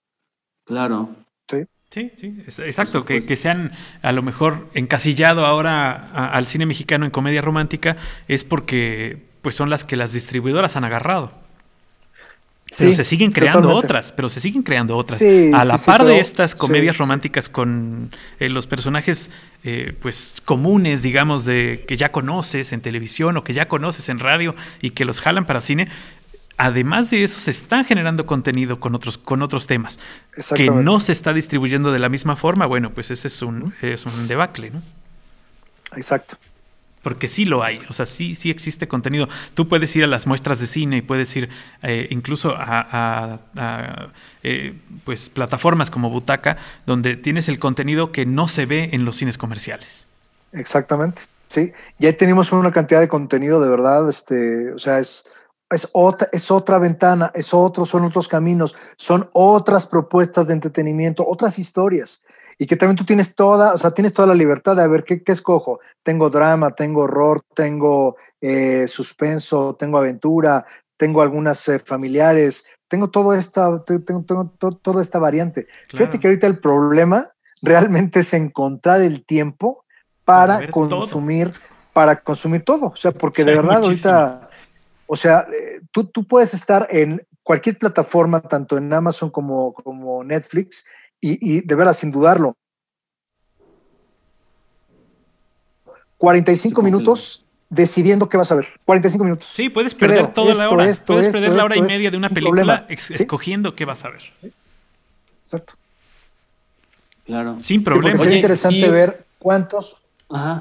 Claro. 0.64 1.08
Sí. 1.50 1.64
Sí, 1.90 2.12
sí, 2.16 2.44
exacto, 2.46 3.06
que, 3.06 3.20
que, 3.20 3.36
se 3.36 3.48
han 3.48 3.72
a 4.02 4.12
lo 4.12 4.22
mejor 4.22 4.68
encasillado 4.74 5.46
ahora 5.46 6.10
al 6.28 6.46
cine 6.46 6.66
mexicano 6.66 7.06
en 7.06 7.10
comedia 7.10 7.40
romántica 7.40 7.96
es 8.28 8.44
porque 8.44 9.27
pues 9.42 9.54
son 9.54 9.70
las 9.70 9.84
que 9.84 9.96
las 9.96 10.12
distribuidoras 10.12 10.76
han 10.76 10.84
agarrado. 10.84 11.32
Pero 12.76 12.92
se 12.92 13.04
siguen 13.04 13.32
creando 13.32 13.74
otras, 13.74 14.12
pero 14.12 14.28
se 14.28 14.40
siguen 14.40 14.62
creando 14.62 14.96
otras. 14.96 15.22
a 15.22 15.64
la 15.64 15.78
par 15.78 16.04
de 16.04 16.20
estas 16.20 16.54
comedias 16.54 16.98
románticas 16.98 17.48
con 17.48 18.10
eh, 18.38 18.48
los 18.48 18.66
personajes 18.66 19.30
eh, 19.64 19.94
pues 20.00 20.42
comunes, 20.44 21.02
digamos, 21.02 21.44
de 21.44 21.84
que 21.88 21.96
ya 21.96 22.12
conoces 22.12 22.72
en 22.72 22.80
televisión 22.80 23.36
o 23.38 23.44
que 23.44 23.54
ya 23.54 23.68
conoces 23.68 24.08
en 24.10 24.18
radio 24.18 24.54
y 24.82 24.90
que 24.90 25.06
los 25.06 25.20
jalan 25.20 25.46
para 25.46 25.62
cine, 25.62 25.88
además 26.58 27.10
de 27.10 27.24
eso, 27.24 27.40
se 27.40 27.52
están 27.52 27.86
generando 27.86 28.26
contenido 28.26 28.80
con 28.80 28.94
otros, 28.94 29.16
con 29.16 29.42
otros 29.42 29.66
temas 29.66 29.98
que 30.54 30.70
no 30.70 31.00
se 31.00 31.12
está 31.12 31.32
distribuyendo 31.32 31.90
de 31.90 32.00
la 32.00 32.10
misma 32.10 32.36
forma. 32.36 32.66
Bueno, 32.66 32.90
pues 32.92 33.10
ese 33.10 33.28
es 33.28 33.40
un, 33.40 33.72
es 33.80 34.04
un 34.04 34.28
debacle, 34.28 34.70
¿no? 34.70 34.82
Exacto. 35.96 36.36
Porque 37.08 37.26
sí 37.26 37.46
lo 37.46 37.62
hay, 37.62 37.80
o 37.88 37.94
sea, 37.94 38.04
sí, 38.04 38.34
sí 38.34 38.50
existe 38.50 38.86
contenido. 38.86 39.30
Tú 39.54 39.66
puedes 39.66 39.96
ir 39.96 40.04
a 40.04 40.06
las 40.06 40.26
muestras 40.26 40.58
de 40.58 40.66
cine 40.66 40.98
y 40.98 41.00
puedes 41.00 41.34
ir 41.36 41.48
eh, 41.82 42.06
incluso 42.10 42.52
a, 42.54 43.40
eh, 44.42 44.74
pues, 45.06 45.30
plataformas 45.30 45.90
como 45.90 46.10
Butaca, 46.10 46.58
donde 46.84 47.16
tienes 47.16 47.48
el 47.48 47.58
contenido 47.58 48.12
que 48.12 48.26
no 48.26 48.46
se 48.46 48.66
ve 48.66 48.90
en 48.92 49.06
los 49.06 49.16
cines 49.16 49.38
comerciales. 49.38 50.04
Exactamente. 50.52 51.22
Sí, 51.48 51.72
y 51.98 52.04
ahí 52.04 52.12
tenemos 52.12 52.52
una 52.52 52.72
cantidad 52.72 53.00
de 53.00 53.08
contenido 53.08 53.58
de 53.58 53.70
verdad, 53.70 54.06
este, 54.06 54.70
o 54.72 54.78
sea, 54.78 54.98
es, 54.98 55.30
es 55.70 55.88
otra, 55.94 56.28
es 56.30 56.50
otra 56.50 56.78
ventana, 56.78 57.32
es 57.34 57.54
otro, 57.54 57.86
son 57.86 58.04
otros 58.04 58.28
caminos, 58.28 58.76
son 58.98 59.30
otras 59.32 59.86
propuestas 59.86 60.48
de 60.48 60.52
entretenimiento, 60.52 61.26
otras 61.26 61.58
historias. 61.58 62.22
Y 62.58 62.66
que 62.66 62.76
también 62.76 62.96
tú 62.96 63.04
tienes 63.04 63.36
toda, 63.36 63.72
o 63.72 63.76
sea, 63.76 63.92
tienes 63.92 64.12
toda 64.12 64.26
la 64.26 64.34
libertad 64.34 64.74
de 64.74 64.88
ver 64.88 65.04
qué, 65.04 65.22
qué 65.22 65.32
escojo. 65.32 65.78
Tengo 66.02 66.28
drama, 66.28 66.72
tengo 66.72 67.02
horror, 67.02 67.42
tengo 67.54 68.16
eh, 68.40 68.88
suspenso, 68.88 69.76
tengo 69.76 69.96
aventura, 69.96 70.66
tengo 70.96 71.22
algunas 71.22 71.66
eh, 71.68 71.78
familiares, 71.78 72.66
tengo 72.88 73.10
todo 73.10 73.32
esta, 73.34 73.84
tengo, 73.84 74.24
tengo 74.24 74.50
toda 74.82 75.00
esta 75.00 75.18
variante. 75.18 75.68
Fíjate 75.88 76.18
que 76.18 76.26
ahorita 76.26 76.46
el 76.46 76.58
problema 76.58 77.28
realmente 77.62 78.20
es 78.20 78.34
encontrar 78.34 79.00
el 79.02 79.24
tiempo 79.24 79.84
para, 80.24 80.68
consumir, 80.70 81.52
para 81.92 82.20
consumir 82.20 82.64
todo. 82.64 82.86
O 82.86 82.96
sea, 82.96 83.12
porque 83.12 83.44
de 83.44 83.54
verdad 83.54 83.84
ahorita, 83.84 84.50
o 85.06 85.16
sea, 85.16 85.46
eh, 85.52 85.80
tú, 85.92 86.04
tú 86.04 86.26
puedes 86.26 86.54
estar 86.54 86.88
en 86.90 87.22
cualquier 87.42 87.78
plataforma, 87.78 88.40
tanto 88.42 88.76
en 88.76 88.92
Amazon 88.92 89.30
como, 89.30 89.72
como 89.72 90.22
Netflix, 90.24 90.86
y, 91.20 91.56
y 91.56 91.60
de 91.60 91.74
veras, 91.74 91.98
sin 91.98 92.10
dudarlo. 92.10 92.54
45 96.18 96.82
minutos 96.82 97.44
decidiendo 97.70 98.28
qué 98.28 98.36
vas 98.36 98.50
a 98.52 98.56
ver. 98.56 98.66
45 98.84 99.24
minutos. 99.24 99.46
Sí, 99.46 99.68
puedes 99.68 99.94
perder 99.94 100.32
toda 100.32 100.54
la 100.54 100.68
hora. 100.68 100.90
puedes 101.06 101.32
perder 101.32 101.52
la 101.54 101.64
hora 101.64 101.76
y 101.76 101.82
media 101.82 102.10
de 102.10 102.16
una 102.16 102.28
película 102.28 102.86
escogiendo 102.88 103.74
qué 103.74 103.84
vas 103.84 104.04
a 104.04 104.10
ver. 104.10 104.22
Exacto. 105.44 105.74
Claro. 107.24 107.58
Sin 107.62 107.84
problema. 107.84 108.18
sería 108.18 108.36
interesante 108.36 108.88
ver 108.88 109.26
cuántos, 109.38 110.06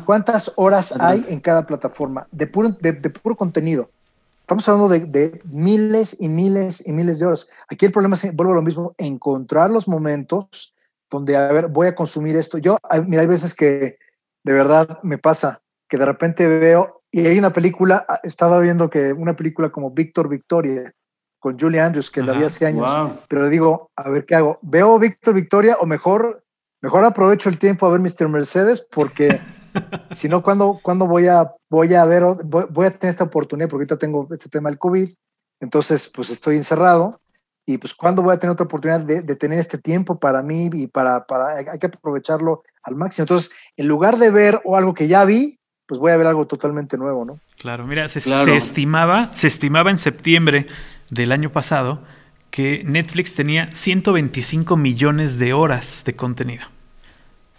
cuántas 0.06 0.52
horas 0.58 0.94
hay 1.00 1.26
en 1.30 1.40
cada 1.40 1.66
plataforma 1.66 2.28
de 2.32 2.48
puro, 2.48 2.70
de, 2.70 2.94
puro 2.94 3.36
contenido. 3.36 3.90
Estamos 4.48 4.70
hablando 4.70 4.88
de, 4.88 5.42
miles 5.44 6.22
y 6.22 6.30
miles 6.30 6.88
y 6.88 6.94
miles 6.94 7.20
de 7.20 7.26
horas. 7.26 7.50
Aquí 7.68 7.86
el 7.86 7.92
problema 7.92 8.16
es, 8.16 8.34
vuelvo 8.34 8.54
a 8.54 8.56
lo 8.56 8.62
mismo, 8.62 8.96
encontrar 8.98 9.70
los 9.70 9.90
momentos 9.90 10.74
donde, 11.12 11.36
a 11.36 11.52
ver, 11.52 11.68
voy 11.68 11.88
a 11.88 11.96
consumir 11.96 12.38
esto. 12.38 12.58
Yo, 12.58 12.78
mira, 13.08 13.24
hay 13.24 13.28
veces 13.28 13.54
que 13.54 13.98
de 14.46 14.54
verdad 14.54 15.00
me 15.04 15.18
pasa 15.18 15.62
que 15.90 15.98
de 15.98 16.06
repente 16.06 16.48
veo, 16.48 17.04
y 17.12 17.28
hay 17.28 17.38
una 17.38 17.52
película, 17.52 18.06
ah, 18.08 18.22
estaba 18.24 18.62
viendo 18.62 18.90
que 18.90 19.12
una 19.12 19.36
película 19.36 19.70
como 19.70 19.92
Víctor 19.92 20.30
Victoria, 20.30 20.94
con 21.40 21.60
Julie 21.60 21.82
Andrews, 21.82 22.10
que 22.10 22.24
la 22.24 22.32
vi 22.32 22.46
hace 22.46 22.66
años, 22.66 22.90
pero 23.28 23.44
le 23.44 23.50
digo, 23.50 23.92
a 23.98 24.10
ver 24.10 24.26
qué 24.26 24.36
hago. 24.36 24.60
¿Veo 24.62 24.98
Víctor 24.98 25.34
Victoria 25.34 25.76
o 25.82 25.86
mejor, 25.86 26.46
mejor 26.80 27.04
aprovecho 27.04 27.50
el 27.50 27.58
tiempo 27.58 27.86
a 27.86 27.90
ver 27.90 28.00
Mr. 28.00 28.30
Mercedes? 28.30 28.80
Porque 28.80 29.42
si 30.12 30.30
no, 30.30 30.42
¿cuándo, 30.44 30.80
voy, 31.08 31.28
a, 31.28 31.52
voy 31.70 31.94
a 31.94 32.06
ver, 32.06 32.24
voy, 32.44 32.86
a 32.86 32.92
tener 32.92 33.12
esta 33.12 33.24
oportunidad? 33.24 33.70
Porque 33.70 33.84
ahorita 33.84 33.98
tengo 33.98 34.28
este 34.32 34.50
tema 34.50 34.70
del 34.70 34.80
COVID, 34.80 35.10
entonces 35.60 36.10
pues 36.14 36.30
estoy 36.30 36.58
encerrado. 36.58 37.20
Y 37.70 37.78
pues, 37.78 37.94
¿cuándo 37.94 38.24
voy 38.24 38.34
a 38.34 38.40
tener 38.40 38.54
otra 38.54 38.66
oportunidad 38.66 39.02
de, 39.02 39.36
tener 39.36 39.60
este 39.60 39.78
tiempo 39.78 40.18
para 40.18 40.42
mí 40.42 40.70
y 40.72 40.88
para, 40.88 41.26
para, 41.26 41.58
hay 41.58 41.80
que 41.80 41.88
aprovecharlo 41.88 42.64
al 42.84 42.96
máximo? 42.96 43.24
Entonces, 43.24 43.52
en 43.76 43.88
lugar 43.88 44.18
de 44.18 44.30
ver 44.30 44.62
o 44.64 44.78
algo 44.78 44.94
que 44.94 45.10
ya 45.10 45.26
vi, 45.26 45.60
pues 45.86 46.00
voy 46.00 46.12
a 46.12 46.18
ver 46.18 46.28
algo 46.28 46.46
totalmente 46.46 46.98
nuevo, 46.98 47.26
¿no? 47.26 47.40
Claro, 47.58 47.86
mira, 47.86 48.08
se, 48.08 48.20
estimaba, 48.56 49.34
se 49.34 49.48
estimaba 49.48 49.90
en 49.90 49.98
septiembre 49.98 50.68
del 51.10 51.32
año 51.32 51.52
pasado 51.52 52.04
que 52.52 52.84
Netflix 52.86 53.36
tenía 53.36 53.74
125 53.74 54.78
millones 54.78 55.40
de 55.40 55.54
horas 55.54 56.04
de 56.06 56.16
contenido. 56.16 56.66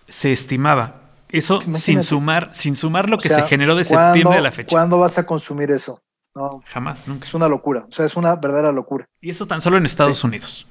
Se 0.08 0.32
estimaba. 0.32 1.07
Eso 1.30 1.60
sin 1.60 2.02
sumar, 2.02 2.50
sin 2.52 2.76
sumar 2.76 3.08
lo 3.08 3.18
que 3.18 3.28
se 3.28 3.42
generó 3.42 3.76
de 3.76 3.84
septiembre 3.84 4.38
a 4.38 4.40
la 4.40 4.50
fecha. 4.50 4.70
¿Cuándo 4.70 4.98
vas 4.98 5.18
a 5.18 5.26
consumir 5.26 5.70
eso? 5.70 6.00
No, 6.34 6.62
Jamás, 6.66 7.08
nunca. 7.08 7.26
Es 7.26 7.34
una 7.34 7.48
locura. 7.48 7.86
O 7.88 7.92
sea, 7.92 8.06
es 8.06 8.16
una 8.16 8.36
verdadera 8.36 8.72
locura. 8.72 9.06
Y 9.20 9.30
eso 9.30 9.46
tan 9.46 9.60
solo 9.60 9.76
en 9.76 9.86
Estados 9.86 10.22
Unidos. 10.24 10.66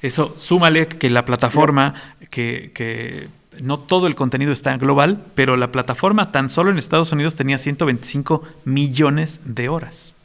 Eso, 0.00 0.34
súmale 0.36 0.88
que 0.88 1.10
la 1.10 1.24
plataforma 1.24 1.94
que, 2.30 2.72
que 2.74 3.28
no 3.60 3.76
todo 3.76 4.06
el 4.06 4.14
contenido 4.14 4.52
está 4.52 4.76
global, 4.76 5.22
pero 5.34 5.56
la 5.56 5.70
plataforma 5.70 6.32
tan 6.32 6.48
solo 6.48 6.70
en 6.70 6.78
Estados 6.78 7.12
Unidos 7.12 7.36
tenía 7.36 7.58
125 7.58 8.42
millones 8.64 9.40
de 9.44 9.68
horas. 9.68 10.16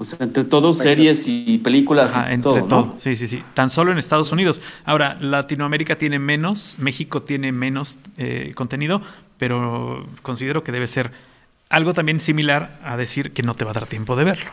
O 0.00 0.04
sea, 0.06 0.16
entre 0.22 0.44
todo, 0.44 0.72
series 0.72 1.28
y 1.28 1.58
películas. 1.58 2.16
entre 2.30 2.62
todo, 2.62 2.96
sí, 2.98 3.14
sí, 3.16 3.28
sí. 3.28 3.44
Tan 3.52 3.68
solo 3.68 3.92
en 3.92 3.98
Estados 3.98 4.32
Unidos. 4.32 4.62
Ahora, 4.86 5.18
Latinoamérica 5.20 5.96
tiene 5.96 6.18
menos, 6.18 6.76
México 6.78 7.22
tiene 7.22 7.52
menos 7.52 7.98
eh, 8.16 8.52
contenido, 8.54 9.02
pero 9.36 10.06
considero 10.22 10.64
que 10.64 10.72
debe 10.72 10.88
ser 10.88 11.12
algo 11.68 11.92
también 11.92 12.18
similar 12.18 12.80
a 12.82 12.96
decir 12.96 13.32
que 13.32 13.42
no 13.42 13.52
te 13.52 13.66
va 13.66 13.72
a 13.72 13.74
dar 13.74 13.84
tiempo 13.84 14.16
de 14.16 14.24
verlo. 14.24 14.50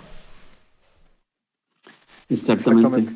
Exactamente. 2.28 3.14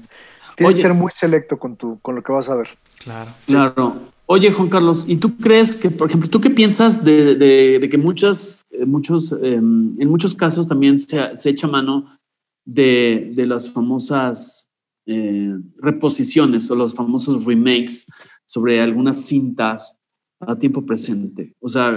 Tienes 0.56 0.76
que 0.78 0.82
ser 0.84 0.94
muy 0.94 1.12
selecto 1.14 1.60
con, 1.60 1.76
tu, 1.76 2.00
con 2.00 2.16
lo 2.16 2.24
que 2.24 2.32
vas 2.32 2.48
a 2.48 2.56
ver. 2.56 2.70
Claro. 2.98 3.32
Claro. 3.46 3.96
Oye, 4.26 4.50
Juan 4.54 4.70
Carlos, 4.70 5.04
¿y 5.10 5.18
tú 5.18 5.36
crees 5.36 5.76
que, 5.76 5.92
por 5.92 6.08
ejemplo, 6.08 6.30
tú 6.30 6.40
qué 6.40 6.50
piensas 6.50 7.04
de, 7.04 7.86
que 7.92 7.98
muchas, 7.98 8.66
eh, 8.72 8.86
muchos, 8.86 9.34
em, 9.34 10.00
en 10.00 10.10
muchos 10.10 10.34
casos 10.36 10.66
también 10.66 10.98
se, 11.02 11.50
echa 11.50 11.68
mano 11.68 12.18
de, 12.66 13.30
las 13.36 13.70
famosas 13.70 14.70
eh, 15.06 15.54
reposiciones 15.78 16.70
o 16.70 16.76
los 16.76 16.94
famosos 16.94 17.46
remakes 17.46 18.06
sobre 18.46 18.82
algunas 18.82 19.26
cintas 19.26 19.98
a 20.40 20.58
tiempo 20.58 20.86
presente? 20.86 21.54
O 21.60 21.68
sea, 21.68 21.92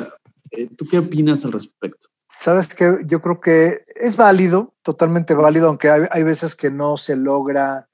eh, 0.50 0.68
¿tú 0.76 0.86
qué 0.90 0.98
opinas 0.98 1.44
al 1.44 1.52
respecto? 1.52 2.08
Sabes 2.28 2.74
que 2.74 2.98
yo 3.06 3.22
creo 3.22 3.40
que 3.40 3.84
es 3.94 4.16
válido, 4.16 4.74
totalmente 4.82 5.34
válido, 5.34 5.68
aunque 5.68 5.88
hay 5.88 6.22
veces 6.24 6.56
que 6.56 6.70
no 6.70 6.96
se 6.96 7.16
logra 7.16 7.88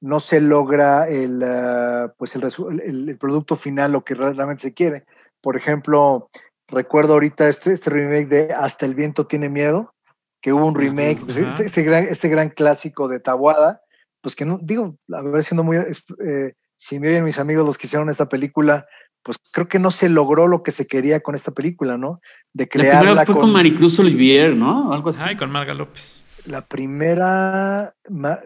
no 0.00 0.20
se 0.20 0.40
logra 0.40 1.08
el, 1.08 1.42
ah, 1.42 2.14
pues 2.16 2.36
el, 2.36 3.18
producto 3.18 3.56
final, 3.56 3.92
lo 3.92 4.04
que 4.04 4.14
realmente 4.14 4.62
se 4.62 4.74
quiere. 4.74 5.04
Por 5.40 5.56
ejemplo, 5.56 6.30
recuerdo 6.68 7.14
ahorita 7.14 7.48
este, 7.48 7.72
este 7.72 7.90
remake 7.90 8.28
de 8.28 8.52
Hasta 8.54 8.86
el 8.86 8.94
viento 8.94 9.26
tiene 9.26 9.48
miedo, 9.48 9.94
que 10.40 10.52
hubo 10.52 10.66
un 10.66 10.74
remake, 10.74 11.20
pues, 11.24 11.36
este, 11.36 11.64
este, 11.64 11.82
gran, 11.82 12.04
este 12.04 12.28
gran 12.28 12.50
clásico 12.50 13.08
de 13.08 13.20
Tabuada, 13.20 13.82
pues 14.20 14.34
que 14.34 14.44
no, 14.44 14.58
digo, 14.62 14.96
a 15.12 15.22
ver, 15.22 15.42
siendo 15.44 15.62
muy, 15.62 15.76
eh, 15.76 16.54
si 16.76 16.98
me 16.98 17.08
oyen 17.08 17.24
mis 17.24 17.38
amigos 17.38 17.66
los 17.66 17.78
que 17.78 17.86
hicieron 17.86 18.08
esta 18.08 18.28
película, 18.28 18.86
pues 19.22 19.38
creo 19.52 19.68
que 19.68 19.78
no 19.78 19.90
se 19.90 20.08
logró 20.08 20.46
lo 20.46 20.62
que 20.62 20.70
se 20.70 20.86
quería 20.86 21.20
con 21.20 21.34
esta 21.34 21.52
película, 21.52 21.98
¿no? 21.98 22.20
De 22.52 22.68
crearla 22.68 23.14
la 23.14 23.26
fue 23.26 23.36
con, 23.36 23.52
Maricruz 23.52 23.98
Olivier, 23.98 24.56
¿no? 24.56 24.92
Algo 24.92 25.10
así. 25.10 25.24
Ay, 25.26 25.36
con 25.36 25.50
Marga 25.50 25.74
López. 25.74 26.22
La 26.46 26.66
primera, 26.66 27.94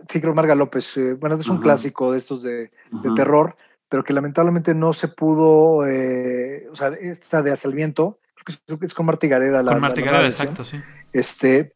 sí 0.08 0.20
creo 0.20 0.34
Marga 0.34 0.56
López, 0.56 0.96
eh, 0.96 1.14
bueno, 1.14 1.36
es 1.36 1.48
un 1.48 1.60
clásico 1.60 2.10
de 2.10 2.18
estos 2.18 2.42
de, 2.42 2.70
terror, 3.14 3.54
pero 3.88 4.02
que 4.02 4.12
lamentablemente 4.12 4.74
no 4.74 4.92
se 4.92 5.06
pudo, 5.06 5.86
eh, 5.86 6.66
o 6.72 6.74
sea, 6.74 6.88
esta 6.88 7.40
de 7.42 7.52
Hacia 7.52 7.68
el 7.68 7.74
Viento, 7.74 8.18
creo 8.66 8.80
que 8.80 8.86
es 8.86 8.94
con 8.94 9.06
Marta 9.06 9.28
Gareda. 9.28 9.62
La, 9.62 9.72
con 9.72 9.80
Marta 9.80 10.00
Gareda, 10.00 10.24
exacto, 10.24 10.64
sí. 10.64 10.80
Este, 11.12 11.70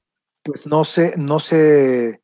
pues 0.48 0.66
no 0.66 0.82
se, 0.82 1.14
no 1.18 1.40
se, 1.40 2.22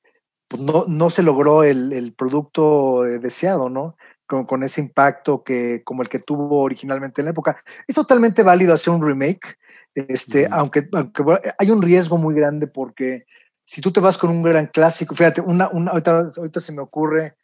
pues 0.49 0.63
no, 0.63 0.87
no 0.89 1.11
se 1.11 1.23
logró 1.23 1.63
el, 1.63 2.15
producto 2.17 3.05
eh, 3.05 3.19
deseado, 3.19 3.69
¿no? 3.69 3.99
Con, 4.27 4.47
con, 4.47 4.63
ese 4.63 4.81
impacto 4.81 5.45
que, 5.45 5.83
como 5.85 6.01
el 6.01 6.09
que 6.09 6.21
tuvo 6.21 6.63
originalmente 6.63 7.21
en 7.21 7.27
la 7.27 7.33
época. 7.33 7.63
Es 7.87 7.95
totalmente 7.95 8.43
válido 8.43 8.73
hacer 8.73 8.95
un 8.95 9.07
remake, 9.07 9.59
este, 9.95 10.49
aunque, 10.51 10.89
aunque 10.95 11.23
hay 11.59 11.71
un 11.71 11.83
riesgo 11.83 12.17
muy 12.17 12.35
grande 12.35 12.67
porque 12.67 13.27
si 13.67 13.83
tú 13.83 13.93
te 13.93 14.01
vas 14.01 14.17
con 14.17 14.31
un 14.31 14.43
gran 14.43 14.69
clásico, 14.69 15.15
fíjate, 15.15 15.43
una, 15.43 15.69
una, 15.69 15.91
ahorita, 15.91 16.61
se 16.61 16.73
me 16.73 16.81
ocurre 16.81 17.37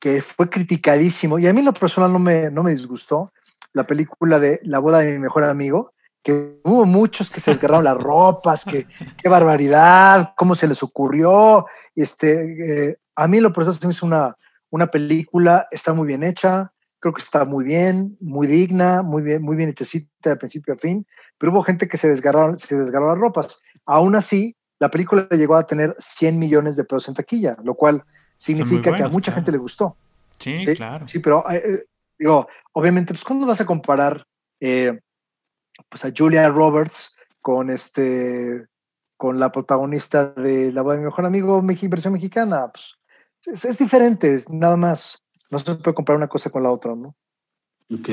que 0.00 0.22
fue 0.22 0.50
criticadísimo 0.50 1.38
y 1.38 1.46
a 1.46 1.52
mí 1.52 1.60
en 1.60 1.66
lo 1.66 1.72
personal 1.72 2.12
no 2.12 2.18
me, 2.18 2.50
no 2.50 2.64
me 2.64 2.72
disgustó 2.72 3.32
la 3.72 3.86
película 3.86 4.40
de 4.40 4.58
La 4.64 4.80
boda 4.80 4.98
de 4.98 5.12
mi 5.12 5.20
mejor 5.20 5.44
amigo, 5.44 5.92
que 6.26 6.58
hubo 6.64 6.84
muchos 6.84 7.30
que 7.30 7.38
se 7.38 7.52
desgarraron 7.52 7.84
las 7.84 7.96
ropas, 7.96 8.64
que 8.64 8.88
qué 9.16 9.28
barbaridad, 9.28 10.34
cómo 10.36 10.56
se 10.56 10.66
les 10.66 10.82
ocurrió. 10.82 11.66
Este, 11.94 12.88
eh, 12.88 12.96
a 13.14 13.28
mí 13.28 13.38
lo 13.38 13.52
personal 13.52 13.78
se 13.78 13.86
me 13.86 13.92
hizo 13.92 14.06
una, 14.06 14.34
una 14.70 14.88
película, 14.88 15.68
está 15.70 15.92
muy 15.92 16.08
bien 16.08 16.24
hecha, 16.24 16.72
creo 16.98 17.14
que 17.14 17.22
está 17.22 17.44
muy 17.44 17.64
bien, 17.64 18.16
muy 18.20 18.48
digna, 18.48 19.02
muy 19.02 19.22
bien, 19.22 19.40
muy 19.40 19.54
bien 19.54 19.68
hechecita 19.68 20.30
de 20.30 20.34
principio 20.34 20.74
a 20.74 20.76
fin, 20.76 21.06
pero 21.38 21.52
hubo 21.52 21.62
gente 21.62 21.86
que 21.86 21.96
se 21.96 22.08
desgarraron, 22.08 22.56
se 22.56 22.74
desgarró 22.74 23.10
las 23.10 23.18
ropas. 23.18 23.62
Aún 23.84 24.16
así, 24.16 24.56
la 24.80 24.88
película 24.88 25.28
llegó 25.30 25.54
a 25.54 25.64
tener 25.64 25.94
100 25.96 26.40
millones 26.40 26.74
de 26.74 26.82
pesos 26.82 27.06
en 27.06 27.14
taquilla, 27.14 27.56
lo 27.62 27.76
cual 27.76 28.02
significa 28.36 28.92
que 28.92 29.04
a 29.04 29.08
mucha 29.08 29.30
gente 29.30 29.52
le 29.52 29.58
gustó. 29.58 29.96
Sí, 30.40 30.56
claro. 30.74 31.06
Sí, 31.06 31.20
pero 31.20 31.48
eh, 31.48 31.84
digo, 32.18 32.48
obviamente, 32.72 33.14
pues 33.14 33.22
¿cuándo 33.22 33.46
vas 33.46 33.60
a 33.60 33.64
comparar 33.64 34.26
eh, 34.58 34.98
pues 35.88 36.04
a 36.04 36.12
Julia 36.16 36.48
Roberts 36.48 37.16
con 37.40 37.70
este 37.70 38.66
con 39.16 39.40
la 39.40 39.50
protagonista 39.50 40.26
de 40.26 40.72
La 40.72 40.82
de 40.82 40.98
mi 40.98 41.04
mejor 41.04 41.24
amigo, 41.24 41.62
versión 41.62 42.12
mexicana? 42.12 42.70
Pues 42.70 42.98
es, 43.46 43.64
es, 43.64 43.78
diferente, 43.78 44.34
es 44.34 44.50
nada 44.50 44.76
más. 44.76 45.22
No 45.50 45.58
se 45.58 45.74
puede 45.76 45.94
comparar 45.94 46.18
una 46.18 46.28
cosa 46.28 46.50
con 46.50 46.62
la 46.62 46.70
otra, 46.70 46.94
¿no? 46.94 47.14
Ok. 47.92 48.10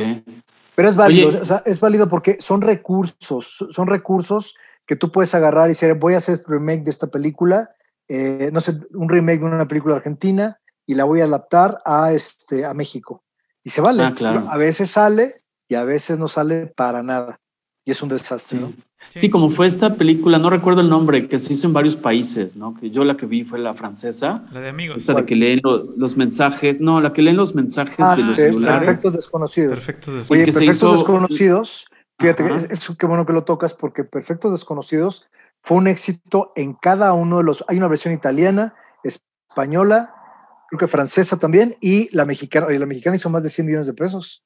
Pero 0.76 0.90
es 0.90 0.96
válido, 0.96 1.28
o 1.42 1.46
sea, 1.46 1.62
es 1.66 1.80
válido 1.80 2.08
porque 2.08 2.38
son 2.40 2.62
recursos, 2.62 3.66
son 3.70 3.88
recursos 3.88 4.56
que 4.88 4.96
tú 4.96 5.12
puedes 5.12 5.34
agarrar 5.36 5.68
y 5.68 5.70
decir, 5.70 5.94
voy 5.94 6.16
a 6.16 6.18
hacer 6.18 6.34
este 6.34 6.52
remake 6.52 6.84
de 6.84 6.90
esta 6.90 7.08
película, 7.08 7.70
eh, 8.08 8.50
no 8.52 8.60
sé, 8.60 8.80
un 8.92 9.10
remake 9.10 9.40
de 9.40 9.46
una 9.46 9.68
película 9.68 9.96
argentina 9.96 10.60
y 10.86 10.96
la 10.96 11.04
voy 11.04 11.22
a 11.22 11.26
adaptar 11.26 11.80
a, 11.86 12.12
este, 12.12 12.66
a 12.66 12.74
México. 12.74 13.24
Y 13.64 13.70
se 13.70 13.82
vale. 13.82 14.04
Ah, 14.04 14.14
claro. 14.16 14.48
A 14.50 14.58
veces 14.58 14.92
sale 14.92 15.44
y 15.68 15.76
a 15.76 15.84
veces 15.84 16.18
no 16.18 16.28
sale 16.28 16.68
para 16.68 17.04
nada. 17.04 17.40
Y 17.86 17.92
es 17.92 18.02
un 18.02 18.10
desastre, 18.10 18.60
Sí. 18.60 18.64
¿no? 18.64 18.74
Sí, 19.14 19.30
como 19.30 19.50
fue 19.50 19.68
esta 19.68 19.96
película, 19.96 20.38
no 20.40 20.50
recuerdo 20.50 20.80
el 20.80 20.90
nombre, 20.90 21.28
que 21.28 21.38
se 21.38 21.52
hizo 21.52 21.68
en 21.68 21.74
varios 21.74 21.98
países, 21.98 22.56
¿no? 22.56 22.74
Que 22.74 22.90
yo 22.90 23.04
la 23.04 23.18
que 23.18 23.26
vi 23.26 23.44
fue 23.44 23.60
la 23.60 23.74
francesa, 23.74 24.46
La 24.54 24.62
de 24.62 24.70
amigos. 24.70 24.98
esta 24.98 25.14
de 25.14 25.26
que 25.26 25.36
leen 25.36 25.60
lo- 25.62 25.84
los 25.98 26.16
mensajes, 26.16 26.80
no, 26.80 27.02
la 27.02 27.12
que 27.12 27.22
leen 27.22 27.36
los 27.36 27.54
mensajes 27.54 28.00
Ah, 28.00 28.16
de 28.16 28.24
los 28.24 28.38
celulares. 28.38 28.88
Perfectos 28.88 29.14
desconocidos. 29.14 29.70
Perfecto. 29.80 30.12
Oye, 30.30 30.46
que 30.46 30.52
se 30.54 30.60
Perfectos 30.60 30.76
hizo- 30.78 30.94
Desconocidos, 30.94 31.88
fíjate, 32.18 32.44
que 32.46 32.50
Ajá. 32.54 32.66
es, 32.70 32.90
es- 32.90 32.98
qué 32.98 33.06
bueno 33.06 33.26
que 33.26 33.34
lo 33.34 33.44
tocas 33.44 33.74
porque 33.74 34.06
Perfectos 34.06 34.54
Desconocidos 34.54 35.28
fue 35.62 35.78
un 35.78 35.88
éxito 35.88 36.54
en 36.56 36.74
cada 36.76 37.12
uno 37.12 37.40
de 37.40 37.44
los. 37.44 37.66
Hay 37.68 37.78
una 37.78 37.90
versión 37.90 38.14
italiana, 38.14 38.74
española, 39.04 40.16
creo 40.70 40.80
que 40.80 40.88
francesa 40.88 41.38
también, 41.38 41.76
y 41.82 42.16
la 42.16 42.24
mexicana. 42.26 42.68
Y 42.74 42.78
la 42.78 42.86
mexicana 42.86 43.16
hizo 43.18 43.30
más 43.30 43.44
de 43.44 43.50
100 43.50 43.68
millones 43.68 43.88
de 43.88 43.94
pesos. 43.94 44.44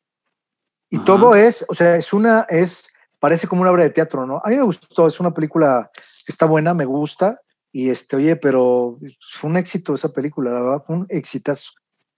Y 0.90 0.96
Ajá. 0.98 1.06
todo 1.06 1.36
es, 1.36 1.66
o 1.70 1.74
sea, 1.74 1.96
es 1.96 2.12
una, 2.14 2.46
es, 2.50 2.92
parece 3.20 3.48
como 3.48 3.62
una 3.62 3.72
obra 3.72 3.84
de 3.84 3.90
teatro, 3.90 4.26
¿no? 4.26 4.42
A 4.44 4.50
mí 4.50 4.56
me 4.56 4.64
gustó, 4.64 5.08
es 5.08 5.20
una 5.20 5.34
película 5.34 5.90
que 5.94 6.32
está 6.32 6.46
buena, 6.46 6.74
me 6.74 6.86
gusta, 6.86 7.38
y 7.72 7.90
este, 7.90 8.16
oye, 8.16 8.36
pero 8.36 8.98
fue 9.40 9.50
un 9.50 9.58
éxito 9.58 9.94
esa 9.94 10.10
película, 10.10 10.52
la 10.52 10.62
verdad, 10.62 10.84
fue 10.86 10.96
un 10.98 11.08
exitazo 11.10 11.72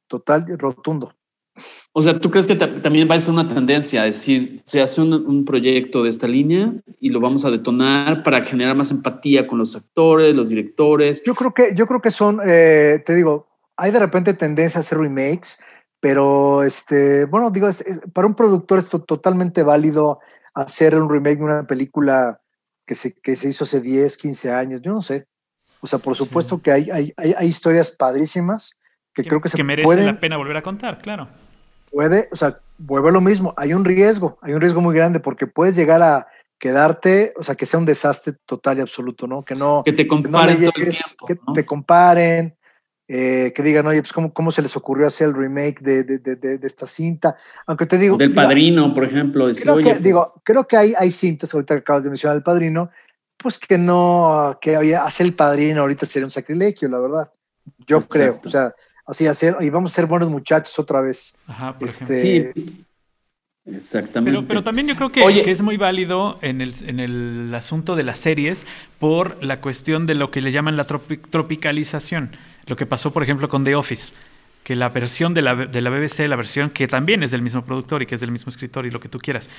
total 0.08 0.46
rotundo. 0.58 1.14
O 1.92 2.02
sea, 2.02 2.18
¿tú 2.18 2.30
crees 2.32 2.48
que 2.48 2.56
ta- 2.56 2.82
también 2.82 3.10
va 3.10 3.16
a 3.16 3.20
ser 3.20 3.34
una 3.34 3.48
tendencia 3.48 4.02
a 4.02 4.06
decir, 4.06 4.62
se 4.64 4.82
hace 4.82 5.02
un, 5.02 5.14
un 5.14 5.44
proyecto 5.44 6.04
de 6.04 6.10
esta 6.10 6.28
línea 6.28 6.74
y 7.00 7.10
lo 7.10 7.20
vamos 7.20 7.44
a 7.44 7.52
detonar 7.52 8.24
para 8.24 8.46
generar 8.46 8.76
más 8.76 8.92
empatía 8.92 9.48
con 9.48 9.58
los 9.58 9.76
actores, 9.76 10.34
los 10.36 10.50
directores? 10.50 11.22
Yo 11.26 11.36
creo 11.36 11.54
que, 11.54 11.74
yo 11.76 11.86
creo 11.88 12.02
que 12.02 12.12
son, 12.12 12.40
eh, 12.46 13.04
te 13.06 13.16
digo, 13.16 13.48
hay 13.76 13.92
de 13.92 14.00
repente 14.00 14.34
tendencia 14.34 14.78
a 14.78 14.82
hacer 14.82 15.00
remakes, 15.00 15.60
pero 16.00 16.64
este, 16.64 17.26
bueno, 17.26 17.52
digo, 17.52 17.68
es- 17.68 17.82
es- 17.82 18.00
para 18.14 18.28
un 18.28 18.36
productor 18.36 18.80
es 18.80 18.88
to- 18.88 19.02
totalmente 19.04 19.64
válido 19.64 20.20
hacer 20.54 20.96
un 20.96 21.10
remake 21.10 21.38
de 21.38 21.44
una 21.44 21.68
película 21.68 22.42
que 22.86 22.96
se, 22.96 23.14
que 23.14 23.36
se 23.36 23.50
hizo 23.50 23.64
hace 23.64 23.82
10, 23.82 24.18
15 24.18 24.52
años, 24.52 24.82
yo 24.82 24.92
no 24.92 25.02
sé. 25.02 25.28
O 25.82 25.88
sea, 25.88 26.00
por 26.00 26.16
supuesto 26.16 26.62
que 26.62 26.72
hay, 26.72 26.90
hay, 26.90 27.14
hay, 27.18 27.34
hay 27.38 27.48
historias 27.48 27.92
padrísimas 27.92 28.78
que, 29.14 29.24
creo 29.24 29.42
que 29.42 29.50
se 29.50 29.64
merece 29.64 29.86
pueden, 29.86 30.06
la 30.06 30.20
pena 30.20 30.38
volver 30.38 30.58
a 30.58 30.62
contar, 30.62 31.00
claro. 31.00 31.28
puede, 31.92 32.30
o 32.32 32.36
sea, 32.36 32.60
vuelve 32.78 33.10
a 33.10 33.12
lo 33.12 33.22
mismo, 33.22 33.54
hay 33.58 33.74
un 33.74 33.86
riesgo, 33.86 34.38
hay 34.42 34.54
un 34.54 34.62
riesgo 34.62 34.82
muy 34.82 34.96
grande 34.96 35.20
porque 35.20 35.48
puedes 35.48 35.76
llegar 35.76 36.02
a 36.02 36.28
quedarte, 36.58 37.34
o 37.38 37.44
sea, 37.44 37.56
que 37.56 37.66
sea 37.66 37.80
un 37.80 37.86
desastre 37.86 38.34
total 38.46 38.78
y 38.78 38.82
absoluto, 38.82 39.28
¿no? 39.28 39.44
Que 39.44 39.56
no, 39.56 39.82
Que 39.84 39.94
te 39.94 40.08
que 40.08 40.16
no 40.16 40.24
comparen 40.24 40.58
todo 40.58 40.66
el 40.66 40.74
llegues, 40.76 40.98
tiempo. 40.98 41.26
que 41.26 41.36
¿no? 41.48 41.54
te 41.54 41.66
comparen, 41.66 42.58
eh, 43.12 43.52
que 43.56 43.64
digan, 43.64 43.88
oye, 43.88 44.02
pues 44.02 44.14
¿cómo, 44.14 44.32
cómo 44.32 44.52
se 44.52 44.62
les 44.62 44.78
ocurrió 44.78 45.08
hacer 45.08 45.30
el 45.30 45.34
remake 45.34 45.82
de, 45.82 46.04
de, 46.04 46.20
de, 46.20 46.36
de- 46.36 46.58
de 46.60 46.68
esta 46.68 46.86
cinta. 46.86 47.36
Aunque 47.66 47.86
te 47.88 47.98
digo, 47.98 48.16
Del 48.18 48.30
mira, 48.30 48.44
padrino, 48.44 48.94
por 48.94 49.04
ejemplo, 49.04 49.48
decir, 49.48 49.64
creo 49.64 49.76
oye, 49.76 49.84
que, 49.84 49.90
pues, 49.96 50.04
digo, 50.04 50.42
creo 50.44 50.68
que 50.68 50.78
hay, 50.78 50.94
hay 50.96 51.10
cintas, 51.12 51.52
ahorita 51.54 51.74
que 51.74 51.80
acabas 51.80 52.04
de 52.04 52.12
mencionar 52.12 52.38
el 52.38 52.44
padrino, 52.44 52.92
pues 53.36 53.58
que 53.58 53.78
no, 53.80 54.58
que 54.62 54.76
había, 54.76 55.04
hacer 55.06 55.26
el 55.26 55.34
padrino 55.34 55.82
ahorita 55.82 56.06
sería 56.06 56.26
un 56.28 56.32
sacrilegio, 56.32 56.88
la 56.88 57.00
verdad. 57.00 57.32
Yo 57.88 58.02
creo, 58.02 58.40
o 58.46 58.48
sea, 58.48 58.74
así 59.08 59.26
hacer, 59.26 59.58
y 59.62 59.70
vamos 59.72 59.92
a 59.92 59.96
ser 59.96 60.06
buenos 60.06 60.30
muchachos 60.30 60.78
otra 60.78 61.02
vez. 61.02 61.36
Ajá, 61.48 61.78
por 61.78 61.88
ejemplo. 61.88 62.16
Este, 62.16 62.54
sí, 62.54 62.86
exactamente. 63.66 64.32
Pero, 64.38 64.48
pero 64.48 64.64
también 64.64 64.88
yo 64.88 64.96
creo 64.96 65.12
que, 65.12 65.24
Oye. 65.24 65.42
que 65.44 65.52
es 65.52 65.62
muy 65.62 65.78
válido 65.78 66.38
en 66.42 66.62
el, 66.62 66.74
en 66.86 67.00
el 67.00 67.54
asunto 67.56 67.96
de 67.96 68.04
las 68.04 68.20
series 68.20 68.66
por 69.00 69.44
la 69.44 69.62
cuestión 69.62 70.06
de 70.06 70.16
lo 70.16 70.32
que 70.32 70.42
le 70.42 70.52
llaman 70.52 70.78
la 70.78 70.86
tropi- 70.88 71.22
tropicalización. 71.30 72.36
Lo 72.70 72.76
que 72.76 72.86
pasó, 72.86 73.12
por 73.12 73.24
ejemplo, 73.24 73.50
con 73.50 73.64
The 73.64 73.76
Office. 73.76 74.14
Que 74.64 74.76
la 74.76 74.90
versión 74.90 75.34
de 75.34 75.42
la, 75.42 75.56
de 75.56 75.82
la 75.82 75.90
BBC, 75.90 76.28
la 76.28 76.36
versión 76.36 76.70
que 76.70 76.88
también 76.88 77.24
es 77.24 77.32
del 77.32 77.42
mismo 77.42 77.66
productor 77.66 78.04
y 78.04 78.06
que 78.06 78.14
es 78.14 78.22
del 78.22 78.32
mismo 78.32 78.52
escritor 78.52 78.86
y 78.86 78.92
lo 78.92 79.00
que 79.00 79.10
tú 79.10 79.18
quieras. 79.18 79.50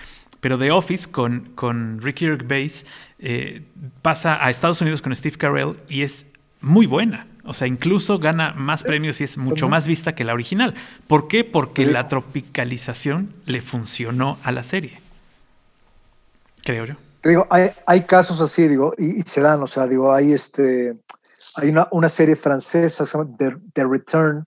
Pero 0.40 0.56
The 0.56 0.70
Office 0.70 1.10
con, 1.10 1.50
con 1.56 2.00
Ricky 2.00 2.26
Gervais 2.26 2.86
eh, 3.18 3.62
pasa 4.02 4.44
a 4.44 4.48
Estados 4.48 4.80
Unidos 4.80 5.02
con 5.02 5.14
Steve 5.16 5.36
Carell 5.36 5.76
y 5.88 6.02
es 6.02 6.26
muy 6.60 6.86
buena. 6.86 7.26
O 7.44 7.52
sea, 7.52 7.66
incluso 7.66 8.20
gana 8.20 8.52
más 8.52 8.84
premios 8.84 9.20
y 9.20 9.24
es 9.24 9.36
mucho 9.36 9.68
más 9.68 9.88
vista 9.88 10.14
que 10.14 10.22
la 10.22 10.32
original. 10.32 10.74
¿Por 11.08 11.26
qué? 11.26 11.42
Porque 11.42 11.86
la 11.86 12.06
tropicalización 12.06 13.34
le 13.46 13.60
funcionó 13.60 14.38
a 14.44 14.52
la 14.52 14.62
serie. 14.62 15.00
Creo 16.62 16.84
yo. 16.84 16.94
te 17.22 17.30
digo, 17.30 17.48
hay, 17.50 17.70
hay 17.86 18.02
casos 18.02 18.40
así, 18.40 18.68
digo, 18.68 18.94
y, 18.96 19.18
y 19.18 19.22
se 19.22 19.40
dan, 19.40 19.60
o 19.62 19.66
sea, 19.66 19.88
digo, 19.88 20.12
hay 20.12 20.32
este, 20.32 20.96
hay 21.56 21.68
una, 21.70 21.88
una 21.92 22.08
serie 22.08 22.36
francesa, 22.36 23.04
que 23.04 23.10
se 23.10 23.18
llama 23.18 23.30
The, 23.38 23.56
The 23.74 23.84
Returned, 23.84 24.44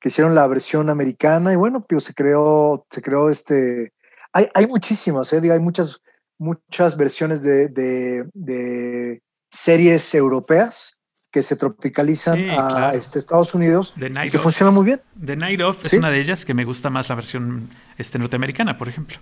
que 0.00 0.08
hicieron 0.08 0.34
la 0.34 0.46
versión 0.46 0.90
americana, 0.90 1.52
y 1.52 1.56
bueno, 1.56 1.84
digo, 1.88 2.00
se 2.00 2.14
creó, 2.14 2.86
se 2.90 3.02
creó 3.02 3.30
este, 3.30 3.92
hay, 4.32 4.48
hay 4.54 4.66
muchísimas, 4.66 5.32
¿eh? 5.32 5.40
hay 5.50 5.58
muchas, 5.58 6.00
muchas 6.38 6.96
versiones 6.96 7.42
de, 7.42 7.68
de, 7.68 8.28
de 8.32 9.22
series 9.50 10.14
europeas 10.14 10.98
que 11.30 11.42
se 11.42 11.56
tropicalizan 11.56 12.36
Sí, 12.36 12.48
a 12.48 12.68
claro. 12.68 12.96
este, 12.98 13.18
Estados 13.18 13.54
Unidos 13.54 13.92
The 13.98 14.06
y 14.06 14.10
Night 14.10 14.30
que 14.30 14.38
Of. 14.38 14.42
funcionan 14.44 14.74
muy 14.74 14.84
bien. 14.84 15.02
The 15.24 15.36
Night 15.36 15.60
Of 15.60 15.84
es 15.84 15.92
una 15.94 16.10
de 16.10 16.20
ellas 16.20 16.44
que 16.44 16.54
me 16.54 16.64
gusta 16.64 16.88
más 16.90 17.08
la 17.10 17.16
versión 17.16 17.68
este, 17.98 18.18
norteamericana, 18.18 18.78
por 18.78 18.88
ejemplo, 18.88 19.18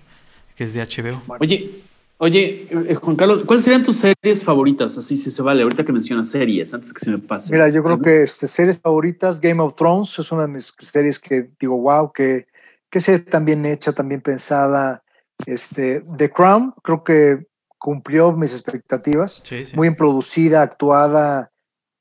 que 0.55 0.65
es 0.65 0.75
de 0.75 0.83
HBO. 0.87 1.23
Oye, 1.41 1.83
oye, 2.19 2.67
eh, 2.71 2.95
Juan 2.95 3.17
Carlos, 3.17 3.43
¿cuáles 3.47 3.65
serían 3.65 3.83
tus 3.83 3.97
series 3.97 4.45
favoritas? 4.45 4.97
Así 4.99 5.17
si 5.17 5.31
se 5.31 5.43
vale, 5.43 5.63
ahorita 5.63 5.85
que 5.85 5.93
mencionas 5.93 6.29
series, 6.31 6.73
antes 6.75 6.93
que 6.93 7.01
se 7.01 7.11
me 7.11 7.19
pase. 7.19 7.53
Mira, 7.53 7.69
yo 7.69 7.83
creo 7.83 8.01
que 8.01 8.19
este, 8.19 8.47
series 8.49 8.81
favoritas, 8.81 9.41
Game 9.41 9.63
of 9.63 9.77
Thrones 9.77 10.19
es 10.19 10.31
una 10.33 10.43
de 10.43 10.49
mis 10.49 10.75
series 10.81 11.19
que 11.19 11.51
digo, 11.61 11.77
wow, 11.79 12.13
que, 12.13 12.47
que 12.91 13.01
serie 13.01 13.21
tan 13.21 13.45
bien 13.45 13.65
hecha, 13.67 13.93
tan 13.93 14.09
bien 14.09 14.21
pensada. 14.21 15.03
Este, 15.47 16.03
The 16.17 16.31
Crown 16.31 16.73
creo 16.83 17.05
que 17.05 17.47
cumplió 17.79 18.33
mis 18.33 18.53
expectativas, 18.53 19.43
Sí, 19.47 19.67
sí. 19.67 19.77
muy 19.77 19.89
bien 19.89 19.97
producida, 19.97 20.63
actuada, 20.63 21.53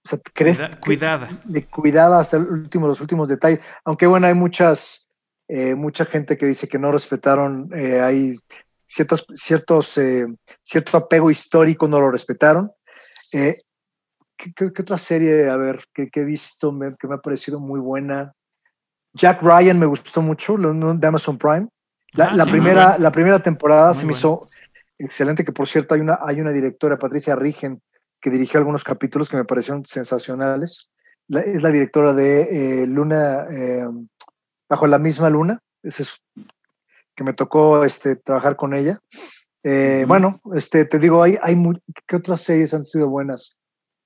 o 0.06 0.08
sea, 0.08 0.20
crees 0.34 0.62
que- 0.64 0.78
cuidada. 0.80 1.30
cuidada 1.70 2.20
hasta 2.20 2.38
el 2.38 2.44
último, 2.48 2.88
los 2.88 3.02
últimos 3.02 3.28
detalles. 3.28 3.60
Aunque 3.84 4.08
bueno, 4.08 4.28
hay 4.28 4.34
muchas, 4.36 5.10
eh, 5.50 5.76
mucha 5.76 6.06
gente 6.06 6.38
que 6.38 6.46
dice 6.46 6.68
que 6.68 6.80
no 6.80 6.92
respetaron, 6.92 7.70
eh, 7.76 8.00
hay 8.02 8.36
ciertos, 8.96 9.26
ciertos, 9.34 9.98
eh, 9.98 10.26
cierto 10.64 10.96
apego 10.98 11.30
histórico, 11.30 11.86
no 11.88 12.00
lo 12.00 12.10
respetaron. 12.10 12.72
Eh, 13.34 13.58
¿qué, 14.38 14.54
qué- 14.56 14.72
qué 14.72 14.82
otra 14.82 14.98
serie, 14.98 15.50
a 15.50 15.58
ver, 15.58 15.84
que, 15.94 16.10
que 16.10 16.22
he 16.22 16.24
visto 16.24 16.72
me- 16.72 16.96
que 16.98 17.08
me 17.08 17.16
ha 17.16 17.18
parecido 17.18 17.60
muy 17.60 17.80
buena? 17.82 18.32
Jack 19.14 19.42
Ryan 19.42 19.78
me 19.80 19.86
gustó 19.86 20.22
mucho, 20.22 20.56
de 20.58 21.08
Amazon 21.08 21.38
Prime. 21.38 21.68
La, 22.14 22.26
Ah, 22.28 22.36
la 22.36 22.44
sí, 22.46 22.52
primera, 22.52 22.84
buena. 22.92 22.98
la 22.98 23.12
primera 23.12 23.42
temporada 23.42 23.88
Muy 23.88 23.96
se 23.96 24.00
me 24.06 24.12
buena. 24.14 24.18
hizo 24.18 24.42
excelente, 24.98 25.44
que 25.44 25.52
por 25.52 25.68
cierto 25.68 25.94
hay 25.94 26.00
una, 26.02 26.20
hay 26.26 26.40
una 26.40 26.52
directora, 26.54 26.98
Patricia 26.98 27.36
Rigen, 27.36 27.82
que 28.22 28.30
dirigió 28.30 28.60
algunos 28.60 28.86
capítulos 28.86 29.30
que 29.30 29.36
me 29.36 29.44
parecieron 29.44 29.84
sensacionales. 29.86 30.90
La- 31.28 31.42
es 31.42 31.62
la 31.62 31.70
directora 31.70 32.14
de 32.14 32.84
eh, 32.84 32.88
Luna, 32.88 33.46
eh, 33.52 33.86
Bajo 34.70 34.88
la 34.88 34.98
misma 34.98 35.30
luna, 35.30 35.60
ese 35.84 36.02
es 36.04 36.16
que 37.16 37.24
me 37.24 37.34
tocó 37.34 37.84
este, 37.84 38.16
trabajar 38.16 38.56
con 38.56 38.74
ella. 38.74 39.00
Eh, 39.64 40.00
Ujú. 40.02 40.08
Bueno, 40.08 40.42
este, 40.54 40.86
te 40.86 41.00
digo, 41.00 41.24
hay, 41.24 41.38
hay 41.42 41.56
mu- 41.56 41.80
¿qué 42.06 42.18
otras 42.18 42.42
series 42.42 42.74
han 42.74 42.84
sido 42.84 43.10
buenas? 43.10 43.58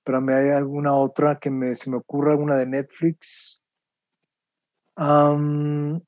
Pero 0.04 0.22
me 0.22 0.34
hay 0.34 0.50
alguna 0.50 0.94
otra 0.94 1.38
que 1.40 1.50
me, 1.52 1.76
se 1.76 1.90
me 1.90 1.98
ocurra, 1.98 2.32
alguna 2.32 2.56
de 2.56 2.66
Netflix. 2.66 3.62
Am, 4.96 6.02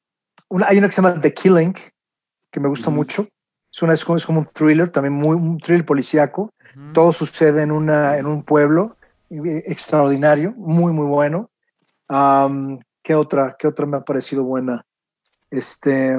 una, 0.49 0.67
hay 0.67 0.77
una 0.77 0.87
que 0.87 0.93
se 0.93 1.01
llama 1.01 1.19
The 1.19 1.33
Killing, 1.33 1.73
que 2.51 2.59
me 2.59 2.69
gusta 2.69 2.89
Ujú. 2.89 2.97
mucho. 2.97 3.27
Es, 3.73 3.81
una, 3.81 3.93
es, 3.93 4.03
como, 4.03 4.17
es 4.17 4.25
como 4.25 4.39
un 4.39 4.45
thriller, 4.45 4.91
también 4.91 5.13
muy, 5.13 5.35
un 5.35 5.57
thriller 5.57 5.85
policíaco. 5.85 6.49
Ujú. 6.75 6.93
Todo 6.93 7.13
sucede 7.13 7.63
en, 7.63 7.71
una, 7.71 8.17
en 8.17 8.25
un 8.25 8.43
pueblo 8.43 8.97
eh, 9.29 9.63
extraordinario, 9.65 10.51
muy, 10.57 10.91
muy 10.93 11.05
bueno. 11.07 11.49
Am, 12.07 12.79
¿qué, 13.01 13.15
otra, 13.15 13.55
¿Qué 13.57 13.67
otra 13.67 13.85
me 13.85 13.97
ha 13.97 14.01
parecido 14.01 14.43
buena? 14.43 14.85
Este, 15.49 16.17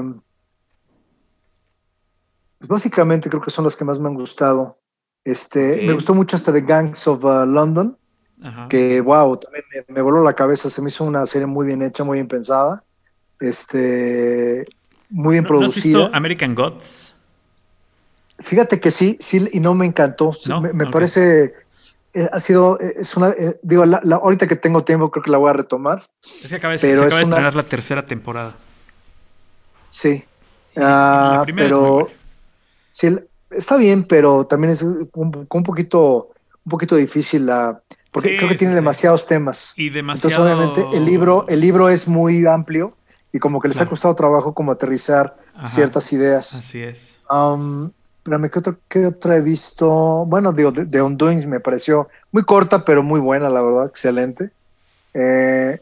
básicamente 2.67 3.29
creo 3.29 3.43
que 3.43 3.51
son 3.51 3.65
las 3.65 3.77
que 3.77 3.85
más 3.85 3.99
me 3.99 4.09
han 4.09 4.15
gustado. 4.15 4.79
Este, 5.25 5.83
Me 5.87 5.93
gustó 5.93 6.15
mucho 6.15 6.37
hasta 6.37 6.53
The 6.53 6.63
Gangs 6.63 7.07
of 7.07 7.25
uh, 7.25 7.47
London, 7.47 7.97
Ajá. 8.43 8.67
que 8.69 9.01
wow, 9.01 9.37
también 9.37 9.65
me, 9.89 9.95
me 9.95 10.03
voló 10.03 10.23
la 10.25 10.35
cabeza, 10.35 10.69
se 10.69 10.83
me 10.83 10.89
hizo 10.89 11.05
una 11.05 11.25
serie 11.27 11.47
muy 11.47 11.65
bien 11.67 11.81
hecha, 11.83 12.03
muy 12.03 12.17
bien 12.19 12.27
pensada, 12.29 12.83
este, 13.39 14.65
muy 15.11 15.35
bien 15.35 15.45
¿No, 15.45 15.51
no 15.51 15.67
has 15.67 15.73
producida. 15.73 15.99
visto 16.01 16.17
American 16.17 16.55
Gods? 16.55 17.15
Fíjate 18.39 18.81
que 18.81 18.91
sí, 18.91 19.17
sí, 19.21 19.49
y 19.53 19.61
no 19.61 19.75
me 19.75 19.87
encantó. 19.87 20.33
¿No? 20.47 20.61
Me, 20.61 20.87
parece, 20.87 21.55
eh, 22.15 22.29
ha 22.33 22.41
sido, 22.41 22.81
eh, 22.81 22.95
es 22.97 23.17
una, 23.17 23.29
eh, 23.31 23.61
digo, 23.63 23.85
la- 23.85 24.01
la- 24.03 24.17
ahorita 24.17 24.49
que 24.49 24.57
tengo 24.57 24.83
tiempo 24.83 25.11
creo 25.13 25.23
que 25.23 25.31
la 25.31 25.39
voy 25.39 25.51
a 25.51 25.53
retomar. 25.53 26.09
Es 26.25 26.49
que 26.49 26.57
acaba 26.57 26.73
de, 26.73 26.81
Pero 26.81 26.99
se 26.99 27.05
es 27.05 27.11
de 27.11 27.15
una- 27.15 27.23
estrenar 27.23 27.55
la 27.55 27.63
tercera 27.63 28.05
temporada. 28.05 28.57
Sí. 29.89 30.25
Ah, 30.77 31.45
pero 31.55 32.09
sí, 32.93 33.09
está 33.51 33.77
bien, 33.77 34.05
pero 34.05 34.47
también 34.47 34.71
es 34.71 34.83
un, 34.83 35.09
un 35.15 35.63
poquito, 35.65 36.31
un 36.65 36.71
poquito 36.71 36.95
difícil 36.95 37.47
la, 37.47 37.81
porque 38.13 38.37
creo 38.37 38.49
que 38.51 38.57
tiene 38.57 38.75
demasiados 38.75 39.27
temas. 39.27 39.73
Y 39.77 39.89
demasiado... 39.89 40.35
Entonces, 40.35 40.39
obviamente, 40.39 40.97
el 40.97 41.07
libro, 41.07 41.47
el 41.49 41.61
libro 41.61 41.89
es 41.89 42.07
muy 42.07 42.47
amplio 42.47 42.95
y 43.33 43.39
como 43.39 43.59
que 43.59 43.69
les 43.69 43.81
ha 43.81 43.89
costado 43.89 44.15
trabajo 44.15 44.53
como 44.53 44.71
aterrizar 44.71 45.37
ciertas 45.65 46.13
ideas. 46.13 46.55
Así 46.55 46.83
es. 46.83 47.19
Um, 47.31 47.91
espérame, 48.19 48.51
¿qué 48.51 48.59
otra, 48.59 48.77
¿qué 48.87 49.07
otra 49.07 49.37
he 49.37 49.41
visto? 49.41 50.27
Bueno, 50.27 50.53
digo, 50.53 50.71
de, 50.71 50.85
de 50.85 51.01
Undoings 51.01 51.47
me 51.47 51.61
pareció 51.61 52.11
muy 52.31 52.45
corta, 52.45 52.85
pero 52.85 53.03
muy 53.03 53.19
buena, 53.19 53.49
la 53.49 53.63
verdad, 53.63 53.87
excelente. 53.87 54.51
Eh, 55.15 55.81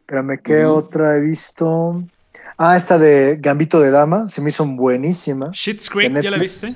espérame, 0.00 0.38
¿qué 0.40 0.64
otra 0.64 1.16
he 1.16 1.20
visto? 1.20 2.04
Ah, 2.58 2.76
esta 2.76 2.98
de 2.98 3.36
Gambito 3.38 3.80
de 3.80 3.90
Dama, 3.90 4.26
se 4.26 4.40
me 4.40 4.48
hizo 4.48 4.64
buenísima. 4.64 5.50
Shit's 5.52 5.90
Creek, 5.90 6.12
¿ya 6.22 6.30
la 6.30 6.38
viste? 6.38 6.74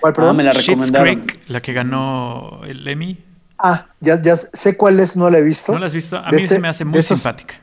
¿Cuál, 0.00 0.12
perdón? 0.12 0.30
Ah, 0.30 0.32
me 0.34 0.42
la 0.42 0.52
recomendaron. 0.52 1.20
Creek, 1.20 1.40
la 1.48 1.60
que 1.60 1.72
ganó 1.72 2.62
el 2.64 2.86
Emmy. 2.86 3.18
Ah, 3.58 3.86
ya, 4.00 4.20
ya 4.20 4.36
sé 4.36 4.76
cuál 4.76 4.98
es, 4.98 5.14
no 5.14 5.30
la 5.30 5.38
he 5.38 5.42
visto. 5.42 5.72
¿No 5.72 5.78
la 5.78 5.86
has 5.86 5.94
visto? 5.94 6.16
A 6.16 6.30
mí 6.30 6.36
este, 6.36 6.56
se 6.56 6.58
me 6.60 6.68
hace 6.68 6.84
muy 6.84 7.00
simpática. 7.02 7.54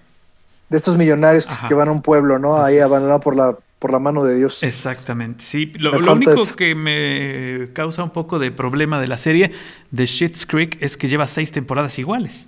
De 0.69 0.77
estos 0.77 0.95
millonarios 0.95 1.45
que, 1.67 1.73
van 1.73 1.89
a 1.89 1.91
un 1.91 2.01
pueblo, 2.01 2.39
¿no? 2.39 2.63
Ahí 2.63 2.79
abandonado 2.79 3.19
por 3.19 3.35
la, 3.35 3.53
por 3.79 3.91
la 3.91 3.99
mano 3.99 4.23
de 4.23 4.35
Dios. 4.35 4.63
Exactamente, 4.63 5.43
sí. 5.43 5.73
Lo, 5.77 5.91
único 5.91 6.55
que 6.55 6.75
me 6.75 7.73
causa 7.73 8.03
un 8.03 8.11
poco 8.11 8.39
de 8.39 8.51
problema 8.51 9.01
de 9.01 9.07
la 9.07 9.17
serie 9.17 9.51
de 9.91 10.05
Shit's 10.05 10.45
Creek 10.45 10.77
es 10.79 10.95
que 10.95 11.09
lleva 11.09 11.27
seis 11.27 11.51
temporadas 11.51 11.99
iguales. 11.99 12.47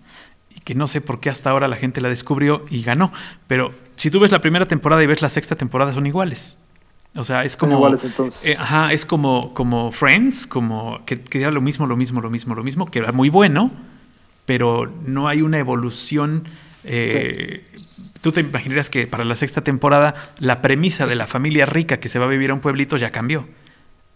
Y 0.55 0.59
que 0.61 0.75
no 0.75 0.87
sé 0.87 1.01
por 1.01 1.19
qué 1.19 1.29
hasta 1.29 1.49
ahora 1.49 1.67
la 1.67 1.75
gente 1.75 2.01
la 2.01 2.09
descubrió 2.09 2.65
y 2.69 2.83
ganó. 2.83 3.11
Pero 3.47 3.73
si 3.95 4.11
tú 4.11 4.19
ves 4.19 4.31
la 4.31 4.41
primera 4.41 4.65
temporada 4.65 5.03
y 5.03 5.07
ves 5.07 5.21
la 5.21 5.29
sexta 5.29 5.55
temporada, 5.55 5.93
son 5.93 6.05
iguales. 6.05 6.57
O 7.15 7.23
sea, 7.23 7.43
es 7.43 7.55
como. 7.55 7.75
Iguales, 7.75 8.05
entonces. 8.05 8.51
Eh, 8.51 8.57
ajá, 8.57 8.93
es 8.93 9.05
como, 9.05 9.53
como 9.53 9.91
Friends, 9.91 10.47
como 10.47 11.03
que, 11.05 11.21
que, 11.21 11.41
era 11.41 11.51
lo 11.51 11.61
mismo, 11.61 11.85
lo 11.85 11.97
mismo, 11.97 12.21
lo 12.21 12.29
mismo, 12.29 12.55
lo 12.55 12.63
mismo, 12.63 12.85
que 12.85 12.99
era 12.99 13.11
muy 13.11 13.29
bueno, 13.29 13.71
pero 14.45 14.91
no 15.05 15.27
hay 15.27 15.41
una 15.41 15.59
evolución. 15.59 16.47
Eh, 16.83 17.63
Tú 18.21 18.31
te 18.31 18.41
imaginarías 18.41 18.91
que 18.91 19.07
para 19.07 19.25
la 19.25 19.35
sexta 19.35 19.61
temporada 19.61 20.33
la 20.37 20.61
premisa 20.61 21.07
de 21.07 21.15
la 21.15 21.25
familia 21.25 21.65
rica 21.65 21.99
que 21.99 22.07
se 22.07 22.19
va 22.19 22.25
a 22.25 22.29
vivir 22.29 22.51
a 22.51 22.53
un 22.53 22.59
pueblito 22.59 22.95
ya 22.97 23.11
cambió. 23.11 23.47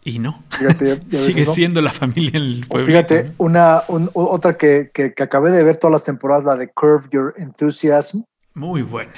Y 0.06 0.20
no. 0.20 0.44
Fíjate, 0.52 1.00
Sigue 1.18 1.48
siendo 1.48 1.82
la 1.82 1.92
familia 1.92 2.30
en 2.36 2.44
el 2.44 2.66
pueblito. 2.68 2.92
Fíjate, 2.92 3.34
una, 3.40 3.84
otra 4.14 4.56
que, 4.56 4.92
que, 4.94 5.12
acabé 5.22 5.50
de 5.50 5.64
ver 5.64 5.78
todas 5.78 5.94
las 5.94 6.04
temporadas, 6.04 6.44
la 6.44 6.56
de 6.56 6.70
Curve 6.70 7.10
Your 7.12 7.34
Enthusiasm. 7.38 8.22
Muy 8.54 8.84
buena. 8.84 9.14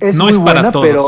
Es 0.00 0.16
no 0.16 0.24
muy 0.24 0.32
es 0.32 0.38
para 0.38 0.60
buena, 0.60 0.70
todos. 0.70 0.86
pero 0.86 1.04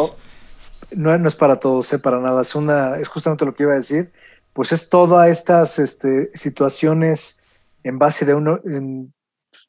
no, 0.91 1.16
no 1.16 1.28
es 1.28 1.36
para 1.36 1.61
todos, 1.61 1.93
¿eh? 1.93 2.01
para 2.01 2.18
nada. 2.18 2.43
Es 2.43 2.57
una, 2.57 2.97
es 2.97 3.07
justamente 3.07 3.45
lo 3.45 3.55
que 3.55 3.62
iba 3.62 3.72
a 3.72 3.76
decir. 3.76 4.11
Pues 4.53 4.72
es 4.72 4.88
todas 4.88 5.30
estas 5.30 5.78
este, 5.78 6.30
situaciones 6.34 7.41
en 7.84 7.97
base 7.97 8.24
de 8.26 8.34
uno, 8.34 8.59
en 8.64 9.14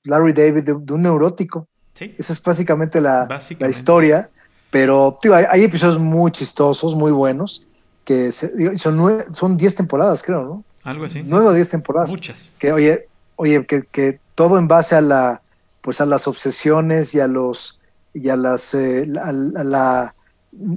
Larry 0.03 0.33
David, 0.33 0.63
de, 0.63 0.73
un 0.73 1.03
neurótico. 1.03 1.67
¿Sí? 1.93 2.15
Esa 2.17 2.33
es 2.33 2.41
básicamente 2.41 2.99
la, 2.99 3.27
la 3.59 3.69
historia. 3.69 4.31
Pero 4.71 5.19
hay, 5.49 5.63
episodios 5.63 5.99
muy 5.99 6.31
chistosos, 6.31 6.95
muy 6.95 7.11
buenos, 7.11 7.67
que 8.03 8.31
son, 8.31 9.23
son 9.33 9.57
10 9.57 9.75
temporadas, 9.75 10.23
creo, 10.23 10.43
¿no? 10.43 10.63
Algo 10.83 11.05
así. 11.05 11.21
9 11.23 11.47
o 11.47 11.53
10 11.53 11.69
temporadas. 11.69 12.11
Muchas. 12.11 12.51
Que, 12.59 12.71
oye, 12.71 13.07
oye 13.35 13.65
que, 13.65 13.83
que, 13.83 14.19
todo 14.35 14.57
en 14.57 14.67
base 14.67 14.95
a 14.95 15.01
la 15.01 15.41
pues 15.81 15.99
a 15.99 16.05
las 16.05 16.27
obsesiones 16.27 17.13
y 17.15 17.19
a 17.19 17.27
los 17.27 17.79
y 18.13 18.29
a 18.29 18.35
las 18.35 18.73
eh, 18.73 19.07
a 19.21 19.31
la 19.31 20.15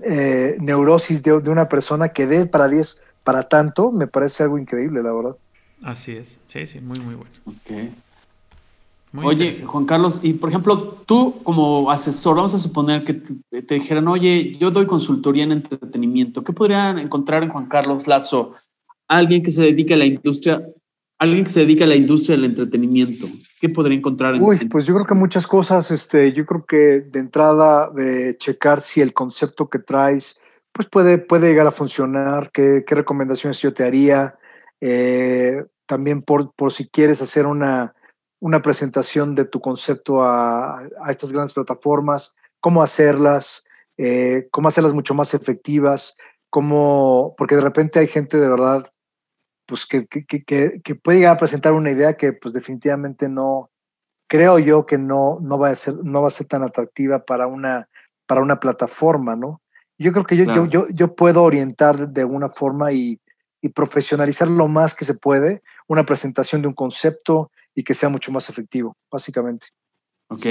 eh, 0.04 0.56
neurosis 0.60 1.22
de, 1.22 1.32
una 1.32 1.68
persona 1.68 2.10
que 2.10 2.26
dé 2.26 2.46
para 2.46 2.68
10 2.68 3.02
para 3.24 3.48
tanto, 3.48 3.90
me 3.90 4.06
parece 4.06 4.44
algo 4.44 4.58
increíble, 4.58 5.02
la 5.02 5.12
verdad. 5.12 5.36
Así 5.82 6.12
es, 6.12 6.38
sí, 6.46 6.66
sí, 6.66 6.80
muy, 6.80 6.98
muy 7.00 7.16
bueno. 7.16 7.30
oye, 9.26 9.62
Juan 9.64 9.84
Carlos, 9.84 10.20
y 10.22 10.34
por 10.34 10.50
ejemplo, 10.50 11.02
tú 11.06 11.42
como 11.42 11.90
asesor, 11.90 12.36
vamos 12.36 12.54
a 12.54 12.58
suponer 12.58 13.04
que 13.04 13.20
te, 13.66 13.74
dijeran, 13.74 14.08
oye, 14.08 14.56
yo 14.58 14.70
doy 14.70 14.86
consultoría 14.86 15.44
en 15.44 15.52
entretenimiento, 15.52 16.42
¿qué 16.42 16.52
podrían 16.52 16.98
encontrar 16.98 17.42
en 17.42 17.50
Juan 17.50 17.66
Carlos 17.66 18.06
Lazo? 18.06 18.54
Alguien 19.08 19.42
que 19.42 19.50
se 19.50 19.62
dedique 19.62 19.94
a 19.94 19.98
la 19.98 20.06
industria 20.06 20.64
alguien 21.18 21.44
que 21.44 21.50
se 21.50 21.60
dedica 21.60 21.84
a 21.84 21.88
la 21.88 21.96
industria 21.96 22.36
del 22.36 22.46
entretenimiento, 22.46 23.28
¿qué 23.60 23.68
podría 23.68 23.96
encontrar? 23.96 24.34
En 24.34 24.42
Uy, 24.42 24.58
pues 24.68 24.86
yo 24.86 24.94
creo 24.94 25.06
que 25.06 25.14
muchas 25.14 25.46
cosas, 25.46 25.90
este, 25.90 26.32
yo 26.32 26.44
creo 26.44 26.64
que 26.64 26.76
de 27.00 27.18
entrada 27.18 27.90
de 27.90 28.36
checar 28.36 28.80
si 28.80 29.00
el 29.00 29.12
concepto 29.12 29.68
que 29.68 29.78
traes, 29.78 30.40
pues 30.72 30.88
puede, 30.88 31.18
puede 31.18 31.48
llegar 31.48 31.66
a 31.66 31.72
funcionar, 31.72 32.50
qué, 32.52 32.84
qué 32.86 32.94
recomendaciones 32.94 33.60
yo 33.60 33.72
te 33.72 33.84
haría, 33.84 34.36
eh, 34.80 35.64
también 35.86 36.22
por, 36.22 36.52
por 36.54 36.72
si 36.72 36.88
quieres 36.88 37.22
hacer 37.22 37.46
una, 37.46 37.94
una 38.40 38.60
presentación 38.60 39.34
de 39.34 39.44
tu 39.44 39.60
concepto 39.60 40.22
a, 40.22 40.80
a 40.80 41.10
estas 41.10 41.32
grandes 41.32 41.54
plataformas, 41.54 42.34
cómo 42.64 42.82
hacerlas, 42.82 43.66
eh, 43.98 44.48
cómo 44.50 44.68
hacerlas 44.68 44.94
mucho 44.94 45.12
más 45.12 45.34
efectivas, 45.34 46.16
cómo, 46.48 47.34
porque 47.36 47.56
de 47.56 47.60
repente 47.60 47.98
hay 47.98 48.06
gente 48.06 48.40
de 48.40 48.48
verdad 48.48 48.90
pues 49.66 49.84
que, 49.84 50.06
que, 50.06 50.24
que, 50.24 50.80
que, 50.82 50.94
puede 50.94 51.18
llegar 51.18 51.34
a 51.34 51.38
presentar 51.38 51.74
una 51.74 51.90
idea 51.90 52.16
que 52.16 52.32
pues 52.32 52.54
definitivamente 52.54 53.28
no, 53.28 53.70
creo 54.28 54.58
yo 54.58 54.86
que 54.86 54.96
no, 54.96 55.36
no, 55.42 55.58
va, 55.58 55.68
a 55.68 55.76
ser, 55.76 55.96
no 56.04 56.22
va 56.22 56.28
a 56.28 56.30
ser 56.30 56.46
tan 56.46 56.62
atractiva 56.62 57.26
para 57.26 57.48
una, 57.48 57.86
para 58.26 58.40
una 58.40 58.58
plataforma, 58.58 59.36
¿no? 59.36 59.60
Yo 59.98 60.12
creo 60.12 60.24
que 60.24 60.38
yo, 60.38 60.44
yo, 60.44 60.64
yo, 60.64 60.86
yo, 60.88 61.14
puedo 61.14 61.42
orientar 61.42 62.08
de 62.08 62.22
alguna 62.22 62.48
forma 62.48 62.92
y, 62.92 63.20
y, 63.60 63.68
profesionalizar 63.68 64.48
lo 64.48 64.68
más 64.68 64.94
que 64.94 65.04
se 65.04 65.12
puede 65.12 65.62
una 65.86 66.04
presentación 66.04 66.62
de 66.62 66.68
un 66.68 66.74
concepto 66.74 67.50
y 67.74 67.84
que 67.84 67.92
sea 67.92 68.08
mucho 68.08 68.32
más 68.32 68.48
efectivo, 68.48 68.96
básicamente. 69.10 69.66
Ok. 70.28 70.46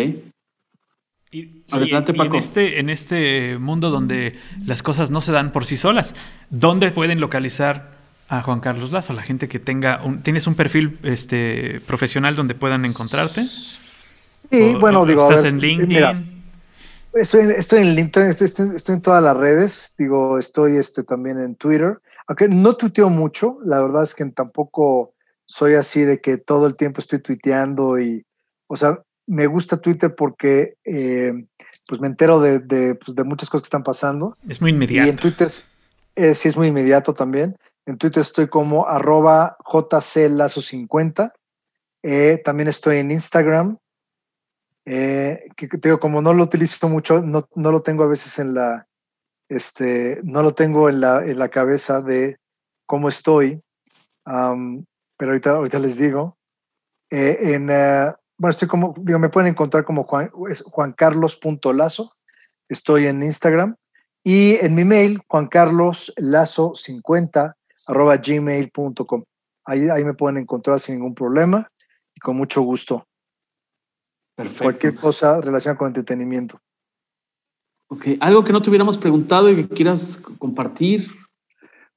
Y, 1.34 1.64
Adelante, 1.72 2.14
Paco. 2.14 2.36
en, 2.36 2.40
este, 2.40 2.80
en 2.80 2.90
este 2.90 3.58
mundo 3.58 3.90
donde 3.90 4.38
las 4.66 4.84
cosas 4.84 5.10
no 5.10 5.22
se 5.22 5.32
dan 5.32 5.52
por 5.52 5.66
sí 5.66 5.78
solas, 5.78 6.14
¿dónde 6.52 6.92
pueden 6.92 7.20
localizar 7.20 7.92
a 8.30 8.42
Juan 8.42 8.60
Carlos 8.60 8.92
Lazo, 8.92 9.14
la 9.14 9.24
gente 9.24 9.48
que 9.48 9.60
tenga 9.60 10.04
un, 10.04 10.22
¿tienes 10.22 10.48
un 10.48 10.56
perfil 10.56 11.00
este 11.04 11.82
profesional 11.88 12.36
donde 12.36 12.56
puedan 12.56 12.86
encontrarte? 12.86 13.44
Sí, 13.44 14.76
bueno, 14.80 15.06
digo, 15.06 15.30
¿estás 15.30 15.46
en 15.46 15.60
LinkedIn? 15.60 16.44
estoy, 17.14 17.52
estoy 17.52 17.80
en 17.80 17.96
LinkedIn, 17.96 18.30
estoy, 18.30 18.96
en 18.96 19.02
todas 19.02 19.24
las 19.24 19.36
redes, 19.36 19.94
digo, 19.98 20.38
estoy 20.38 20.78
este, 20.78 21.04
también 21.04 21.40
en 21.40 21.56
Twitter, 21.56 22.00
aunque 22.28 22.48
no 22.48 22.76
tuiteo 22.76 23.10
mucho, 23.10 23.58
la 23.66 23.82
verdad 23.82 24.04
es 24.04 24.16
que 24.16 24.26
tampoco 24.26 25.14
soy 25.46 25.74
así 25.74 26.02
de 26.02 26.22
que 26.22 26.38
todo 26.38 26.68
el 26.68 26.76
tiempo 26.76 27.02
estoy 27.02 27.20
tuiteando 27.20 28.00
y, 28.00 28.26
o 28.68 28.78
sea, 28.78 29.00
me 29.26 29.48
gusta 29.48 29.78
Twitter 29.78 30.14
porque 30.16 30.74
pues 31.88 32.02
me 32.02 32.08
entero 32.08 32.40
de, 32.40 32.60
de, 32.60 32.96
pues, 32.96 33.16
de, 33.16 33.24
muchas 33.24 33.50
cosas 33.50 33.64
que 33.64 33.68
están 33.68 33.84
pasando. 33.84 34.38
Es 34.48 34.62
muy 34.62 34.72
inmediato. 34.72 35.08
Y 35.08 35.10
en 35.10 35.16
Twitter 35.18 35.50
eh, 36.16 36.36
sí 36.36 36.50
es 36.50 36.58
muy 36.58 36.68
inmediato 36.68 37.14
también. 37.14 37.58
En 37.86 37.98
Twitter 37.98 38.22
estoy 38.22 38.48
como 38.48 38.88
arroba 38.88 39.58
jclazo50. 39.66 41.34
Eh, 42.04 42.42
también 42.44 42.68
estoy 42.68 42.98
en 42.98 43.12
Instagram. 43.12 43.78
Eh, 44.86 45.48
que 45.56 45.68
te 45.68 45.90
digo, 45.90 46.00
como 46.00 46.22
no 46.22 46.34
lo 46.34 46.44
utilizo 46.44 46.90
mucho, 46.90 47.22
no, 47.22 47.48
no, 47.56 47.72
lo 47.72 47.82
tengo 47.82 48.04
a 48.04 48.08
veces 48.08 48.38
en 48.40 48.54
la, 48.54 48.88
este, 49.48 50.20
no 50.24 50.44
lo 50.44 50.54
tengo 50.54 50.90
en 50.90 51.00
la, 51.00 51.26
en 51.26 51.40
la 51.40 51.48
cabeza 51.48 52.02
de 52.02 52.38
cómo 52.86 53.08
estoy. 53.10 53.62
pero 54.26 55.32
ahorita, 55.32 55.52
ahorita 55.52 55.80
les 55.80 55.98
digo. 55.98 56.38
Eh, 57.10 57.54
en, 57.54 57.70
bueno, 58.38 58.52
estoy 58.52 58.68
como, 58.68 58.94
digo, 58.98 59.18
me 59.20 59.30
pueden 59.30 59.50
encontrar 59.50 59.86
como 59.86 60.04
Juan, 60.04 60.30
Juan 60.32 60.92
Carlos.lazo. 60.94 62.12
Estoy 62.68 63.08
en 63.08 63.24
Instagram. 63.24 63.76
Y 64.24 64.58
en 64.62 64.76
mi 64.76 64.86
mail, 64.86 65.22
juancarloslazo50 65.28 67.56
arroba 67.88 68.18
gmail.com. 68.18 69.24
Ahí, 69.66 69.90
ahí 69.90 70.04
me 70.04 70.14
pueden 70.14 70.38
encontrar 70.38 70.80
sin 70.80 70.96
ningún 70.96 71.14
problema 71.14 71.68
y 72.16 72.20
con 72.20 72.38
mucho 72.38 72.62
gusto. 72.62 73.08
Perfecto. 74.36 74.64
Cualquier 74.64 74.96
cosa 74.96 75.40
relacionada 75.42 75.78
con 75.78 75.88
entretenimiento. 75.88 76.60
Ok, 77.90 78.08
algo 78.20 78.44
que 78.44 78.52
no 78.52 78.62
te 78.62 78.70
hubiéramos 78.70 78.98
preguntado 78.98 79.50
y 79.50 79.56
que 79.56 79.68
quieras 79.68 80.22
compartir. 80.40 81.08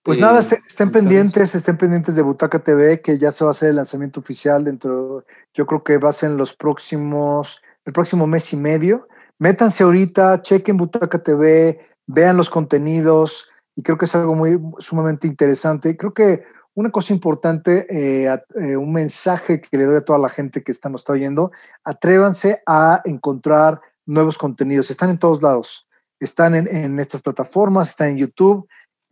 Pues 0.06 0.20
nada, 0.20 0.40
eh, 0.40 0.62
estén, 0.64 0.92
pendientes, 0.92 1.56
estén 1.56 1.76
pendientes 1.76 2.14
de 2.14 2.22
Butaca 2.22 2.60
TV, 2.60 3.00
que 3.02 3.18
ya 3.18 3.32
se 3.32 3.42
va 3.42 3.50
a 3.50 3.50
hacer 3.50 3.70
el 3.70 3.76
lanzamiento 3.76 4.20
oficial 4.20 4.62
dentro, 4.62 5.24
yo 5.52 5.66
creo 5.66 5.82
que 5.82 5.98
va 5.98 6.10
a 6.10 6.12
ser 6.12 6.30
en 6.30 6.36
los 6.36 6.54
próximos, 6.54 7.60
el 7.84 7.92
próximo 7.92 8.28
mes 8.28 8.52
y 8.52 8.56
medio. 8.56 9.08
Métanse 9.40 9.82
ahorita, 9.82 10.42
chequen 10.42 10.76
Butaca 10.76 11.20
TV, 11.20 11.80
vean 12.06 12.36
los 12.36 12.50
contenidos, 12.50 13.50
y 13.74 13.82
creo 13.82 13.98
que 13.98 14.04
es 14.04 14.14
algo 14.14 14.36
muy 14.36 14.60
sumamente 14.78 15.26
interesante. 15.26 15.96
Creo 15.96 16.14
que 16.14 16.44
una 16.74 16.92
cosa 16.92 17.12
importante, 17.12 17.86
eh, 17.90 18.30
eh, 18.60 18.76
un 18.76 18.92
mensaje 18.92 19.60
que 19.60 19.76
le 19.76 19.86
doy 19.86 19.96
a 19.96 20.04
toda 20.04 20.20
la 20.20 20.28
gente 20.28 20.62
que 20.62 20.70
está, 20.70 20.88
nos 20.88 21.00
está 21.00 21.14
oyendo, 21.14 21.50
atrévanse 21.82 22.62
a 22.64 23.02
encontrar 23.04 23.80
nuevos 24.06 24.38
contenidos. 24.38 24.88
Están 24.90 25.10
en 25.10 25.18
todos 25.18 25.42
lados. 25.42 25.88
están 26.20 26.54
en, 26.54 26.98
estas 26.98 27.20
plataformas, 27.20 27.90
están 27.90 28.10
en 28.10 28.18
YouTube. 28.18 28.66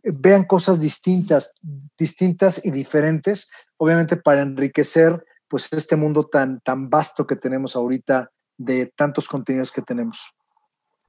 Vean 0.05 0.43
cosas 0.43 0.79
distintas, 0.79 1.53
distintas 1.97 2.63
y 2.63 2.71
diferentes, 2.71 3.51
obviamente 3.77 4.17
para 4.17 4.41
enriquecer 4.41 5.25
pues 5.47 5.67
este 5.71 5.95
mundo 5.95 6.23
tan, 6.23 6.59
tan 6.61 6.89
vasto 6.89 7.25
que 7.25 7.35
tenemos 7.35 7.75
ahorita 7.75 8.31
de 8.57 8.91
tantos 8.95 9.27
contenidos 9.27 9.71
que 9.71 9.81
tenemos. 9.81 10.31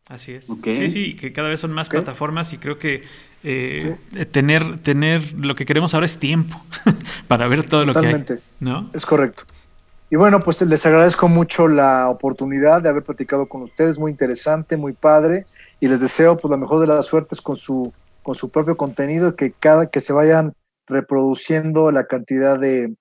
Así 0.06 0.34
es. 0.34 0.46
Sí, 0.46 0.88
sí, 0.88 1.16
que 1.16 1.32
cada 1.32 1.48
vez 1.48 1.60
son 1.60 1.72
más 1.72 1.88
plataformas 1.88 2.52
y 2.52 2.58
creo 2.58 2.78
que 2.78 3.02
eh, 3.42 3.96
tener, 4.30 4.78
tener 4.78 5.32
lo 5.32 5.56
que 5.56 5.66
queremos 5.66 5.94
ahora 5.94 6.06
es 6.06 6.18
tiempo 6.18 6.62
para 7.28 7.48
ver 7.48 7.66
todo 7.68 7.84
lo 7.84 7.92
que 7.92 8.06
hay. 8.06 8.24
¿no? 8.60 8.88
Es 8.92 9.04
correcto. 9.04 9.44
Y 10.08 10.14
bueno, 10.14 10.38
pues 10.38 10.62
les 10.62 10.86
agradezco 10.86 11.26
mucho 11.26 11.66
la 11.66 12.08
oportunidad 12.08 12.82
de 12.82 12.88
haber 12.88 13.02
platicado 13.02 13.46
con 13.46 13.62
ustedes, 13.62 13.98
muy 13.98 14.12
interesante, 14.12 14.76
muy 14.76 14.92
padre, 14.92 15.46
y 15.80 15.88
les 15.88 15.98
deseo 15.98 16.36
pues 16.36 16.50
la 16.50 16.56
mejor 16.56 16.80
de 16.80 16.86
las 16.86 17.06
suertes 17.06 17.40
con 17.40 17.56
su, 17.56 17.92
con 18.26 18.34
su 18.34 18.50
propio 18.50 18.76
contenido, 18.76 19.36
que 19.36 19.52
cada 19.52 19.88
que 19.88 20.00
se 20.00 20.12
vayan 20.12 20.52
reproduciendo 20.88 21.92
la 21.92 22.08
cantidad 22.08 22.58
de, 22.58 22.92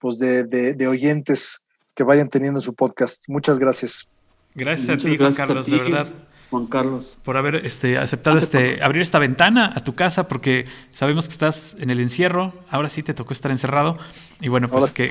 pues 0.00 0.18
de, 0.18 0.42
de, 0.42 0.86
oyentes 0.88 1.62
que 1.94 2.02
vayan 2.02 2.28
teniendo 2.28 2.58
en 2.58 2.62
su 2.62 2.74
podcast. 2.74 3.28
Muchas 3.28 3.60
gracias. 3.60 4.08
Gracias 4.56 4.88
a 4.88 4.96
ti, 4.96 5.16
Juan 5.16 5.32
Carlos, 5.32 5.66
de 5.70 5.78
verdad. 5.78 6.08
Juan 6.50 6.66
Carlos. 6.66 7.16
Por 7.22 7.36
haber 7.36 7.64
este, 7.64 7.96
aceptado 7.96 8.38
este, 8.38 8.82
abrir 8.82 9.02
esta 9.02 9.20
ventana 9.20 9.72
a 9.72 9.84
tu 9.84 9.94
casa, 9.94 10.26
porque 10.26 10.64
sabemos 10.90 11.28
que 11.28 11.34
estás 11.34 11.76
en 11.78 11.90
el 11.90 12.00
encierro. 12.00 12.52
Ahora 12.68 12.88
sí 12.88 13.04
te 13.04 13.14
tocó 13.14 13.34
estar 13.34 13.52
encerrado. 13.52 13.94
Y 14.40 14.48
bueno, 14.48 14.68
pues 14.68 14.90
que, 14.90 15.06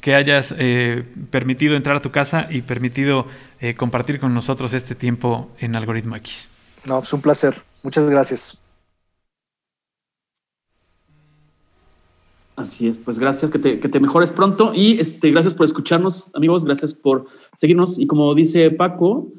que, 0.00 0.14
hayas 0.14 0.54
eh, 0.56 1.04
permitido 1.30 1.76
entrar 1.76 1.96
a 1.96 2.00
tu 2.00 2.10
casa 2.10 2.46
y 2.48 2.62
permitido 2.62 3.26
eh, 3.60 3.74
compartir 3.74 4.20
con 4.20 4.32
nosotros 4.32 4.72
este 4.72 4.94
tiempo 4.94 5.50
en 5.58 5.76
Algoritmo 5.76 6.16
X. 6.16 6.48
No, 6.86 6.94
es 6.94 7.00
pues 7.00 7.12
un 7.12 7.20
placer. 7.20 7.62
Muchas 7.84 8.08
gracias. 8.08 8.60
Así 12.56 12.88
es, 12.88 12.98
pues 12.98 13.18
gracias, 13.18 13.50
que 13.50 13.58
te, 13.58 13.78
que 13.78 13.88
te, 13.88 14.00
mejores 14.00 14.32
pronto 14.32 14.72
y 14.74 14.98
este, 14.98 15.30
gracias 15.30 15.52
por 15.52 15.64
escucharnos, 15.64 16.30
amigos, 16.34 16.64
gracias 16.64 16.94
por 16.94 17.26
seguirnos 17.52 17.98
y 17.98 18.06
como 18.06 18.32
dice 18.34 18.70
Paco, 18.70 19.32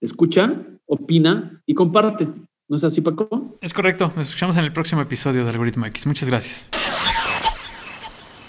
escucha, 0.00 0.60
opina 0.86 1.62
y 1.66 1.74
comparte. 1.74 2.26
¿No 2.68 2.76
es 2.76 2.84
así, 2.84 3.02
Paco? 3.02 3.58
Es 3.60 3.74
correcto. 3.74 4.12
Nos 4.16 4.28
escuchamos 4.28 4.56
en 4.56 4.64
el 4.64 4.72
próximo 4.72 5.02
episodio 5.02 5.44
de 5.44 5.50
Algoritmo 5.50 5.84
X. 5.86 6.06
Muchas 6.06 6.28
gracias. 6.28 6.68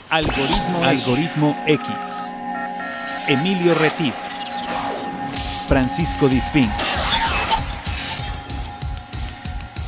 Algoritmo, 0.09 0.83
Algoritmo 0.85 1.57
X. 1.67 1.87
Emilio 3.27 3.73
Retif. 3.75 4.13
Francisco 5.67 6.29
Disfín. 6.29 6.69